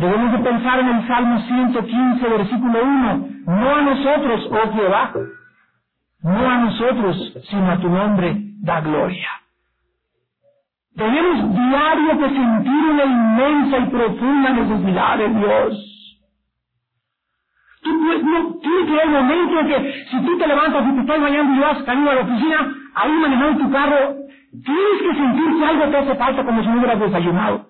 debemos 0.01 0.33
de 0.33 0.39
pensar 0.39 0.79
en 0.79 0.89
el 0.91 1.09
Salmo 1.09 1.41
115, 1.41 2.29
versículo 2.29 2.85
1. 2.85 3.29
No 3.47 3.75
a 3.75 3.83
nosotros, 3.83 4.49
oh 4.53 4.72
Jehová, 4.75 5.12
no 6.22 6.49
a 6.49 6.59
nosotros, 6.59 7.35
sino 7.51 7.70
a 7.72 7.79
tu 7.79 7.89
nombre 7.89 8.37
da 8.62 8.81
gloria. 8.81 9.44
Tenemos 10.97 11.55
diario 11.55 12.19
que 12.19 12.35
sentir 12.35 12.85
una 12.91 13.05
inmensa 13.05 13.79
y 13.79 13.87
profunda 13.87 14.51
necesidad 14.51 15.19
de 15.19 15.29
Dios. 15.29 16.21
Tú, 17.83 17.93
no, 17.93 18.55
tiene 18.61 18.87
que 18.87 18.93
haber 18.93 19.09
momento 19.09 19.61
en 19.61 19.67
que 19.67 20.05
si 20.11 20.25
tú 20.25 20.39
te 20.39 20.47
levantas 20.47 20.87
y 20.87 20.95
te 20.95 21.01
estás 21.01 21.21
bañando 21.21 21.55
y 21.55 21.59
vas 21.59 21.83
camino 21.83 22.11
a 22.11 22.15
la 22.15 22.21
oficina, 22.23 22.75
ahí 22.95 23.13
manejando 23.13 23.65
tu 23.65 23.71
carro, 23.71 24.25
Tienes 24.63 25.03
que 25.03 25.15
sentir 25.15 25.59
que 25.59 25.65
algo 25.65 25.91
te 25.91 25.97
hace 25.97 26.15
falta 26.15 26.45
como 26.45 26.63
si 26.63 26.69
no 26.69 26.79
hubieras 26.79 27.01
desayunado. 27.01 27.67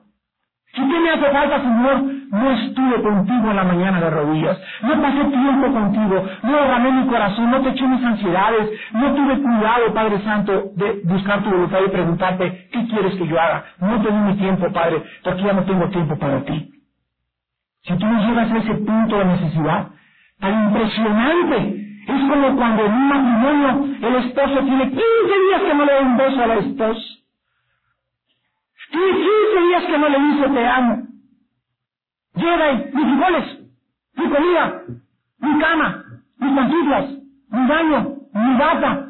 Si 0.74 0.82
te 0.82 1.00
me 1.00 1.10
hace 1.10 1.30
falta, 1.30 1.62
Señor, 1.62 2.13
no 2.30 2.50
estuve 2.50 3.02
contigo 3.02 3.50
en 3.50 3.56
la 3.56 3.64
mañana 3.64 4.00
de 4.00 4.10
rodillas, 4.10 4.58
no 4.82 5.00
pasé 5.00 5.24
tiempo 5.24 5.72
contigo, 5.72 6.24
no 6.42 6.52
derramé 6.52 6.92
mi 6.92 7.06
corazón, 7.06 7.50
no 7.50 7.60
te 7.60 7.70
eché 7.70 7.86
mis 7.86 8.04
ansiedades, 8.04 8.70
no 8.92 9.14
tuve 9.14 9.38
cuidado, 9.40 9.94
Padre 9.94 10.20
Santo, 10.24 10.70
de 10.76 11.00
buscar 11.04 11.42
tu 11.42 11.50
voluntad 11.50 11.78
y 11.86 11.90
preguntarte, 11.90 12.68
¿qué 12.72 12.86
quieres 12.86 13.14
que 13.14 13.26
yo 13.26 13.40
haga? 13.40 13.64
No 13.80 14.00
te 14.02 14.10
mi 14.10 14.36
tiempo, 14.36 14.72
Padre, 14.72 15.02
porque 15.22 15.42
ya 15.42 15.52
no 15.52 15.64
tengo 15.64 15.88
tiempo 15.88 16.18
para 16.18 16.44
ti. 16.44 16.70
Si 17.82 17.98
tú 17.98 18.06
no 18.06 18.26
llegas 18.26 18.50
a 18.50 18.58
ese 18.58 18.74
punto 18.74 19.18
de 19.18 19.24
necesidad, 19.26 19.88
tan 20.40 20.64
impresionante, 20.68 21.84
es 22.06 22.20
como 22.30 22.56
cuando 22.56 22.84
en 22.84 22.92
un 22.92 23.08
matrimonio 23.08 23.96
el 24.02 24.14
esposo 24.16 24.58
tiene 24.64 24.90
15 24.90 25.00
días 25.00 25.62
que 25.62 25.74
no 25.74 25.84
le 25.84 25.92
da 25.92 26.00
un 26.00 26.20
a 26.20 26.46
la 26.46 26.54
esposa. 26.56 27.00
Tiene 28.90 29.12
15 29.12 29.68
días 29.68 29.84
que 29.84 29.98
no 29.98 30.08
le 30.08 30.18
dice 30.20 30.48
te 30.50 30.66
amo. 30.66 31.13
Llega 32.34 32.72
y 32.72 32.76
mis 32.76 33.04
frijoles, 33.04 33.58
mi 34.16 34.28
comida, 34.28 34.82
mi 35.38 35.58
cama, 35.58 36.04
mis 36.38 36.52
pantuflas, 36.52 37.06
mi 37.50 37.66
baño, 37.66 38.16
mi 38.34 38.58
bata. 38.58 39.06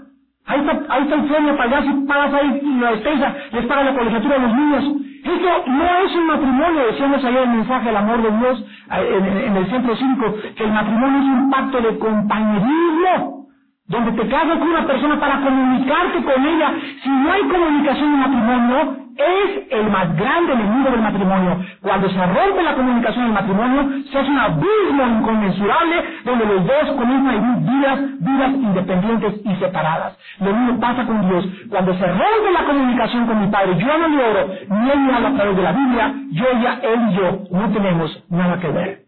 Ahí 0.46 0.60
está, 0.60 0.94
ahí 0.94 1.02
está 1.04 1.14
el 1.14 1.28
sueño 1.28 1.56
para 1.56 1.78
allá, 1.78 1.82
si 1.90 2.06
pagas 2.06 2.34
ahí 2.34 2.60
la 2.80 2.90
despensa, 2.90 3.34
les 3.52 3.66
paga 3.66 3.84
la 3.84 3.94
colegiatura 3.94 4.36
a 4.36 4.38
los 4.40 4.54
niños. 4.54 4.84
Esto 5.24 5.70
no 5.70 5.84
es 6.04 6.14
un 6.16 6.26
matrimonio, 6.26 6.86
decíamos 6.86 7.24
ayer 7.24 7.42
el 7.44 7.48
mensaje 7.48 7.86
del 7.86 7.96
amor 7.96 8.20
de 8.20 8.30
Dios 8.30 8.64
en, 8.90 9.56
el 9.56 9.70
centro 9.70 9.96
5, 9.96 10.34
que 10.54 10.64
el 10.64 10.70
matrimonio 10.72 11.18
es 11.20 11.24
un 11.24 11.50
pacto 11.50 11.80
de 11.80 11.98
compañerismo, 11.98 13.46
donde 13.86 14.12
te 14.12 14.28
casas 14.28 14.58
con 14.58 14.68
una 14.68 14.86
persona 14.86 15.18
para 15.18 15.40
comunicarte 15.40 16.22
con 16.24 16.46
ella. 16.46 16.74
Si 17.02 17.08
no 17.08 17.32
hay 17.32 17.42
comunicación 17.42 18.12
en 18.12 18.20
matrimonio, 18.20 19.03
es 19.16 19.66
el 19.70 19.90
más 19.90 20.14
grande 20.16 20.52
enemigo 20.52 20.90
del 20.90 21.00
matrimonio. 21.00 21.64
Cuando 21.80 22.08
se 22.08 22.26
rompe 22.26 22.62
la 22.62 22.74
comunicación 22.74 23.24
del 23.24 23.34
matrimonio, 23.34 24.04
se 24.10 24.18
hace 24.18 24.30
un 24.30 24.38
abismo 24.38 25.06
inconmensurable 25.18 26.04
donde 26.24 26.46
los 26.46 26.66
dos 26.66 26.96
comienzan 26.96 27.64
vidas, 27.64 28.00
vidas 28.20 28.50
independientes 28.54 29.34
y 29.44 29.56
separadas. 29.56 30.18
Lo 30.40 30.52
mismo 30.52 30.80
pasa 30.80 31.06
con 31.06 31.28
Dios. 31.28 31.46
Cuando 31.70 31.94
se 31.94 32.06
rompe 32.06 32.52
la 32.52 32.64
comunicación 32.64 33.26
con 33.26 33.40
mi 33.40 33.46
Padre, 33.48 33.76
yo 33.78 33.98
no 33.98 34.08
le 34.08 34.24
oro, 34.24 34.48
ni 34.68 34.90
Él 34.90 35.00
me 35.00 35.14
habla 35.14 35.28
a 35.28 35.34
través 35.34 35.56
de 35.56 35.62
la 35.62 35.72
Biblia, 35.72 36.14
yo 36.30 36.44
ya, 36.62 36.80
Él 36.82 37.00
y 37.10 37.14
yo 37.14 37.38
no 37.50 37.72
tenemos 37.72 38.24
nada 38.30 38.58
que 38.58 38.68
ver. 38.68 39.04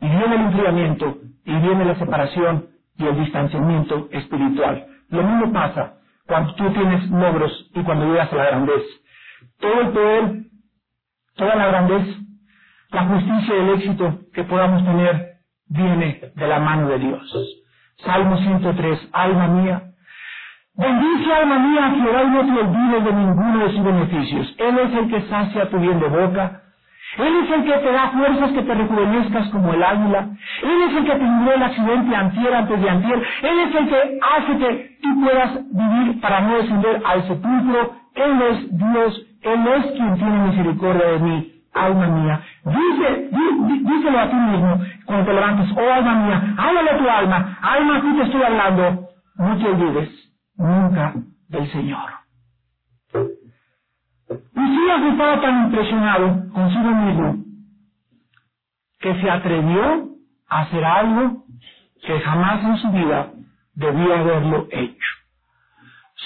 Y 0.00 0.08
viene 0.08 0.34
el 0.34 0.40
enfriamiento, 0.42 1.16
y 1.44 1.54
viene 1.56 1.84
la 1.84 1.94
separación 1.96 2.66
y 2.98 3.06
el 3.06 3.18
distanciamiento 3.18 4.08
espiritual. 4.12 4.86
Lo 5.10 5.22
mismo 5.22 5.52
pasa 5.52 5.99
cuando 6.30 6.54
tú 6.54 6.72
tienes 6.72 7.10
logros 7.10 7.70
y 7.74 7.82
cuando 7.82 8.06
llegas 8.06 8.32
a 8.32 8.36
la 8.36 8.46
grandez. 8.46 8.82
Todo 9.58 9.80
el 9.80 9.88
poder, 9.88 10.32
toda 11.34 11.56
la 11.56 11.66
grandez, 11.66 12.06
la 12.92 13.04
justicia 13.04 13.56
y 13.56 13.58
el 13.58 13.70
éxito 13.70 14.20
que 14.32 14.44
podamos 14.44 14.84
tener 14.84 15.38
viene 15.66 16.30
de 16.36 16.46
la 16.46 16.60
mano 16.60 16.88
de 16.88 17.00
Dios. 17.00 17.66
Salmo 18.04 18.36
103, 18.36 19.08
alma 19.12 19.48
mía, 19.48 19.82
bendice 20.74 21.34
alma 21.34 21.58
mía 21.58 21.86
a 21.86 21.90
Jehová 21.96 22.22
y 22.22 22.28
no 22.28 22.54
te 22.54 22.60
olvides 22.60 23.04
de 23.04 23.12
ninguno 23.12 23.64
de 23.64 23.70
sus 23.72 23.84
beneficios. 23.84 24.54
Él 24.58 24.78
es 24.78 24.94
el 24.94 25.10
que 25.10 25.28
sacia 25.28 25.68
tu 25.68 25.78
bien 25.80 25.98
de 25.98 26.08
boca, 26.08 26.62
él 27.18 27.36
es 27.42 27.50
el 27.50 27.64
que 27.64 27.72
te 27.72 27.92
da 27.92 28.10
fuerzas 28.10 28.52
que 28.52 28.62
te 28.62 28.74
rejuvenezcas 28.74 29.48
como 29.48 29.72
el 29.74 29.82
águila. 29.82 30.28
Él 30.62 30.82
es 30.88 30.96
el 30.96 31.04
que 31.04 31.12
te 31.12 31.24
libró 31.24 31.54
el 31.54 31.62
accidente 31.62 32.16
antier 32.16 32.54
antes 32.54 32.80
de 32.80 32.90
antier. 32.90 33.22
Él 33.42 33.58
es 33.58 33.74
el 33.74 33.88
que 33.88 34.18
hace 34.22 34.58
que 34.58 34.96
tú 35.02 35.20
puedas 35.20 35.54
vivir 35.72 36.20
para 36.20 36.40
no 36.40 36.56
descender 36.56 37.02
al 37.04 37.26
sepulcro. 37.26 37.94
Él 38.14 38.42
es 38.50 38.78
Dios. 38.78 39.26
Él 39.42 39.66
es 39.76 39.86
quien 39.92 40.14
tiene 40.16 40.38
misericordia 40.48 41.06
de 41.06 41.18
mí, 41.18 41.52
alma 41.72 42.06
mía. 42.08 42.40
Dice, 42.64 43.30
díselo 43.82 44.18
a 44.20 44.28
ti 44.28 44.36
mismo 44.36 44.80
cuando 45.06 45.24
te 45.24 45.32
levantes, 45.32 45.76
oh 45.76 45.92
alma 45.92 46.14
mía, 46.14 46.54
háblale 46.58 46.90
a 46.90 46.98
tu 46.98 47.08
alma. 47.08 47.58
Alma, 47.62 47.96
aquí 47.96 48.12
te 48.16 48.22
estoy 48.22 48.42
hablando. 48.42 49.08
No 49.36 49.56
te 49.56 49.66
olvides 49.66 50.10
nunca 50.56 51.14
del 51.48 51.72
Señor. 51.72 52.19
Usías 54.30 55.02
estaba 55.12 55.40
tan 55.40 55.66
impresionado 55.66 56.52
consigo 56.52 56.90
mismo 56.90 57.44
que 59.00 59.20
se 59.20 59.30
atrevió 59.30 60.08
a 60.48 60.60
hacer 60.60 60.84
algo 60.84 61.44
que 62.02 62.20
jamás 62.20 62.64
en 62.64 62.76
su 62.78 62.90
vida 62.92 63.30
debió 63.74 64.14
haberlo 64.14 64.66
hecho. 64.70 65.10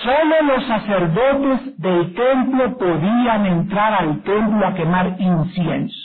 Solo 0.03 0.43
los 0.43 0.67
sacerdotes 0.67 1.79
del 1.79 2.15
templo 2.15 2.77
podían 2.77 3.47
entrar 3.47 3.95
al 3.95 4.23
templo 4.23 4.67
a 4.67 4.75
quemar 4.75 5.17
incienso 5.19 6.04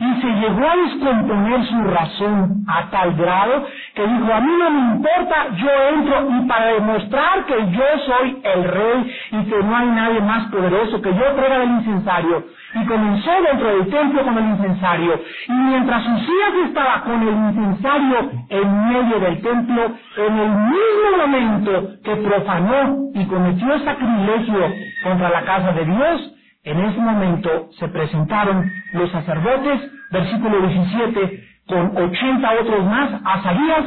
y 0.00 0.20
se 0.20 0.28
llegó 0.28 0.68
a 0.68 0.76
descomponer 0.76 1.64
su 1.66 1.82
razón 1.84 2.64
a 2.68 2.90
tal 2.90 3.14
grado 3.14 3.66
que 3.94 4.06
dijo, 4.06 4.32
a 4.32 4.40
mí 4.40 4.52
no 4.58 4.70
me 4.70 4.94
importa, 4.94 5.48
yo 5.56 5.68
entro 5.94 6.28
y 6.30 6.46
para 6.46 6.66
demostrar 6.66 7.44
que 7.46 7.70
yo 7.72 7.84
soy 8.06 8.40
el 8.44 8.64
rey 8.64 9.12
y 9.32 9.44
que 9.44 9.62
no 9.62 9.76
hay 9.76 9.88
nadie 9.88 10.20
más 10.20 10.46
poderoso 10.50 11.02
que 11.02 11.14
yo 11.14 11.24
traiga 11.34 11.58
del 11.58 11.70
incensario. 11.70 12.44
Y 12.74 12.86
comenzó 12.86 13.30
dentro 13.50 13.68
del 13.68 13.90
templo 13.90 14.22
con 14.22 14.38
el 14.38 14.44
incensario. 14.44 15.20
Y 15.48 15.52
mientras 15.52 16.06
Usías 16.06 16.54
estaba 16.66 17.00
con 17.02 17.22
el 17.22 17.34
incensario 17.34 18.30
en 18.50 18.88
medio 18.88 19.20
del 19.20 19.40
templo, 19.40 19.82
en 20.16 20.38
el 20.38 20.50
mismo 20.50 21.26
momento 21.26 21.88
que 22.04 22.16
profanó 22.16 23.10
y 23.14 23.24
cometió 23.26 23.78
sacrilegio 23.80 24.72
contra 25.02 25.30
la 25.30 25.42
casa 25.42 25.72
de 25.72 25.84
Dios, 25.86 26.37
en 26.70 26.80
ese 26.80 26.98
momento 26.98 27.68
se 27.78 27.88
presentaron 27.88 28.70
los 28.92 29.10
sacerdotes, 29.10 29.80
versículo 30.10 30.66
17, 30.66 31.44
con 31.66 31.96
80 31.96 32.52
otros 32.60 32.84
más, 32.84 33.20
a 33.24 33.42
Sabías, 33.42 33.84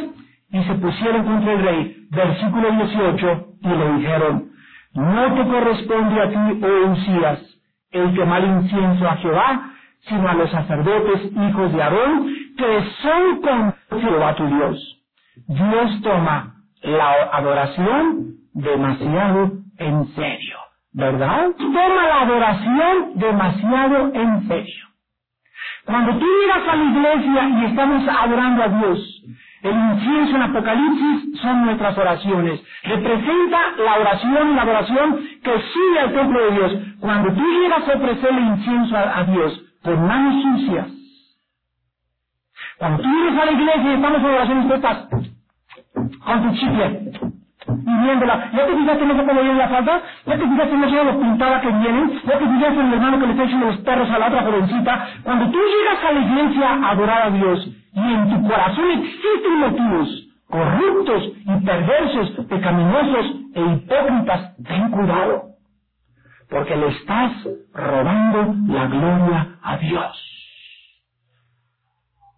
y 0.51 0.63
se 0.63 0.73
pusieron 0.75 1.25
contra 1.25 1.53
el 1.53 1.63
rey, 1.63 2.07
versículo 2.11 2.71
18, 2.71 3.47
y 3.61 3.67
le 3.67 3.93
dijeron, 3.93 4.51
no 4.93 5.33
te 5.33 5.47
corresponde 5.47 6.21
a 6.21 6.29
ti, 6.29 6.63
oh 6.63 6.91
Usías, 6.91 7.39
el 7.91 8.13
quemar 8.13 8.43
incienso 8.43 9.07
a 9.07 9.15
Jehová, 9.17 9.71
sino 10.07 10.27
a 10.27 10.33
los 10.33 10.49
sacerdotes 10.51 11.31
hijos 11.31 11.73
de 11.73 11.83
Aarón, 11.83 12.27
que 12.57 12.83
son 13.01 13.41
con 13.41 14.01
Jehová 14.01 14.35
tu 14.35 14.45
Dios. 14.47 15.03
Dios 15.47 16.01
toma 16.01 16.55
la 16.83 17.13
adoración 17.31 18.35
demasiado 18.53 19.51
en 19.77 20.07
serio. 20.15 20.50
¿Verdad? 20.93 21.51
Toma 21.57 21.87
la 21.87 22.21
adoración 22.21 23.11
demasiado 23.15 24.13
en 24.13 24.47
serio. 24.47 24.87
Cuando 25.85 26.17
tú 26.17 26.25
llegas 26.25 26.67
a 26.67 26.75
la 26.75 26.83
iglesia 26.83 27.49
y 27.49 27.65
estamos 27.65 28.07
adorando 28.07 28.63
a 28.63 28.67
Dios, 28.67 29.23
el 29.63 29.75
incienso 29.75 30.35
en 30.35 30.41
Apocalipsis 30.41 31.39
son 31.39 31.65
nuestras 31.65 31.97
oraciones. 31.97 32.61
Representa 32.83 33.59
la 33.77 33.99
oración 33.99 34.51
y 34.51 34.55
la 34.55 34.61
adoración 34.63 35.19
que 35.43 35.51
sigue 35.51 35.99
al 35.99 36.13
templo 36.13 36.39
de 36.41 36.51
Dios. 36.51 36.71
Cuando 36.99 37.33
tú 37.33 37.41
llegas 37.41 37.87
a 37.87 37.93
ofrecer 37.93 38.29
el 38.31 38.39
incienso 38.39 38.97
a, 38.97 39.23
Dios 39.23 39.61
con 39.83 40.07
manos 40.07 40.43
sucias, 40.43 40.87
cuando 42.77 43.03
tú 43.03 43.09
llegas 43.09 43.41
a 43.41 43.45
la 43.45 43.51
iglesia 43.51 43.91
y 43.91 43.95
estamos 43.95 44.19
en 44.19 44.25
oración, 44.25 44.67
tú 44.67 44.73
estás 44.73 45.07
con 46.25 46.43
tu 46.43 46.55
chicle, 46.55 47.30
y 47.67 48.03
viéndola. 48.03 48.49
¿Ya 48.53 48.65
te 48.65 48.75
fijaste 48.75 49.03
en 49.03 49.11
esa 49.11 49.25
como 49.25 49.41
viene 49.41 49.57
la 49.57 49.69
falda? 49.69 50.01
¿Ya 50.25 50.37
te 50.37 50.47
fijaste 50.47 50.75
en 50.75 50.83
eso 50.83 51.03
lo 51.03 51.19
pintada 51.19 51.61
que 51.61 51.69
vienen? 51.69 52.21
¿Ya 52.25 52.37
te 52.37 52.45
fijaste 52.45 52.79
en 52.79 52.87
el 52.87 52.93
hermano 52.93 53.19
que 53.19 53.25
le 53.27 53.31
está 53.31 53.43
echando 53.43 53.65
los 53.67 53.77
perros 53.77 54.09
a 54.09 54.19
la 54.19 54.27
otra 54.27 54.41
jovencita? 54.43 55.07
Cuando 55.23 55.45
tú 55.51 55.57
llegas 55.57 56.03
a 56.03 56.11
la 56.11 56.19
iglesia 56.19 56.69
a 56.69 56.89
adorar 56.91 57.21
a 57.23 57.29
Dios 57.31 57.69
y 57.93 58.13
en 58.13 58.29
tu 58.29 58.47
corazón 58.47 58.91
existen 58.91 59.59
motivos 59.59 60.31
corruptos 60.51 61.31
y 61.45 61.65
perversos, 61.65 62.45
pecaminosos 62.47 63.25
e 63.55 63.61
hipócritas, 63.61 64.55
ten 64.67 64.91
cuidado, 64.91 65.43
porque 66.49 66.75
le 66.75 66.87
estás 66.89 67.31
robando 67.73 68.55
la 68.67 68.85
gloria 68.87 69.55
a 69.63 69.77
Dios. 69.77 70.30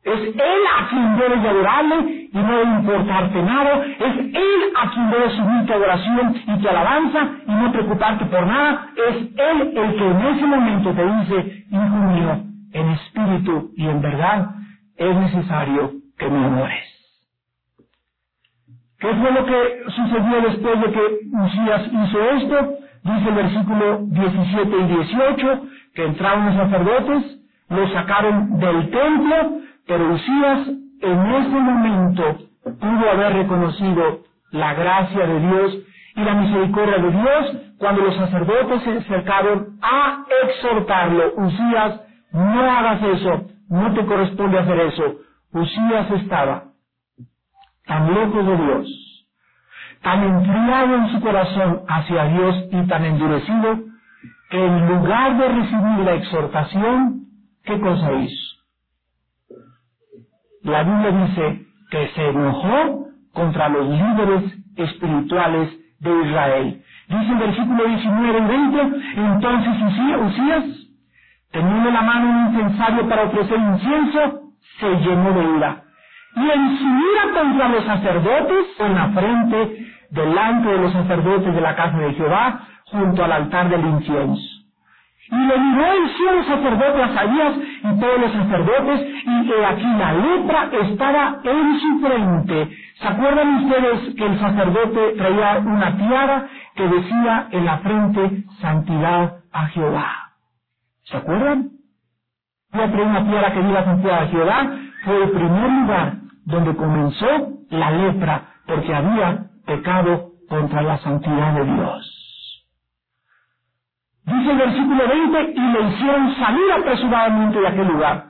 Es 0.03 0.19
Él 0.19 0.61
a 0.77 0.89
quien 0.89 1.17
debes 1.17 1.41
de 1.41 1.49
adorarle 1.49 2.29
y 2.33 2.37
no 2.37 2.63
importarte 2.79 3.41
nada. 3.41 3.85
Es 3.99 4.17
Él 4.17 4.61
a 4.75 4.91
quien 4.91 5.09
debes 5.09 5.33
subir 5.33 5.65
tu 5.65 5.73
adoración 5.73 6.35
y 6.45 6.61
tu 6.61 6.69
alabanza 6.69 7.29
y 7.47 7.51
no 7.51 7.71
preocuparte 7.71 8.25
por 8.25 8.45
nada. 8.45 8.87
Es 8.95 9.15
Él 9.15 9.73
el 9.77 9.95
que 9.95 10.05
en 10.05 10.21
ese 10.25 10.45
momento 10.45 10.91
te 10.91 11.05
dice, 11.05 11.65
hijo 11.71 11.97
mío, 12.11 12.43
en 12.73 12.89
espíritu 12.89 13.71
y 13.77 13.87
en 13.87 14.01
verdad, 14.01 14.49
es 14.97 15.15
necesario 15.15 15.91
que 16.17 16.29
me 16.29 16.45
adores. 16.45 16.93
¿Qué 18.99 19.13
fue 19.15 19.31
lo 19.31 19.45
que 19.45 19.83
sucedió 19.89 20.41
después 20.41 20.81
de 20.81 20.91
que 20.91 21.01
Usías 21.33 21.87
hizo 21.91 22.21
esto? 22.31 22.77
Dice 23.03 23.29
el 23.29 23.35
versículo 23.35 23.99
17 24.03 24.77
y 24.77 24.95
18, 24.95 25.61
que 25.93 26.05
entraron 26.05 26.45
los 26.45 26.55
sacerdotes, 26.55 27.39
los 27.69 27.91
sacaron 27.91 28.59
del 28.59 28.89
templo, 28.91 29.59
pero 29.87 30.13
Usías 30.13 30.67
en 31.01 31.25
ese 31.31 31.49
momento 31.59 32.37
pudo 32.63 33.11
haber 33.11 33.33
reconocido 33.33 34.19
la 34.51 34.73
gracia 34.73 35.27
de 35.27 35.39
Dios 35.39 35.77
y 36.15 36.21
la 36.21 36.33
misericordia 36.35 36.97
de 36.97 37.11
Dios 37.11 37.57
cuando 37.77 38.03
los 38.03 38.15
sacerdotes 38.15 38.83
se 38.83 38.97
acercaron 38.97 39.79
a 39.81 40.23
exhortarlo. 40.47 41.33
Usías, 41.37 42.01
no 42.31 42.61
hagas 42.61 43.01
eso, 43.03 43.47
no 43.69 43.93
te 43.93 44.05
corresponde 44.05 44.59
hacer 44.59 44.79
eso. 44.79 45.15
Usías 45.51 46.11
estaba 46.11 46.63
tan 47.85 48.13
lejos 48.13 48.45
de 48.45 48.57
Dios, 48.57 49.25
tan 50.01 50.23
enfriado 50.23 50.95
en 50.95 51.11
su 51.11 51.21
corazón 51.21 51.81
hacia 51.87 52.25
Dios 52.25 52.55
y 52.71 52.87
tan 52.87 53.05
endurecido, 53.05 53.79
que 54.49 54.65
en 54.65 54.87
lugar 54.87 55.37
de 55.37 55.47
recibir 55.47 56.05
la 56.05 56.13
exhortación, 56.13 57.25
¿qué 57.65 57.79
cosa 57.79 58.13
hizo? 58.13 58.52
La 60.63 60.83
Biblia 60.83 61.11
dice 61.25 61.65
que 61.91 62.07
se 62.15 62.29
enojó 62.29 63.07
contra 63.33 63.69
los 63.69 63.87
líderes 63.87 64.43
espirituales 64.77 65.69
de 65.99 66.21
Israel. 66.25 66.81
Dice 67.09 67.31
el 67.31 67.37
versículo 67.37 67.85
19 67.85 68.37
y 68.37 68.41
20, 68.41 68.81
entonces 69.15 69.73
Usías, 70.21 70.63
teniendo 71.51 71.91
la 71.91 72.01
mano 72.01 72.29
un 72.29 72.55
incensario 72.55 73.07
para 73.09 73.23
ofrecer 73.23 73.57
incienso, 73.57 74.41
se 74.79 74.89
llenó 74.89 75.33
de 75.33 75.57
ira. 75.57 75.83
Y 76.35 76.49
en 76.49 76.77
su 76.77 76.85
ira 76.85 77.41
contra 77.41 77.69
los 77.69 77.83
sacerdotes, 77.85 78.65
en 78.79 78.95
la 78.95 79.09
frente, 79.09 79.85
delante 80.09 80.69
de 80.69 80.77
los 80.77 80.93
sacerdotes 80.93 81.53
de 81.53 81.61
la 81.61 81.75
casa 81.75 81.97
de 81.97 82.13
Jehová, 82.13 82.67
junto 82.85 83.23
al 83.23 83.31
altar 83.31 83.69
del 83.69 83.85
incienso. 83.85 84.52
Y 85.33 85.47
le 85.47 85.57
miró 85.57 85.85
el 85.93 86.09
sumo 86.15 86.43
sacerdote 86.43 87.01
Azarías 87.01 87.55
y 87.57 87.99
todos 87.99 88.19
los 88.21 88.31
sacerdotes, 88.33 89.01
y 89.25 89.47
que 89.47 89.65
aquí 89.65 89.85
la 89.97 90.13
lepra 90.13 90.69
estaba 90.83 91.39
en 91.43 91.79
su 91.79 91.99
frente. 92.05 92.69
¿Se 93.01 93.07
acuerdan 93.07 93.65
ustedes 93.65 94.15
que 94.15 94.25
el 94.25 94.39
sacerdote 94.39 95.13
traía 95.17 95.59
una 95.65 95.97
tiara 95.97 96.47
que 96.75 96.87
decía 96.87 97.47
en 97.51 97.65
la 97.65 97.77
frente 97.79 98.43
santidad 98.61 99.37
a 99.51 99.65
Jehová? 99.67 100.11
¿Se 101.05 101.17
acuerdan? 101.17 101.69
Yo 102.73 102.89
traía 102.91 103.05
una 103.05 103.25
tiara 103.25 103.53
que 103.53 103.61
diga 103.63 103.85
santidad 103.85 104.23
a 104.23 104.27
Jehová. 104.27 104.67
Fue 105.03 105.23
el 105.23 105.31
primer 105.31 105.71
lugar 105.71 106.13
donde 106.45 106.75
comenzó 106.75 107.27
la 107.71 107.91
lepra, 107.91 108.41
porque 108.67 108.93
había 108.93 109.47
pecado 109.65 110.31
contra 110.47 110.81
la 110.83 110.97
santidad 110.99 111.53
de 111.55 111.65
Dios. 111.65 112.12
Dice 114.25 114.51
el 114.51 114.57
versículo 114.57 115.07
20, 115.07 115.53
y 115.55 115.59
le 115.59 115.81
hicieron 115.89 116.35
salir 116.35 116.71
apresuradamente 116.77 117.59
de 117.59 117.67
aquel 117.67 117.87
lugar. 117.87 118.25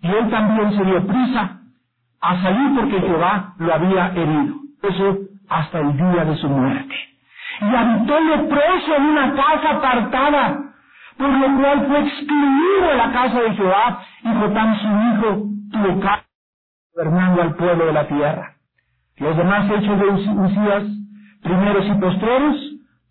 Y 0.00 0.08
él 0.08 0.30
también 0.30 0.76
se 0.76 0.84
dio 0.84 1.06
prisa 1.06 1.60
a 2.20 2.42
salir 2.42 2.74
porque 2.78 3.00
Jehová 3.00 3.54
lo 3.58 3.74
había 3.74 4.08
herido. 4.08 4.54
Eso 4.82 5.18
hasta 5.48 5.80
el 5.80 5.96
día 5.96 6.24
de 6.24 6.36
su 6.36 6.48
muerte. 6.48 6.94
Y 7.60 7.74
habitó 7.74 8.20
leproso 8.20 8.96
en 8.96 9.02
una 9.04 9.34
casa 9.34 9.70
apartada, 9.70 10.58
por 11.16 11.28
lo 11.28 11.58
cual 11.58 11.86
fue 11.86 12.00
excluido 12.00 12.88
de 12.88 12.96
la 12.96 13.12
casa 13.12 13.40
de 13.40 13.54
Jehová, 13.54 14.02
y 14.22 14.28
Jotam 14.28 14.78
su 14.78 14.86
hijo 14.86 15.42
tuvo 15.72 16.00
casa 16.00 16.24
gobernando 16.94 17.42
al 17.42 17.54
pueblo 17.56 17.86
de 17.86 17.92
la 17.92 18.06
tierra. 18.06 18.54
Los 19.16 19.36
demás 19.36 19.70
hechos 19.70 19.98
de 19.98 20.06
Usías, 20.06 20.84
primeros 21.42 21.86
y 21.86 21.92
postreros, 21.94 22.56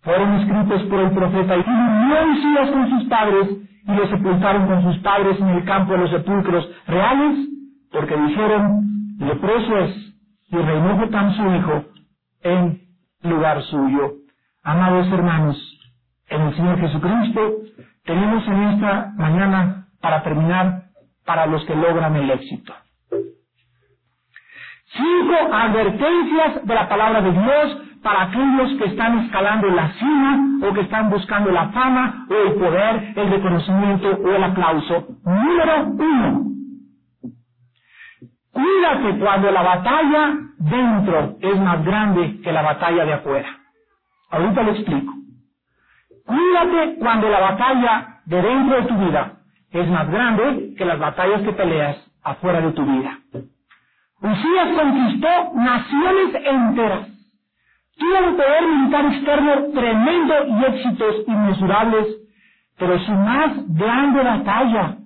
fueron 0.02 0.34
escritos 0.40 0.82
por 0.84 1.00
el 1.00 1.10
profeta 1.12 1.56
y 1.56 1.62
murió 2.04 2.32
Usías 2.32 2.70
con 2.70 2.90
sus 2.90 3.08
padres 3.08 3.48
y 3.86 3.92
lo 3.92 4.08
sepultaron 4.08 4.66
con 4.66 4.82
sus 4.82 5.02
padres 5.02 5.38
en 5.40 5.48
el 5.48 5.64
campo 5.64 5.92
de 5.92 5.98
los 5.98 6.10
sepulcros 6.10 6.68
reales, 6.86 7.48
porque 7.92 8.16
dijeron, 8.16 8.80
leproso 9.18 9.78
es, 9.78 10.14
y 10.50 10.56
reinó 10.56 10.98
Jotam 10.98 11.34
su 11.34 11.42
hijo 11.54 11.84
en 12.42 12.80
lugar 13.22 13.62
suyo. 13.62 14.14
Amados 14.62 15.06
hermanos, 15.12 15.56
en 16.28 16.42
el 16.42 16.56
Señor 16.56 16.80
Jesucristo, 16.80 17.40
tenemos 18.04 18.46
en 18.46 18.62
esta 18.62 19.12
mañana, 19.16 19.88
para 20.00 20.22
terminar, 20.22 20.84
para 21.24 21.46
los 21.46 21.64
que 21.64 21.74
logran 21.74 22.16
el 22.16 22.30
éxito. 22.30 22.74
Cinco 24.92 25.52
advertencias 25.52 26.64
de 26.64 26.74
la 26.74 26.88
palabra 26.88 27.20
de 27.20 27.32
Dios 27.32 27.78
para 28.04 28.24
aquellos 28.24 28.78
que 28.78 28.84
están 28.84 29.18
escalando 29.20 29.66
la 29.68 29.90
cima 29.94 30.58
o 30.62 30.74
que 30.74 30.82
están 30.82 31.08
buscando 31.08 31.50
la 31.50 31.70
fama 31.70 32.26
o 32.28 32.34
el 32.34 32.52
poder, 32.52 33.14
el 33.16 33.30
reconocimiento 33.30 34.10
o 34.10 34.28
el 34.30 34.44
aplauso. 34.44 35.08
Número 35.24 35.86
uno. 35.86 36.44
Cuídate 38.52 39.18
cuando 39.18 39.50
la 39.50 39.62
batalla 39.62 40.36
dentro 40.58 41.36
es 41.40 41.58
más 41.58 41.82
grande 41.82 42.40
que 42.42 42.52
la 42.52 42.62
batalla 42.62 43.06
de 43.06 43.12
afuera. 43.14 43.48
Ahorita 44.30 44.62
lo 44.62 44.70
explico. 44.72 45.14
Cuídate 46.26 46.96
cuando 46.98 47.28
la 47.30 47.40
batalla 47.40 48.20
de 48.26 48.42
dentro 48.42 48.76
de 48.76 48.82
tu 48.82 48.98
vida 48.98 49.32
es 49.70 49.88
más 49.88 50.10
grande 50.10 50.74
que 50.76 50.84
las 50.84 50.98
batallas 50.98 51.40
que 51.40 51.52
peleas 51.52 51.96
afuera 52.22 52.60
de 52.60 52.72
tu 52.72 52.84
vida. 52.84 53.18
Usías 54.20 54.68
conquistó 54.76 55.28
naciones 55.54 56.34
enteras 56.44 57.13
Tuvo 57.96 58.28
un 58.28 58.36
poder 58.36 58.62
militar 58.62 59.06
externo 59.06 59.52
tremendo 59.72 60.34
y 60.48 60.64
éxitos 60.64 61.14
inmesurables, 61.26 62.06
pero 62.76 62.98
su 62.98 63.12
más 63.12 63.52
grande 63.68 64.22
batalla, 64.22 64.98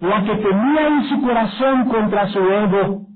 la 0.00 0.24
que 0.24 0.36
tenía 0.36 0.86
en 0.88 1.08
su 1.08 1.22
corazón 1.22 1.88
contra 1.88 2.28
su 2.28 2.38
ego, 2.38 3.06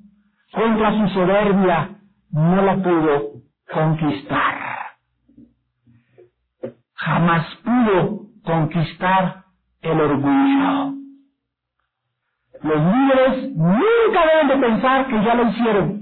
contra 0.52 0.92
su 0.98 1.08
soberbia, 1.08 1.90
no 2.30 2.62
la 2.62 2.76
pudo 2.76 3.32
conquistar. 3.70 4.54
Jamás 6.94 7.46
pudo 7.64 8.20
conquistar 8.44 9.44
el 9.82 10.00
orgullo. 10.00 10.94
Los 12.62 12.80
líderes 12.80 13.56
nunca 13.56 14.20
deben 14.32 14.48
de 14.48 14.66
pensar 14.66 15.06
que 15.08 15.22
ya 15.22 15.34
lo 15.34 15.48
hicieron 15.48 16.01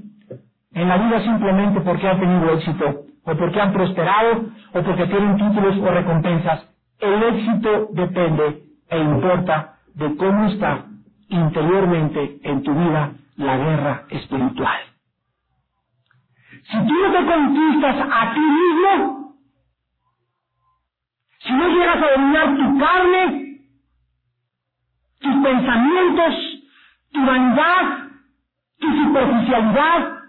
en 0.73 0.89
la 0.89 0.97
vida 0.99 1.23
simplemente 1.23 1.81
porque 1.81 2.09
han 2.09 2.21
tenido 2.21 2.53
éxito, 2.53 3.05
o 3.25 3.37
porque 3.37 3.61
han 3.61 3.73
prosperado, 3.73 4.47
o 4.73 4.83
porque 4.83 5.07
tienen 5.07 5.37
títulos 5.37 5.77
o 5.79 5.91
recompensas. 5.91 6.67
El 6.99 7.23
éxito 7.23 7.89
depende 7.93 8.63
e 8.89 8.99
importa 8.99 9.77
de 9.95 10.17
cómo 10.17 10.47
está 10.47 10.85
interiormente 11.29 12.39
en 12.43 12.63
tu 12.63 12.75
vida 12.75 13.13
la 13.37 13.57
guerra 13.57 14.05
espiritual. 14.11 14.81
Si 16.71 16.77
tú 16.77 16.93
no 16.93 17.13
te 17.13 17.27
conquistas 17.27 17.97
a 18.11 18.35
ti 18.35 18.41
mismo, 18.41 19.35
si 21.41 21.53
no 21.53 21.69
llegas 21.69 21.97
a 21.97 22.11
dominar 22.13 22.57
tu 22.57 22.79
carne, 22.79 23.61
tus 25.21 25.43
pensamientos, 25.43 26.35
tu 27.13 27.27
vanidad, 27.27 28.09
tu 28.79 28.93
superficialidad, 28.93 30.20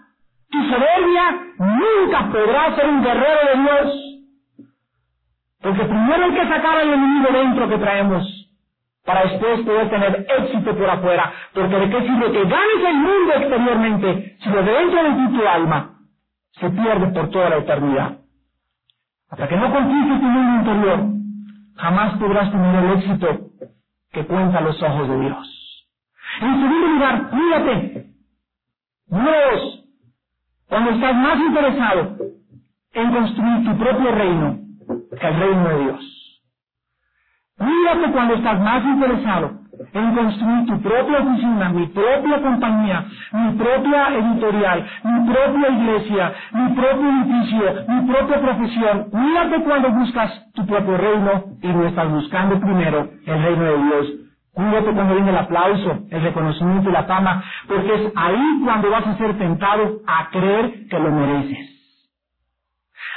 tu 0.52 0.62
soberbia 0.64 1.24
nunca 1.58 2.30
podrá 2.30 2.76
ser 2.76 2.86
un 2.88 3.02
guerrero 3.02 3.40
de 3.48 3.62
Dios. 3.62 3.98
Porque 5.62 5.84
primero 5.84 6.24
hay 6.24 6.32
que 6.32 6.48
sacar 6.48 6.78
al 6.78 6.88
enemigo 6.88 7.28
dentro 7.32 7.68
que 7.68 7.78
traemos 7.78 8.24
para 9.04 9.22
después 9.22 9.60
poder 9.62 9.88
tener 9.90 10.26
éxito 10.38 10.76
por 10.76 10.90
afuera. 10.90 11.32
Porque 11.54 11.76
de 11.76 11.90
qué 11.90 12.00
sirve 12.02 12.32
que 12.32 12.42
ganes 12.44 12.84
el 12.86 12.96
mundo 12.96 13.34
exteriormente 13.34 14.36
si 14.40 14.50
lo 14.50 14.62
de 14.62 14.72
dentro 14.72 15.04
de 15.04 15.10
ti 15.10 15.38
tu 15.38 15.48
alma 15.48 15.98
se 16.60 16.70
pierde 16.70 17.06
por 17.12 17.30
toda 17.30 17.48
la 17.48 17.56
eternidad. 17.58 18.18
Hasta 19.30 19.48
que 19.48 19.56
no 19.56 19.72
conquistes 19.72 20.20
tu 20.20 20.26
mundo 20.26 20.70
interior, 20.70 21.06
jamás 21.76 22.18
podrás 22.18 22.52
tener 22.52 22.84
el 22.84 22.90
éxito 22.98 23.40
que 24.12 24.26
cuenta 24.26 24.60
los 24.60 24.82
ojos 24.82 25.08
de 25.08 25.20
Dios. 25.20 25.88
En 26.42 26.60
segundo 26.60 26.86
lugar, 26.88 27.30
cuídate. 27.30 28.06
Dios 29.06 29.81
cuando 30.72 30.92
estás 30.92 31.14
más 31.14 31.38
interesado 31.38 32.16
en 32.94 33.12
construir 33.12 33.64
tu 33.66 33.76
propio 33.76 34.10
reino 34.10 34.56
que 35.20 35.28
el 35.28 35.38
reino 35.38 35.68
de 35.68 35.84
Dios. 35.84 36.42
Mírate 37.58 38.10
cuando 38.10 38.34
estás 38.36 38.58
más 38.58 38.82
interesado 38.82 39.50
en 39.92 40.14
construir 40.14 40.66
tu 40.66 40.80
propia 40.80 41.18
oficina, 41.18 41.68
mi 41.68 41.86
propia 41.88 42.40
compañía, 42.40 43.04
mi 43.32 43.52
propia 43.52 44.08
editorial, 44.16 44.86
mi 45.04 45.30
propia 45.30 45.68
iglesia, 45.68 46.32
mi 46.52 46.68
propio 46.70 47.10
edificio, 47.10 47.84
mi 47.88 48.10
propia 48.10 48.40
profesión. 48.40 49.08
Mírate 49.12 49.62
cuando 49.64 49.90
buscas 49.90 50.52
tu 50.54 50.64
propio 50.64 50.96
reino 50.96 51.44
y 51.60 51.68
no 51.68 51.86
estás 51.86 52.10
buscando 52.10 52.58
primero 52.58 53.10
el 53.26 53.42
reino 53.42 53.62
de 53.62 53.76
Dios 53.76 54.21
Cuídate 54.54 54.92
cuando 54.92 55.14
viene 55.14 55.30
el 55.30 55.36
aplauso, 55.36 55.98
el 56.10 56.22
reconocimiento 56.22 56.90
y 56.90 56.92
la 56.92 57.04
fama, 57.04 57.42
porque 57.66 57.94
es 57.94 58.12
ahí 58.16 58.60
cuando 58.64 58.90
vas 58.90 59.06
a 59.06 59.16
ser 59.16 59.38
tentado 59.38 60.00
a 60.06 60.28
creer 60.30 60.88
que 60.88 60.98
lo 60.98 61.10
mereces. 61.10 61.72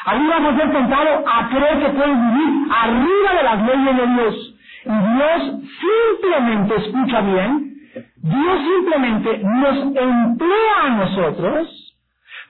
Ahí 0.06 0.28
vas 0.28 0.42
a 0.42 0.58
ser 0.58 0.72
tentado 0.72 1.26
a 1.28 1.50
creer 1.50 1.80
que 1.80 1.90
puedes 1.90 2.16
vivir 2.16 2.72
arriba 2.72 3.34
de 3.38 3.44
las 3.44 3.62
leyes 3.66 3.98
de 3.98 4.08
Dios. 4.08 4.56
Y 4.86 5.16
Dios 5.16 5.62
simplemente, 5.82 6.76
escucha 6.76 7.22
bien, 7.22 7.74
Dios 8.18 8.60
simplemente 8.64 9.42
nos 9.44 9.78
emplea 9.96 10.84
a 10.84 10.90
nosotros 10.90 11.85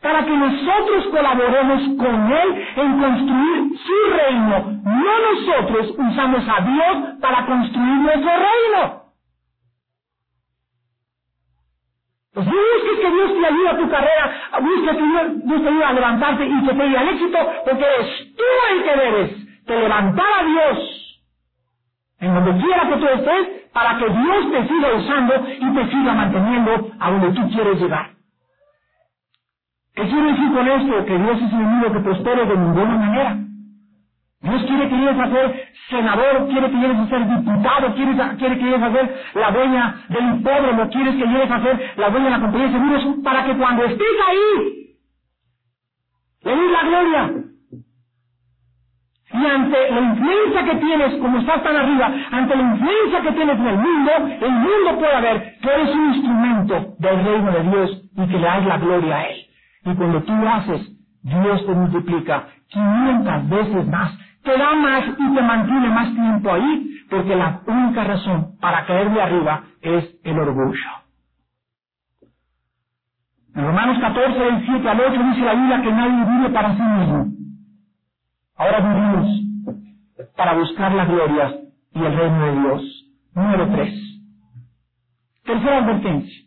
para 0.06 0.24
que 0.24 0.38
nosotros 0.38 1.08
colaboremos 1.08 1.82
con 1.98 2.32
Él 2.32 2.68
en 2.76 3.02
construir 3.02 3.72
su 3.86 4.14
reino. 4.14 4.80
No 4.84 5.14
nosotros 5.32 5.96
usamos 5.98 6.48
a 6.48 6.62
Dios 6.62 7.20
para 7.20 7.44
construir 7.48 7.98
nuestro 8.04 8.30
reino. 8.30 9.02
Pues 12.36 12.46
busques 12.46 13.00
que 13.02 13.12
Dios 13.16 13.32
te 13.34 13.48
ayude 13.48 13.70
a 13.70 13.78
tu 13.78 13.90
carrera, 13.90 14.32
busques 14.62 14.96
que 14.96 15.04
Dios 15.04 15.64
te 15.64 15.70
ayude 15.70 15.84
a 15.86 15.94
levantarte 15.94 16.46
y 16.46 16.66
que 16.68 16.74
te 16.76 16.88
dé 16.88 16.98
al 16.98 17.10
éxito, 17.10 17.38
porque 17.66 17.84
eres 17.84 18.36
tú 18.38 18.44
el 18.74 18.84
que 18.84 18.96
debes 18.96 19.66
de 19.66 19.80
levantar 19.80 20.26
a 20.40 20.44
Dios 20.46 21.28
en 22.20 22.34
donde 22.36 22.64
quiera 22.64 22.90
que 22.90 22.98
tú 22.98 23.08
estés, 23.08 23.48
para 23.74 23.98
que 23.98 24.06
Dios 24.06 24.52
te 24.52 24.68
siga 24.68 24.94
usando 24.94 25.34
y 25.50 25.74
te 25.74 25.92
siga 25.92 26.14
manteniendo 26.14 26.92
a 27.00 27.12
donde 27.12 27.42
tú 27.42 27.50
quieres 27.50 27.82
llegar. 27.82 28.15
¿Qué 29.96 30.04
quiere 30.04 30.32
decir 30.32 30.52
con 30.54 30.68
esto? 30.68 31.06
Que 31.06 31.18
Dios 31.18 31.42
es 31.42 31.54
el 31.54 31.60
enemigo 31.62 31.94
que 31.94 32.00
prospere 32.00 32.46
de 32.46 32.58
ninguna 32.58 32.98
manera. 32.98 33.38
Dios 34.42 34.64
quiere 34.64 34.90
que 34.90 34.96
llegues 34.96 35.20
a 35.20 35.32
ser 35.32 35.70
senador, 35.90 36.48
quiere 36.50 36.70
que 36.70 36.78
llegues 36.78 36.98
a 37.00 37.08
ser 37.08 37.28
diputado, 37.28 37.96
quiere, 37.96 38.16
quiere 38.38 38.58
que 38.58 38.64
llegues 38.64 38.82
a 38.82 38.92
ser 38.92 39.16
la 39.34 39.52
dueña 39.52 39.96
del 40.10 40.36
hipódromo, 40.36 40.90
quiere 40.90 41.12
que 41.18 41.26
llegues 41.26 41.52
a 41.52 41.62
ser 41.62 41.94
la 41.96 42.10
dueña 42.10 42.26
de 42.26 42.32
la 42.32 42.40
compañía 42.42 42.68
de 42.68 42.74
seguros, 42.74 43.06
para 43.24 43.46
que 43.46 43.56
cuando 43.56 43.86
estés 43.86 44.18
ahí, 44.30 44.98
le 46.44 46.56
des 46.56 46.72
la 46.72 46.84
gloria. 46.84 47.34
Y 49.34 49.46
ante 49.46 49.92
la 49.92 50.02
influencia 50.02 50.64
que 50.66 50.76
tienes, 50.76 51.14
como 51.16 51.40
estás 51.40 51.64
tan 51.64 51.76
arriba, 51.76 52.14
ante 52.32 52.56
la 52.56 52.62
influencia 52.62 53.22
que 53.22 53.32
tienes 53.32 53.60
en 53.60 53.68
el 53.68 53.78
mundo, 53.78 54.12
el 54.42 54.52
mundo 54.52 55.00
puede 55.00 55.22
ver 55.22 55.58
que 55.62 55.70
eres 55.70 55.96
un 55.96 56.14
instrumento 56.14 56.96
del 57.00 57.26
reino 57.26 57.52
de 57.52 57.64
Dios 57.64 58.04
y 58.16 58.28
que 58.28 58.38
le 58.38 58.46
das 58.46 58.66
la 58.66 58.78
gloria 58.78 59.18
a 59.18 59.24
Él. 59.24 59.45
Y 59.86 59.96
cuando 59.96 60.24
tú 60.24 60.34
lo 60.36 60.50
haces, 60.50 60.92
Dios 61.24 61.66
te 61.68 61.74
multiplica 61.74 62.48
500 62.70 63.50
veces 63.50 63.88
más, 63.88 64.18
te 64.44 64.58
da 64.58 64.76
más 64.76 65.06
y 65.08 65.36
te 65.36 65.44
mantiene 65.44 65.90
más 65.90 66.14
tiempo 66.16 66.54
ahí, 66.54 66.90
porque 67.10 67.36
la 67.38 67.62
única 67.68 68.06
razón 68.06 68.58
para 68.62 68.86
caer 68.88 69.12
de 69.12 69.22
arriba 69.24 69.64
es 69.82 70.06
el 70.24 70.40
orgullo. 70.40 70.92
En 73.56 73.66
Romanos 73.66 74.00
14, 74.00 74.40
del 74.40 74.66
7 74.66 74.90
al 74.90 75.02
8 75.02 75.24
dice 75.24 75.42
la 75.46 75.56
Biblia 75.56 75.82
que 75.82 75.92
nadie 75.92 76.26
vive 76.38 76.50
para 76.52 76.76
sí 76.76 76.84
mismo. 76.84 77.26
Ahora 78.58 78.80
vivimos 78.82 79.42
para 80.38 80.54
buscar 80.56 80.94
la 80.94 81.06
gloria 81.06 81.62
y 81.94 82.00
el 82.04 82.18
reino 82.18 82.46
de 82.46 82.62
Dios. 82.62 83.06
Número 83.36 83.68
3. 83.72 83.94
Tercera 85.46 85.78
advertencia. 85.80 86.46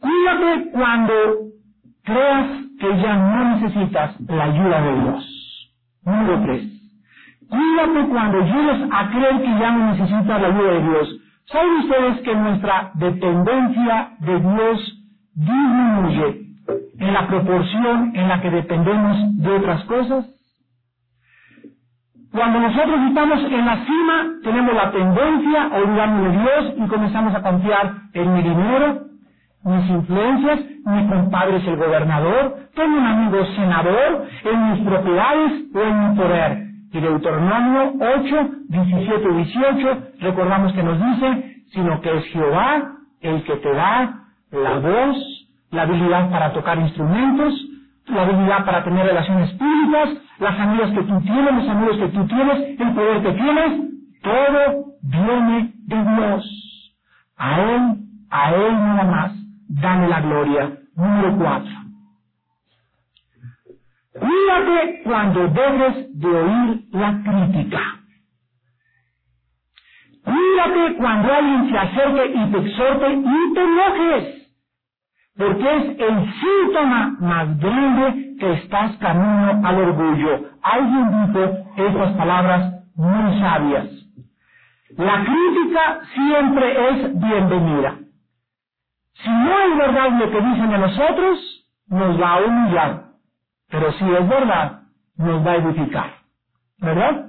Cuídate 0.00 0.70
cuando 0.72 1.14
creas 2.04 2.48
que 2.80 3.02
ya 3.02 3.16
no 3.16 3.56
necesitas 3.56 4.20
la 4.28 4.44
ayuda 4.44 4.82
de 4.82 5.00
Dios. 5.02 5.72
Número 6.04 6.42
3. 6.44 6.64
Cuídate 7.50 8.08
cuando 8.08 8.40
llegues 8.40 8.88
a 8.92 9.10
creer 9.10 9.38
que 9.42 9.58
ya 9.60 9.70
no 9.72 9.92
necesitas 9.92 10.42
la 10.42 10.48
ayuda 10.48 10.72
de 10.72 10.82
Dios. 10.82 11.20
¿Saben 11.46 11.72
ustedes 11.80 12.20
que 12.22 12.34
nuestra 12.36 12.92
dependencia 12.94 14.10
de 14.20 14.40
Dios 14.40 14.98
disminuye 15.34 16.46
en 16.98 17.12
la 17.14 17.26
proporción 17.26 18.12
en 18.14 18.28
la 18.28 18.40
que 18.40 18.50
dependemos 18.50 19.18
de 19.38 19.50
otras 19.50 19.84
cosas? 19.84 20.26
Cuando 22.32 22.60
nosotros 22.60 23.00
estamos 23.08 23.40
en 23.44 23.66
la 23.66 23.84
cima, 23.86 24.32
tenemos 24.44 24.74
la 24.74 24.92
tendencia 24.92 25.64
a 25.64 25.76
olvidarnos 25.78 26.24
de 26.32 26.38
Dios 26.38 26.74
y 26.78 26.88
comenzamos 26.88 27.34
a 27.34 27.42
confiar 27.42 27.94
en 28.12 28.34
mi 28.34 28.42
dinero, 28.42 29.02
mis 29.64 29.90
influencias, 29.90 30.60
mi 30.86 31.06
compadre 31.08 31.56
es 31.58 31.66
el 31.68 31.76
gobernador, 31.76 32.56
tengo 32.74 32.98
un 32.98 33.06
amigo 33.06 33.44
senador, 33.56 34.26
en 34.44 34.72
mis 34.72 34.80
propiedades 34.86 35.52
o 35.74 35.80
en 35.80 36.10
mi 36.10 36.16
poder. 36.16 36.58
Y 36.92 37.00
Deuteronomio 37.00 37.94
8, 38.00 38.50
17 38.68 39.28
y 39.30 39.34
18, 39.44 40.02
recordamos 40.20 40.72
que 40.72 40.82
nos 40.82 40.98
dice, 40.98 41.56
sino 41.72 42.00
que 42.00 42.16
es 42.16 42.24
Jehová 42.32 42.96
el 43.20 43.44
que 43.44 43.56
te 43.56 43.72
da 43.72 44.24
la 44.50 44.78
voz, 44.78 45.48
la 45.70 45.82
habilidad 45.82 46.30
para 46.30 46.52
tocar 46.52 46.78
instrumentos, 46.78 47.54
la 48.06 48.22
habilidad 48.22 48.64
para 48.64 48.82
tener 48.82 49.06
relaciones 49.06 49.52
públicas, 49.52 50.10
las 50.40 50.58
amigas 50.58 50.90
que 50.90 51.02
tú 51.02 51.20
tienes, 51.20 51.54
los 51.54 51.68
amigos 51.68 51.96
que 51.98 52.08
tú 52.08 52.26
tienes, 52.26 52.80
el 52.80 52.94
poder 52.94 53.22
que 53.22 53.32
tienes, 53.32 53.90
todo 54.22 54.84
viene 55.02 55.72
de 55.86 55.96
Dios. 55.96 56.92
A 57.36 57.60
Él, 57.60 57.96
a 58.30 58.52
Él 58.52 58.72
nada 58.72 59.04
más, 59.04 59.39
dale 59.70 60.08
la 60.08 60.20
gloria. 60.20 60.78
Número 60.96 61.36
cuatro. 61.38 61.72
Cuídate 64.12 65.02
cuando 65.04 65.48
debes 65.48 66.18
de 66.18 66.28
oír 66.28 66.84
la 66.92 67.22
crítica. 67.22 67.80
Cuídate 70.24 70.96
cuando 70.96 71.32
alguien 71.32 71.70
se 71.70 71.78
acerque 71.78 72.32
y 72.34 72.52
te 72.52 72.58
exhorte 72.58 73.12
y 73.12 73.54
te 73.54 73.62
enojes 73.62 74.40
porque 75.40 75.76
es 75.76 75.84
el 75.98 76.34
síntoma 76.40 77.16
más 77.18 77.58
grande 77.58 78.36
que 78.38 78.52
estás 78.52 78.94
camino 78.98 79.66
al 79.66 79.76
orgullo. 79.76 80.50
Alguien 80.62 81.32
dijo 81.32 81.44
esas 81.76 82.12
palabras 82.16 82.74
muy 82.94 83.40
sabias. 83.40 83.88
La 84.98 85.24
crítica 85.24 86.00
siempre 86.14 86.90
es 86.90 87.20
bienvenida. 87.20 87.94
Si 89.22 89.30
no 89.30 89.58
es 89.58 89.76
verdad 89.76 90.10
lo 90.18 90.30
que 90.30 90.40
dicen 90.40 90.70
de 90.70 90.78
nosotros, 90.78 91.66
nos 91.88 92.20
va 92.20 92.34
a 92.34 92.40
humillar. 92.40 93.02
Pero 93.70 93.92
si 93.92 94.04
es 94.04 94.28
verdad, 94.28 94.80
nos 95.16 95.46
va 95.46 95.52
a 95.52 95.56
edificar. 95.56 96.10
¿Verdad? 96.78 97.26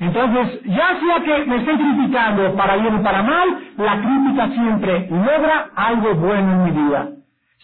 Entonces, 0.00 0.62
ya 0.64 1.00
sea 1.00 1.24
que 1.24 1.44
me 1.46 1.56
estén 1.56 1.76
criticando 1.76 2.54
para 2.54 2.76
bien 2.76 2.94
o 2.94 3.02
para 3.02 3.22
mal, 3.22 3.48
la 3.76 4.00
crítica 4.00 4.48
siempre 4.50 5.08
logra 5.10 5.70
algo 5.74 6.14
bueno 6.14 6.52
en 6.52 6.64
mi 6.64 6.70
vida. 6.70 7.08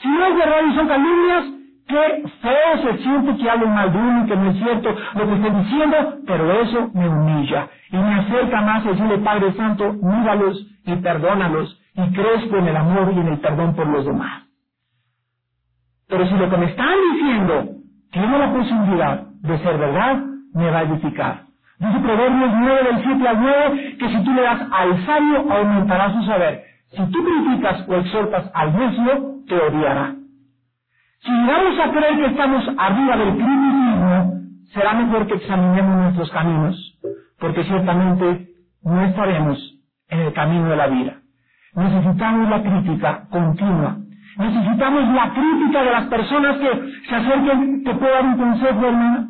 Si 0.03 0.09
no 0.09 0.27
es 0.27 0.37
verdad 0.37 0.57
y 0.69 0.75
son 0.75 0.89
calumnias, 0.89 1.45
qué 1.87 2.25
feo 2.43 2.83
se 2.83 2.99
siente 2.99 3.37
que 3.37 3.51
hablen 3.51 3.73
mal 3.73 3.93
de 3.93 3.99
uno 3.99 4.25
y 4.25 4.29
que 4.29 4.37
no 4.37 4.51
es 4.51 4.57
cierto 4.57 4.97
lo 5.15 5.27
que 5.29 5.35
estoy 5.35 5.51
diciendo, 5.63 5.97
pero 6.27 6.61
eso 6.61 6.91
me 6.93 7.09
humilla 7.09 7.69
y 7.93 7.97
me 7.97 8.15
acerca 8.15 8.61
más 8.63 8.85
a 8.85 8.89
decirle, 8.89 9.19
Padre 9.19 9.53
Santo, 9.53 9.93
míralos 9.93 10.67
y 10.87 10.97
perdónalos 10.97 11.81
y 11.95 12.13
crezco 12.13 12.57
en 12.57 12.69
el 12.69 12.77
amor 12.77 13.13
y 13.15 13.21
en 13.21 13.29
el 13.29 13.39
perdón 13.41 13.75
por 13.75 13.87
los 13.87 14.05
demás. 14.05 14.45
Pero 16.09 16.27
si 16.27 16.35
lo 16.35 16.51
que 16.51 16.57
me 16.57 16.67
están 16.67 16.95
diciendo 17.13 17.69
tiene 18.11 18.39
la 18.39 18.53
posibilidad 18.53 19.21
de 19.27 19.59
ser 19.59 19.79
verdad, 19.79 20.23
me 20.55 20.71
va 20.71 20.79
a 20.79 20.83
edificar. 20.83 21.45
Dice 21.79 21.99
Proverbios 21.99 22.51
9 22.57 22.83
del 22.85 23.03
7 23.05 23.29
al 23.29 23.41
9 23.41 23.97
que 23.99 24.09
si 24.09 24.25
tú 24.25 24.33
le 24.33 24.43
das 24.43 24.61
al 24.71 25.07
sabio 25.07 25.53
aumentará 25.53 26.13
su 26.13 26.23
saber. 26.25 26.65
Si 26.91 27.03
tú 27.11 27.25
criticas 27.25 27.89
o 27.89 27.95
exhortas 27.97 28.51
al 28.55 28.77
necio, 28.77 29.43
te 29.49 29.55
odiará. 29.57 30.15
Si 31.21 31.31
llegamos 31.31 31.81
a 31.81 31.91
creer 31.91 32.17
que 32.17 32.27
estamos 32.27 32.65
arriba 32.79 33.17
del 33.17 33.35
criticismo, 33.35 34.35
será 34.73 34.95
mejor 34.95 35.27
que 35.27 35.35
examinemos 35.35 35.97
nuestros 35.97 36.31
caminos, 36.31 36.99
porque 37.39 37.65
ciertamente 37.65 38.49
no 38.83 39.05
estaremos 39.07 39.59
en 40.09 40.21
el 40.21 40.33
camino 40.33 40.69
de 40.69 40.77
la 40.77 40.87
vida. 40.87 41.24
Necesitamos 41.77 42.51
la 42.51 42.63
crítica 42.63 43.29
continua. 43.31 43.97
Necesitamos 44.39 45.09
la 45.15 45.33
crítica 45.35 45.83
de 45.85 45.93
las 45.93 46.05
personas 46.07 46.57
que 46.59 46.93
se 47.09 47.17
acerquen, 47.17 47.85
te 47.85 47.95
puedo 47.95 48.13
dar 48.15 48.25
un 48.27 48.39
consejo, 48.39 48.87
hermano 48.87 49.29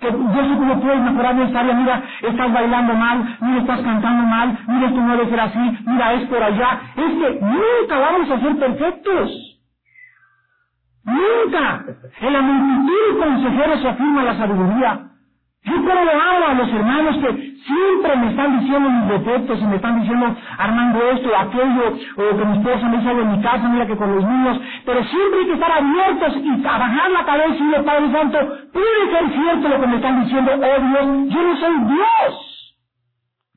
que 0.00 0.10
yo 0.10 0.44
sé 0.44 0.56
cómo 0.58 0.80
puedes 0.80 1.00
mejorar 1.00 1.40
esta 1.40 1.60
área, 1.60 1.74
mira, 1.74 2.04
estás 2.22 2.52
bailando 2.52 2.94
mal, 2.94 3.38
mira, 3.40 3.60
estás 3.60 3.80
cantando 3.82 4.24
mal, 4.24 4.58
mira, 4.68 4.88
esto 4.88 5.00
no 5.00 5.16
debe 5.16 5.30
ser 5.30 5.40
así, 5.40 5.78
mira, 5.86 6.14
es 6.14 6.28
por 6.28 6.42
allá. 6.42 6.80
Es 6.96 7.12
que 7.14 7.40
nunca 7.40 7.98
vamos 8.00 8.30
a 8.30 8.40
ser 8.40 8.58
perfectos. 8.58 9.30
Nunca. 11.04 11.84
En 12.20 12.32
la 12.34 12.42
multitud 12.42 13.14
de 13.14 13.26
consejeros 13.26 13.82
se 13.82 13.88
afirma 13.88 14.24
la 14.24 14.36
sabiduría. 14.38 15.00
Yo 15.64 15.76
como 15.76 16.04
le 16.04 16.12
a 16.12 16.54
los 16.54 16.68
hermanos 16.68 17.16
que 17.18 17.54
siempre 17.64 18.16
me 18.16 18.30
están 18.30 18.60
diciendo 18.60 18.90
mis 18.90 19.08
defectos 19.08 19.58
y 19.62 19.64
me 19.64 19.76
están 19.76 20.00
diciendo, 20.00 20.36
Armando, 20.58 21.10
esto 21.10 21.30
aquello, 21.34 21.96
o 22.16 22.36
que 22.36 22.44
mi 22.44 22.58
esposa 22.58 22.88
me 22.88 23.02
sale 23.02 23.18
de 23.20 23.24
mi 23.24 23.42
casa, 23.42 23.68
mira 23.68 23.86
que 23.86 23.96
con 23.96 24.14
los 24.14 24.24
niños, 24.26 24.60
pero 24.84 25.02
siempre 25.04 25.40
hay 25.40 25.46
que 25.46 25.52
estar 25.54 25.72
abiertos 25.72 26.36
y 26.36 26.66
a 26.66 26.78
bajar 26.78 27.10
la 27.10 27.24
cabeza 27.24 27.56
y 27.56 27.66
decir, 27.68 27.84
Padre 27.84 28.12
Santo, 28.12 28.38
puede 28.74 29.10
ser 29.10 29.40
cierto 29.40 29.68
lo 29.68 29.80
que 29.80 29.86
me 29.86 29.96
están 29.96 30.24
diciendo, 30.24 30.52
oh 30.52 30.80
Dios, 30.80 31.34
yo 31.34 31.42
no 31.42 31.56
soy 31.56 31.76
Dios. 31.94 32.76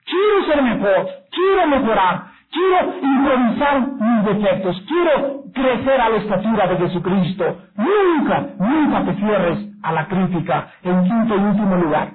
Quiero 0.06 0.46
ser 0.46 0.64
mejor, 0.64 1.08
quiero 1.30 1.68
mejorar, 1.68 2.24
quiero 2.50 2.94
improvisar 3.02 3.88
mis 4.00 4.26
defectos, 4.26 4.84
quiero 4.88 5.44
crecer 5.54 6.00
a 6.00 6.10
la 6.10 6.16
estatura 6.18 6.68
de 6.68 6.78
Jesucristo. 6.78 7.58
Nunca, 7.76 8.48
nunca 8.60 9.04
te 9.04 9.14
cierres 9.16 9.77
a 9.88 9.94
la 9.94 10.08
crítica. 10.08 10.70
En 10.84 11.04
quinto 11.06 11.38
y 11.38 11.40
último 11.40 11.78
lugar, 11.78 12.12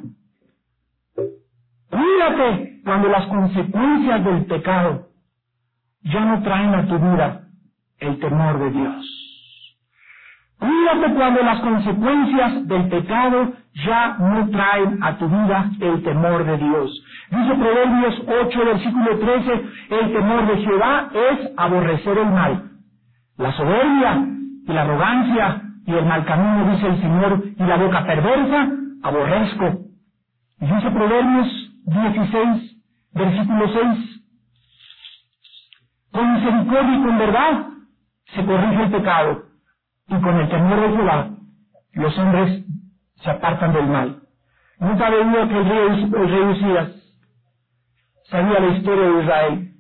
cuídate 1.90 2.80
cuando 2.84 3.08
las 3.08 3.26
consecuencias 3.26 4.24
del 4.24 4.44
pecado 4.44 5.08
ya 6.02 6.20
no 6.20 6.42
traen 6.42 6.74
a 6.74 6.86
tu 6.86 6.98
vida 6.98 7.40
el 7.98 8.18
temor 8.20 8.58
de 8.58 8.70
Dios. 8.72 9.06
Cuídate 10.58 11.14
cuando 11.14 11.42
las 11.42 11.60
consecuencias 11.60 12.68
del 12.68 12.88
pecado 12.88 13.52
ya 13.86 14.16
no 14.18 14.50
traen 14.50 15.02
a 15.02 15.16
tu 15.16 15.28
vida 15.28 15.70
el 15.80 16.02
temor 16.02 16.44
de 16.44 16.58
Dios. 16.58 17.04
Dice 17.30 17.54
Proverbios 17.54 18.22
8, 18.44 18.64
versículo 18.66 19.18
13, 19.18 19.52
el 19.90 20.12
temor 20.12 20.46
de 20.46 20.62
Jehová 20.62 21.08
es 21.30 21.50
aborrecer 21.56 22.18
el 22.18 22.26
mal. 22.26 22.70
La 23.38 23.52
soberbia 23.52 24.26
y 24.66 24.72
la 24.72 24.82
arrogancia 24.82 25.71
y 25.86 25.92
el 25.92 26.06
mal 26.06 26.24
camino, 26.24 26.72
dice 26.72 26.86
el 26.86 27.00
Señor, 27.00 27.44
y 27.58 27.62
la 27.62 27.76
boca 27.76 28.06
perversa, 28.06 28.70
aborrezco. 29.02 29.80
Y 30.60 30.66
dice 30.66 30.90
Proverbios 30.90 31.48
16, 31.86 32.76
versículo 33.12 33.68
6, 33.68 34.22
con 36.12 36.34
misericordia 36.34 36.98
y 36.98 37.02
con 37.02 37.18
verdad 37.18 37.66
se 38.34 38.44
corrige 38.44 38.82
el 38.84 38.90
pecado, 38.90 39.42
y 40.08 40.20
con 40.20 40.36
el 40.36 40.48
temor 40.48 40.80
de 40.80 40.96
Jehová 40.96 41.30
los 41.94 42.18
hombres 42.18 42.64
se 43.22 43.30
apartan 43.30 43.72
del 43.72 43.86
mal. 43.86 44.22
Nunca 44.78 45.10
veía 45.10 45.48
que 45.48 45.58
el 45.58 45.68
rey, 45.68 46.02
el 46.04 46.30
rey 46.30 46.42
Usías 46.52 46.90
sabía 48.30 48.60
la 48.60 48.76
historia 48.76 49.10
de 49.10 49.22
Israel. 49.22 49.72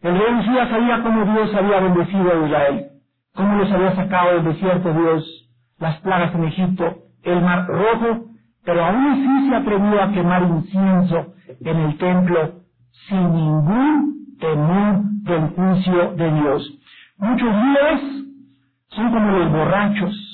El 0.00 0.18
rey 0.18 0.34
Usías 0.40 0.68
sabía 0.68 1.02
cómo 1.02 1.24
Dios 1.32 1.54
había 1.54 1.80
bendecido 1.80 2.32
a 2.32 2.46
Israel 2.46 2.91
cómo 3.34 3.56
los 3.56 3.70
había 3.72 3.94
sacado 3.96 4.34
del 4.34 4.44
desierto 4.44 4.92
Dios, 4.92 5.50
las 5.78 6.00
plagas 6.00 6.34
en 6.34 6.44
Egipto, 6.44 6.96
el 7.24 7.40
mar 7.40 7.66
rojo 7.66 8.32
pero 8.64 8.84
aún 8.84 9.06
así 9.06 9.48
se 9.48 9.56
atrevió 9.56 10.02
a 10.02 10.12
quemar 10.12 10.42
incienso 10.42 11.34
en 11.60 11.76
el 11.76 11.98
templo 11.98 12.52
sin 13.08 13.34
ningún 13.34 14.36
temor 14.38 15.02
del 15.24 15.48
juicio 15.50 16.12
de 16.14 16.32
Dios. 16.32 16.78
Muchos 17.18 17.54
líderes 17.54 18.00
son 18.88 19.12
como 19.12 19.30
los 19.32 19.52
borrachos 19.52 20.28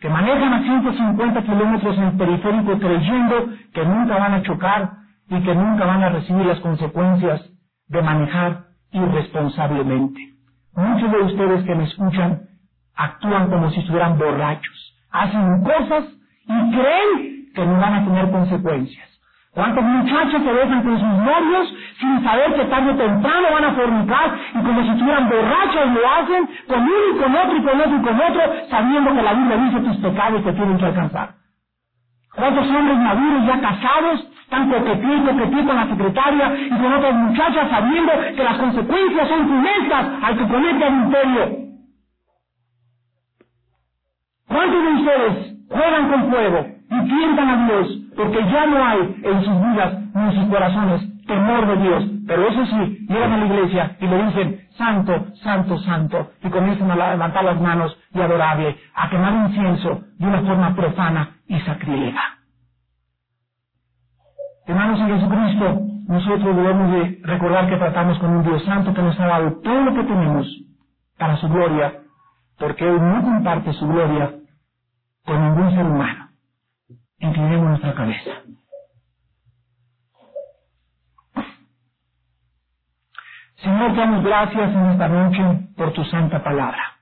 que 0.00 0.08
manejan 0.08 0.52
a 0.52 0.62
150 0.62 1.42
kilómetros 1.42 1.98
en 1.98 2.04
el 2.04 2.16
periférico 2.16 2.78
creyendo 2.78 3.48
que 3.72 3.84
nunca 3.84 4.18
van 4.18 4.34
a 4.34 4.42
chocar 4.42 4.90
y 5.28 5.42
que 5.42 5.54
nunca 5.54 5.84
van 5.84 6.02
a 6.02 6.08
recibir 6.10 6.46
las 6.46 6.60
consecuencias 6.60 7.42
de 7.88 8.02
manejar 8.02 8.64
irresponsablemente. 8.92 10.35
Muchos 10.76 11.10
de 11.10 11.18
ustedes 11.22 11.64
que 11.64 11.74
me 11.74 11.84
escuchan 11.84 12.42
actúan 12.96 13.50
como 13.50 13.70
si 13.70 13.80
estuvieran 13.80 14.18
borrachos, 14.18 14.94
hacen 15.10 15.62
cosas 15.64 16.04
y 16.46 16.70
creen 16.70 17.46
que 17.54 17.66
no 17.66 17.80
van 17.80 17.94
a 17.94 18.04
tener 18.04 18.30
consecuencias. 18.30 19.08
¿Cuántos 19.52 19.82
muchachos 19.82 20.42
se 20.42 20.52
besan 20.52 20.82
con 20.82 21.00
sus 21.00 21.08
novios 21.08 21.74
sin 21.98 22.22
saber 22.22 22.54
que 22.54 22.64
tarde 22.66 22.90
o 22.92 22.96
temprano 22.96 23.48
van 23.52 23.64
a 23.64 23.72
fornicar 23.72 24.38
y 24.54 24.58
como 24.58 24.82
si 24.82 24.90
estuvieran 24.90 25.28
borrachos 25.30 25.92
lo 25.92 26.10
hacen 26.10 26.48
con 26.68 26.82
uno 26.82 27.10
y 27.14 27.18
con 27.22 27.36
otro 27.36 27.56
y 27.56 27.62
con 27.62 27.80
otro 27.80 27.96
y 27.96 28.02
con 28.02 28.20
otro 28.20 28.42
sabiendo 28.70 29.14
que 29.14 29.22
la 29.22 29.32
Biblia 29.34 29.56
dice 29.56 29.80
tus 29.80 29.96
pecados 29.96 30.44
te 30.44 30.52
tienen 30.52 30.78
que 30.78 30.86
alcanzar? 30.86 31.30
¿Cuántos 32.36 32.68
hombres 32.68 32.98
maduros 32.98 33.46
ya 33.46 33.60
casados 33.60 34.28
están 34.42 34.70
coqueteando, 34.70 35.32
coqueteando 35.32 35.66
con 35.66 35.76
la 35.76 35.88
secretaria 35.88 36.56
y 36.66 36.70
con 36.70 36.92
otras 36.92 37.14
muchachas 37.14 37.70
sabiendo 37.70 38.12
que 38.36 38.44
las 38.44 38.58
consecuencias 38.58 39.28
son 39.28 39.48
funestas 39.48 40.06
al 40.22 40.38
que 40.38 40.48
comete 40.48 40.84
adulterio? 40.84 41.58
¿Cuántos 44.48 44.82
de 44.84 44.92
ustedes 44.92 45.56
juegan 45.70 46.08
con 46.10 46.30
fuego 46.30 46.66
y 46.90 47.08
tientan 47.08 47.48
a 47.48 47.66
Dios 47.66 47.98
porque 48.16 48.44
ya 48.52 48.66
no 48.66 48.84
hay 48.84 49.16
en 49.24 49.44
sus 49.44 49.62
vidas 49.62 49.94
ni 50.14 50.22
en 50.22 50.32
sus 50.34 50.50
corazones 50.50 51.26
temor 51.26 51.66
de 51.66 51.76
Dios? 51.82 52.15
Pero 52.26 52.48
eso 52.48 52.66
sí, 52.66 53.06
llegan 53.08 53.32
a 53.32 53.36
la 53.38 53.46
iglesia 53.46 53.96
y 54.00 54.06
le 54.06 54.24
dicen, 54.26 54.68
santo, 54.76 55.26
santo, 55.42 55.78
santo, 55.78 56.32
y 56.42 56.50
comienzan 56.50 56.90
a 56.90 57.12
levantar 57.12 57.44
las 57.44 57.60
manos 57.60 57.96
y 58.12 58.20
adorable, 58.20 58.76
a 58.94 59.10
quemar 59.10 59.32
incienso 59.48 60.02
de 60.18 60.26
una 60.26 60.42
forma 60.42 60.74
profana 60.74 61.36
y 61.48 61.60
sacrílega. 61.60 62.22
Hermanos 64.66 65.00
en 65.00 65.08
Jesucristo, 65.08 65.80
nosotros 66.08 66.56
debemos 66.56 66.92
de 66.92 67.20
recordar 67.24 67.68
que 67.68 67.76
tratamos 67.76 68.18
con 68.18 68.30
un 68.36 68.42
Dios 68.44 68.64
santo 68.64 68.94
que 68.94 69.02
nos 69.02 69.18
ha 69.20 69.26
dado 69.26 69.60
todo 69.62 69.82
lo 69.82 69.94
que 69.94 70.04
tenemos 70.04 70.48
para 71.18 71.36
su 71.36 71.48
gloria, 71.48 72.02
porque 72.58 72.88
Él 72.88 72.98
no 73.00 73.22
comparte 73.22 73.72
su 73.74 73.86
gloria 73.86 74.32
con 75.24 75.42
ningún 75.42 75.70
ser 75.72 75.84
humano. 75.86 76.30
Inclinemos 77.18 77.68
nuestra 77.68 77.94
cabeza. 77.94 78.30
Señor, 83.62 83.92
te 83.92 84.00
damos 84.00 84.24
gracias 84.24 84.70
en 84.70 84.86
esta 84.90 85.08
noche 85.08 85.68
por 85.76 85.92
tu 85.92 86.04
santa 86.04 86.42
palabra. 86.42 86.98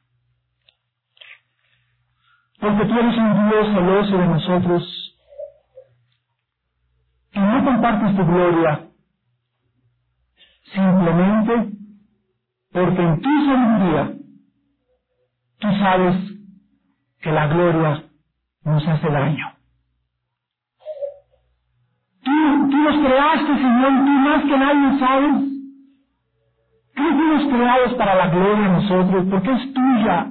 Porque 2.61 2.87
tú 2.87 2.99
eres 2.99 3.17
un 3.17 3.51
Dios 3.51 3.67
celoso 3.75 4.19
de 4.19 4.27
nosotros 4.27 5.21
y 7.33 7.41
no 7.41 7.65
compartes 7.65 8.17
tu 8.17 8.25
gloria 8.25 8.89
simplemente 10.73 11.73
porque 12.73 13.03
en 13.03 13.21
tu 13.21 13.47
sabiduría 13.47 14.13
tú 15.59 15.69
sabes 15.79 16.17
que 17.21 17.33
la 17.33 17.47
gloria 17.49 18.05
nos 18.65 18.87
hace 18.89 19.09
daño. 19.11 19.53
Tú, 22.23 22.71
tú 22.71 22.77
nos 22.77 23.07
creaste, 23.07 23.55
Señor, 23.57 23.91
tú 24.05 24.11
más 24.11 24.43
que 24.45 24.59
nadie 24.59 24.99
sabes 24.99 25.54
que 26.95 27.03
fuimos 27.03 27.53
creados 27.53 27.95
para 27.95 28.15
la 28.15 28.29
gloria 28.29 28.69
de 28.69 28.69
nosotros, 28.69 29.27
porque 29.31 29.53
es 29.53 29.75
tuya. 29.75 30.31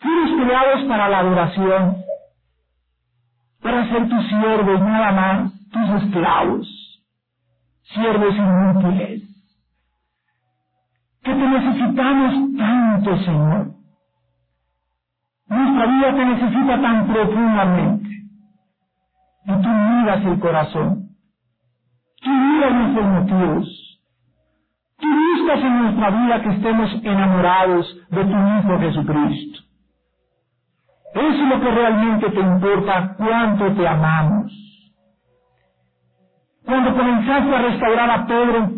Fuimos 0.00 0.44
creados 0.44 0.84
para 0.88 1.08
la 1.08 1.18
adoración, 1.18 1.96
para 3.62 3.88
ser 3.88 4.08
tus 4.08 4.26
siervos, 4.28 4.80
nada 4.80 5.12
más, 5.12 5.52
tus 5.70 6.02
esclavos, 6.02 7.02
siervos 7.94 8.34
inútiles. 8.34 9.22
Que 11.22 11.34
te 11.34 11.48
necesitamos 11.48 12.56
tanto, 12.56 13.16
Señor. 13.18 13.70
Nuestra 15.48 15.86
vida 15.86 16.14
te 16.14 16.24
necesita 16.24 16.80
tan 16.80 17.06
profundamente. 17.12 18.08
Y 19.44 19.52
tú 19.62 19.68
miras 19.68 20.24
el 20.24 20.40
corazón. 20.40 21.08
Tú 22.22 22.30
miras 22.30 22.72
nuestros 22.72 23.06
motivos. 23.06 23.79
Tú 25.00 25.08
buscas 25.08 25.64
en 25.64 25.82
nuestra 25.82 26.10
vida 26.10 26.42
que 26.42 26.50
estemos 26.50 26.90
enamorados 27.04 28.06
de 28.10 28.24
tu 28.24 28.30
Hijo 28.30 28.78
Jesucristo. 28.80 29.60
Eso 31.14 31.42
es 31.42 31.48
lo 31.48 31.60
que 31.60 31.70
realmente 31.70 32.30
te 32.30 32.40
importa, 32.40 33.14
cuánto 33.16 33.72
te 33.74 33.88
amamos. 33.88 34.52
Cuando 36.64 36.94
comenzaste 36.96 37.54
a 37.54 37.62
restaurar 37.62 38.10
a 38.10 38.26
Pedro, 38.26 38.70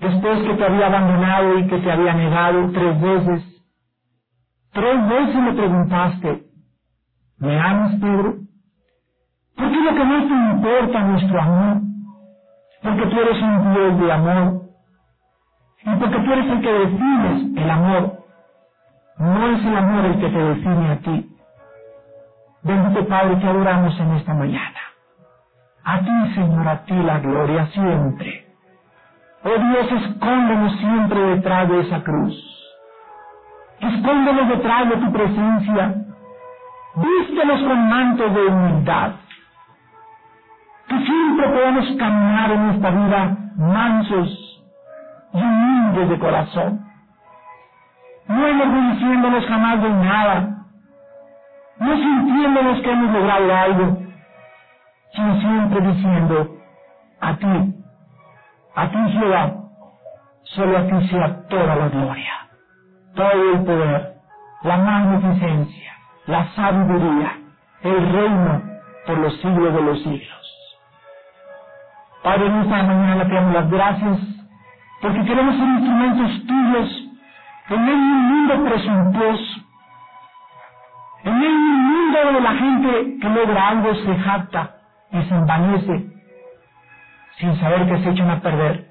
después 0.00 0.42
que 0.42 0.54
te 0.54 0.64
había 0.64 0.86
abandonado 0.86 1.58
y 1.58 1.66
que 1.68 1.78
te 1.78 1.92
había 1.92 2.14
negado 2.14 2.70
tres 2.72 3.00
veces, 3.00 3.58
Tres 4.72 5.08
veces 5.08 5.34
le 5.34 5.52
preguntaste, 5.54 6.42
¿me 7.38 7.58
amas, 7.58 7.94
Pedro? 8.00 8.34
¿Por 9.56 9.70
qué 9.72 9.80
lo 9.80 9.94
que 9.94 10.04
más 10.04 10.28
te 10.28 10.34
importa 10.34 11.02
nuestro 11.02 11.40
amor? 11.40 11.82
Porque 12.82 13.06
tú 13.06 13.20
eres 13.20 13.42
un 13.42 13.74
Dios 13.74 14.00
de 14.00 14.12
amor. 14.12 14.67
Y 15.84 15.96
porque 15.96 16.18
tú 16.18 16.32
eres 16.32 16.46
el 16.46 16.60
que 16.60 16.72
defines 16.72 17.56
el 17.56 17.70
amor. 17.70 18.18
No 19.18 19.48
es 19.48 19.64
el 19.64 19.76
amor 19.76 20.04
el 20.04 20.20
que 20.20 20.28
te 20.28 20.38
define 20.38 20.92
a 20.92 20.96
ti. 20.98 21.36
Bendito 22.62 23.06
Padre, 23.08 23.36
te 23.36 23.46
adoramos 23.46 23.98
en 23.98 24.10
esta 24.12 24.34
mañana. 24.34 24.80
A 25.84 26.00
ti, 26.00 26.34
Señor, 26.34 26.68
a 26.68 26.84
ti 26.84 26.94
la 26.94 27.18
gloria 27.18 27.66
siempre. 27.68 28.46
Oh 29.44 29.48
Dios, 29.48 30.02
escóndenos 30.02 30.76
siempre 30.78 31.20
detrás 31.20 31.68
de 31.68 31.80
esa 31.80 32.02
cruz. 32.02 32.34
Escóndelos 33.80 34.48
detrás 34.48 34.88
de 34.88 34.96
tu 34.96 35.12
presencia. 35.12 35.94
Vístelos 36.96 37.60
con 37.62 37.88
mantos 37.88 38.34
de 38.34 38.46
humildad. 38.46 39.12
Que 40.88 40.98
siempre 41.04 41.48
podamos 41.48 41.86
caminar 41.96 42.50
en 42.50 42.70
esta 42.70 42.90
vida 42.90 43.36
mansos 43.56 44.47
y 45.32 45.38
humildes 45.38 46.08
de 46.10 46.18
corazón. 46.18 46.86
No 48.26 48.46
enorgulleciéndonos 48.46 49.46
jamás 49.46 49.82
de 49.82 49.90
nada. 49.90 50.48
No 51.78 51.96
sintiéndonos 51.96 52.80
que 52.82 52.90
hemos 52.90 53.12
logrado 53.12 53.56
algo. 53.56 53.98
Sino 55.14 55.40
siempre 55.40 55.80
diciendo, 55.80 56.56
a 57.20 57.36
ti, 57.36 57.74
a 58.74 58.88
ti 58.90 59.12
Jehová, 59.12 59.52
solo 60.42 60.78
a 60.78 60.86
ti 60.86 61.08
sea 61.08 61.48
toda 61.48 61.76
la 61.76 61.88
gloria 61.88 62.48
todo 63.18 63.52
el 63.52 63.64
poder, 63.64 64.14
la 64.62 64.76
magnificencia, 64.76 65.92
la 66.26 66.46
sabiduría, 66.54 67.36
el 67.82 68.12
reino 68.12 68.62
por 69.06 69.18
los 69.18 69.34
siglos 69.40 69.74
de 69.74 69.82
los 69.82 70.02
siglos. 70.04 70.54
Padre, 72.22 72.46
en 72.46 72.60
esta 72.60 72.82
mañana 72.84 73.26
te 73.26 73.34
damos 73.34 73.54
las 73.54 73.70
gracias 73.70 74.18
porque 75.00 75.24
queremos 75.24 75.56
ser 75.56 75.68
instrumentos 75.68 76.46
tuyos 76.46 77.08
en 77.70 77.84
medio 77.84 77.96
de 77.96 78.02
un 78.02 78.28
mundo 78.28 78.64
presuntuoso, 78.64 79.60
en 81.24 81.38
medio 81.38 81.50
de 81.50 81.56
un 81.56 81.86
mundo 81.86 82.18
donde 82.24 82.40
la 82.40 82.54
gente 82.54 83.18
que 83.20 83.28
logra 83.28 83.68
algo 83.68 83.94
se 83.94 84.14
jacta 84.16 84.70
y 85.12 85.22
se 85.22 85.34
envanece 85.34 86.06
sin 87.38 87.60
saber 87.60 87.86
que 87.86 88.02
se 88.02 88.10
echan 88.10 88.30
a 88.30 88.40
perder 88.40 88.90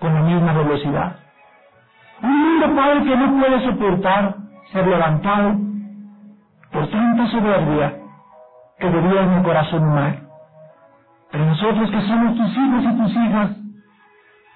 con 0.00 0.14
la 0.14 0.20
misma 0.20 0.52
velocidad. 0.52 1.16
Un 2.22 2.38
mundo, 2.38 2.74
Padre, 2.74 3.04
que 3.04 3.16
no 3.16 3.40
puede 3.40 3.64
soportar 3.64 4.34
ser 4.72 4.86
levantado 4.86 5.56
por 6.72 6.88
tanta 6.88 7.26
soberbia 7.28 7.94
que 8.78 8.86
en 8.86 9.32
el 9.32 9.42
corazón 9.42 9.84
humano. 9.84 10.16
Pero 11.30 11.44
nosotros 11.44 11.90
que 11.90 12.00
somos 12.02 12.36
tus 12.36 12.56
hijos 12.56 12.84
y 12.84 12.96
tus 12.96 13.12
hijas, 13.12 13.50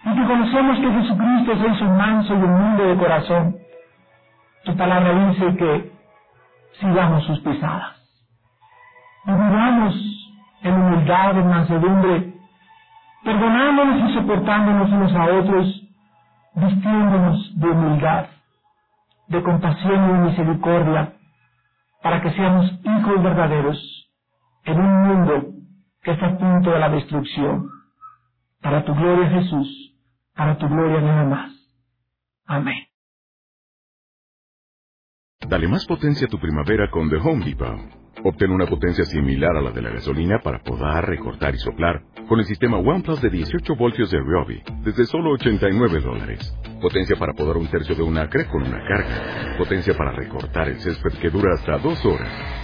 y 0.04 0.14
que 0.14 0.26
conocemos 0.26 0.78
que 0.78 0.92
Jesucristo 0.92 1.52
es 1.52 1.80
el 1.80 1.90
manso 1.90 2.34
y 2.34 2.42
humilde 2.42 2.86
de 2.88 2.96
corazón, 2.96 3.56
tu 4.64 4.76
palabra 4.76 5.28
dice 5.28 5.56
que 5.56 5.92
sigamos 6.80 7.24
sus 7.24 7.40
pisadas. 7.40 7.96
Y 9.26 9.30
vivamos 9.30 9.94
en 10.62 10.74
humildad, 10.74 11.38
en 11.38 11.48
mansedumbre, 11.48 12.34
perdonándonos 13.24 14.10
y 14.10 14.14
soportándonos 14.14 14.90
unos 14.90 15.14
a 15.14 15.24
otros, 15.24 15.82
vistiéndonos 16.54 17.58
de 17.58 17.66
humildad, 17.66 18.26
de 19.28 19.42
compasión 19.42 20.04
y 20.04 20.12
de 20.12 20.18
misericordia, 20.30 21.12
para 22.02 22.20
que 22.20 22.30
seamos 22.32 22.70
hijos 22.84 23.22
verdaderos 23.22 24.10
en 24.64 24.80
un 24.80 25.02
mundo 25.02 25.44
que 26.02 26.10
está 26.10 26.26
a 26.26 26.36
punto 26.36 26.70
de 26.70 26.78
la 26.78 26.90
destrucción. 26.90 27.70
Para 28.60 28.84
tu 28.84 28.94
gloria, 28.94 29.28
Jesús, 29.28 29.93
para 30.34 30.58
tu 30.58 30.68
gloria 30.68 31.00
nada 31.00 31.24
más. 31.24 31.52
Amén. 32.46 32.86
Dale 35.48 35.68
más 35.68 35.86
potencia 35.86 36.26
a 36.26 36.30
tu 36.30 36.38
primavera 36.38 36.90
con 36.90 37.08
The 37.10 37.16
Home 37.16 37.44
Depot. 37.44 38.04
Obtén 38.24 38.50
una 38.50 38.66
potencia 38.66 39.04
similar 39.04 39.56
a 39.56 39.60
la 39.60 39.70
de 39.70 39.82
la 39.82 39.90
gasolina 39.90 40.38
para 40.42 40.60
podar, 40.60 41.06
recortar 41.06 41.54
y 41.54 41.58
soplar 41.58 42.02
con 42.26 42.38
el 42.38 42.46
sistema 42.46 42.78
OnePlus 42.78 43.20
de 43.20 43.28
18 43.28 43.76
voltios 43.76 44.10
de 44.10 44.18
Ryobi 44.18 44.62
desde 44.82 45.04
solo 45.04 45.32
89 45.32 46.00
dólares. 46.00 46.56
Potencia 46.80 47.16
para 47.16 47.34
podar 47.34 47.58
un 47.58 47.66
tercio 47.68 47.94
de 47.94 48.02
un 48.02 48.16
acre 48.16 48.46
con 48.46 48.62
una 48.62 48.82
carga. 48.86 49.56
Potencia 49.58 49.94
para 49.94 50.12
recortar 50.12 50.68
el 50.68 50.80
césped 50.80 51.18
que 51.20 51.28
dura 51.28 51.54
hasta 51.54 51.78
dos 51.78 52.02
horas. 52.06 52.63